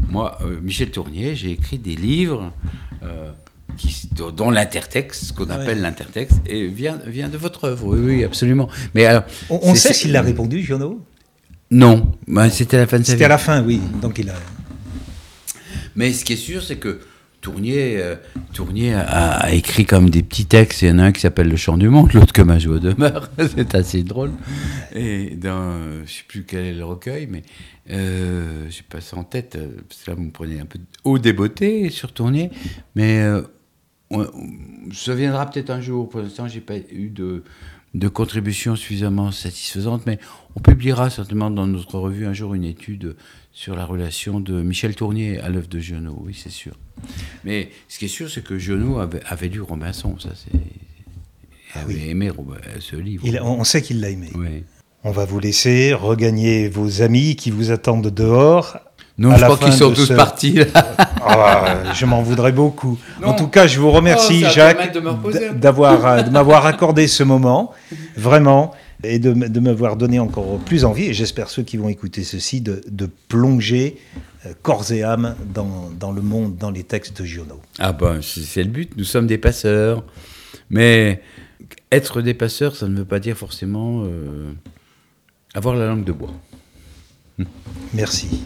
Moi, 0.08 0.38
euh, 0.42 0.60
Michel 0.62 0.92
Tournier, 0.92 1.34
j'ai 1.36 1.50
écrit 1.50 1.80
des 1.80 1.96
livres 1.96 2.54
euh, 3.02 3.32
dont 4.36 4.52
l'intertexte, 4.52 5.26
ce 5.26 5.34
qu'on 5.34 5.50
ah 5.50 5.56
appelle 5.56 5.82
l'intertexte, 5.82 6.40
vient, 6.48 7.00
vient 7.06 7.30
de 7.30 7.38
votre 7.38 7.66
œuvre. 7.66 7.88
Oui, 7.88 8.00
oui, 8.00 8.24
absolument. 8.24 8.70
Mais 8.94 9.06
alors, 9.06 9.24
on, 9.50 9.76
sait 9.76 9.94
s'il 9.94 10.16
a 10.16 10.22
répondu, 10.22 10.62
Giono 10.62 11.06
Non, 11.72 12.12
ben, 12.28 12.50
c'était 12.50 12.78
à 12.78 12.82
la 12.82 12.88
fin 12.88 13.00
de 13.00 13.04
sa 13.04 13.14
vie. 13.14 13.18
C'était 13.18 13.26
à 13.26 13.30
la 13.30 13.38
fin, 13.38 13.64
oui. 13.64 13.82
Donc 14.02 14.20
il 14.20 14.30
a. 14.30 14.36
Mais 15.96 16.14
ce 16.14 16.24
qui 16.24 16.34
est 16.34 16.38
sûr, 16.38 16.64
c'est 16.64 16.78
que 16.78 17.02
Tournier, 17.42 17.98
euh, 18.00 18.16
Tournier 18.54 18.94
a, 18.94 19.52
écrit 19.54 19.86
comme 19.86 20.10
des 20.10 20.24
petits 20.24 20.46
textes. 20.46 20.82
Il 20.82 20.90
y 20.90 20.92
en 20.92 21.00
a 21.00 21.04
un 21.04 21.12
qui 21.12 21.22
s'appelle 21.22 21.48
Le 21.48 21.56
Chant 21.56 21.78
du 21.78 21.88
Monde, 21.88 22.12
l'autre 22.14 22.34
que 22.34 22.42
Ma 22.42 22.60
joie 22.60 22.80
demeure. 22.80 23.30
c'est 23.56 23.76
assez 23.76 24.04
drôle. 24.04 24.32
Et 24.94 25.36
dans, 25.36 25.72
je 25.96 26.02
ne 26.02 26.06
sais 26.06 26.24
plus 26.28 26.44
quel 26.44 26.66
est 26.66 26.74
le 26.74 26.84
recueil, 26.84 27.28
mais 27.30 27.44
euh, 27.92 28.66
j'ai 28.70 28.84
pas 28.84 29.00
ça 29.00 29.18
en 29.18 29.24
tête. 29.24 29.56
Euh, 29.56 29.70
parce 29.88 30.02
que 30.02 30.12
là, 30.12 30.16
vous 30.18 30.24
me 30.24 30.32
prenez 30.32 30.60
un 30.60 30.66
peu 30.66 30.80
haut 31.06 31.18
débeauté 31.18 31.90
sur 31.90 32.12
Tournier. 32.12 32.52
Mais 32.96 33.24
euh, 34.12 34.28
ça 34.94 35.16
viendra 35.16 35.50
peut-être 35.50 35.70
un 35.70 35.82
jour. 35.82 36.10
Pour 36.10 36.22
l'instant, 36.22 36.48
j'ai 36.48 36.62
pas 36.62 36.78
eu 36.78 37.10
de, 37.10 37.44
de 37.94 38.08
contribution 38.08 38.76
suffisamment 38.76 39.32
satisfaisante, 39.32 40.06
mais 40.06 40.20
on 40.56 40.60
publiera 40.60 41.10
certainement 41.10 41.52
dans 41.52 41.68
notre 41.68 42.00
revue 42.00 42.26
un 42.26 42.34
jour 42.34 42.54
une 42.54 42.64
étude 42.64 43.16
sur 43.52 43.76
la 43.76 43.86
relation 43.86 44.40
de 44.40 44.62
Michel 44.62 44.96
Tournier 44.96 45.40
à 45.40 45.50
l'œuvre 45.50 45.68
de 45.68 45.80
Giono, 45.80 46.18
oui, 46.24 46.38
c'est 46.38 46.52
sûr. 46.52 46.74
Mais 47.44 47.70
ce 47.88 48.00
qui 48.00 48.06
est 48.06 48.10
sûr, 48.10 48.30
c'est 48.30 48.44
que 48.44 48.58
Giono 48.58 49.00
avait, 49.00 49.22
avait, 49.26 49.50
lu 49.50 49.62
Robinson, 49.62 50.18
ça 50.20 50.30
c'est. 50.36 50.60
Il 51.76 51.82
avait 51.82 52.10
aimé 52.10 52.32
ce 52.80 52.96
livre. 52.96 53.26
on 53.44 53.64
sait 53.64 53.84
qu'il 53.84 54.00
l'a 54.00 54.10
aimé. 54.10 54.32
On 55.04 55.12
va 55.12 55.26
vous 55.26 55.40
laisser 55.40 55.94
regagner 55.94 56.68
vos 56.68 57.04
amis 57.04 57.36
qui 57.36 57.52
vous 57.52 57.70
attendent 57.70 58.08
dehors 58.08 58.80
non, 59.20 59.36
je 59.36 59.44
crois 59.44 59.58
qu'ils 59.58 59.74
sont 59.74 59.92
tous 59.92 60.12
partis. 60.14 60.60
Ah, 61.22 61.94
je 61.94 62.06
m'en 62.06 62.22
voudrais 62.22 62.54
beaucoup. 62.54 62.98
En 63.24 63.34
tout 63.34 63.48
cas, 63.48 63.68
je 63.68 63.80
vous 63.80 63.92
remercie, 63.92 64.44
oh, 64.46 64.50
Jacques, 64.50 64.98
d'avoir 65.56 66.06
euh, 66.06 66.22
de 66.22 66.30
m'avoir 66.30 66.66
accordé 66.74 67.08
ce 67.08 67.24
moment, 67.24 67.74
vraiment, 68.16 68.72
et 69.04 69.20
de, 69.20 69.34
de 69.34 69.60
m'avoir 69.60 69.98
donné 69.98 70.20
encore 70.20 70.58
plus 70.60 70.86
envie, 70.86 71.08
et 71.08 71.14
j'espère 71.14 71.50
ceux 71.50 71.64
qui 71.64 71.76
vont 71.76 71.90
écouter 71.90 72.24
ceci, 72.24 72.62
de, 72.62 72.82
de 72.90 73.10
plonger 73.28 73.98
euh, 74.46 74.54
corps 74.62 74.90
et 74.92 75.04
âme 75.04 75.36
dans, 75.54 75.90
dans, 76.00 76.14
le 76.14 76.22
monde, 76.22 76.56
dans 76.56 76.72
les 76.72 76.84
textes 76.84 77.22
de 77.22 77.26
Giono. 77.26 77.60
Ah 77.78 77.92
ben, 77.92 78.22
c'est 78.22 78.64
le 78.64 78.70
but, 78.70 78.96
nous 78.96 79.04
sommes 79.04 79.28
des 79.28 79.38
passeurs. 79.38 80.04
Mais 80.70 81.22
être 81.92 82.22
des 82.22 82.34
passeurs, 82.34 82.76
ça 82.76 82.88
ne 82.88 83.00
veut 83.00 83.06
pas 83.06 83.20
dire 83.20 83.36
forcément 83.36 84.04
euh, 84.06 84.52
avoir 85.54 85.76
la 85.76 85.88
langue 85.88 86.04
de 86.04 86.12
bois. 86.12 86.34
Merci. 87.94 88.44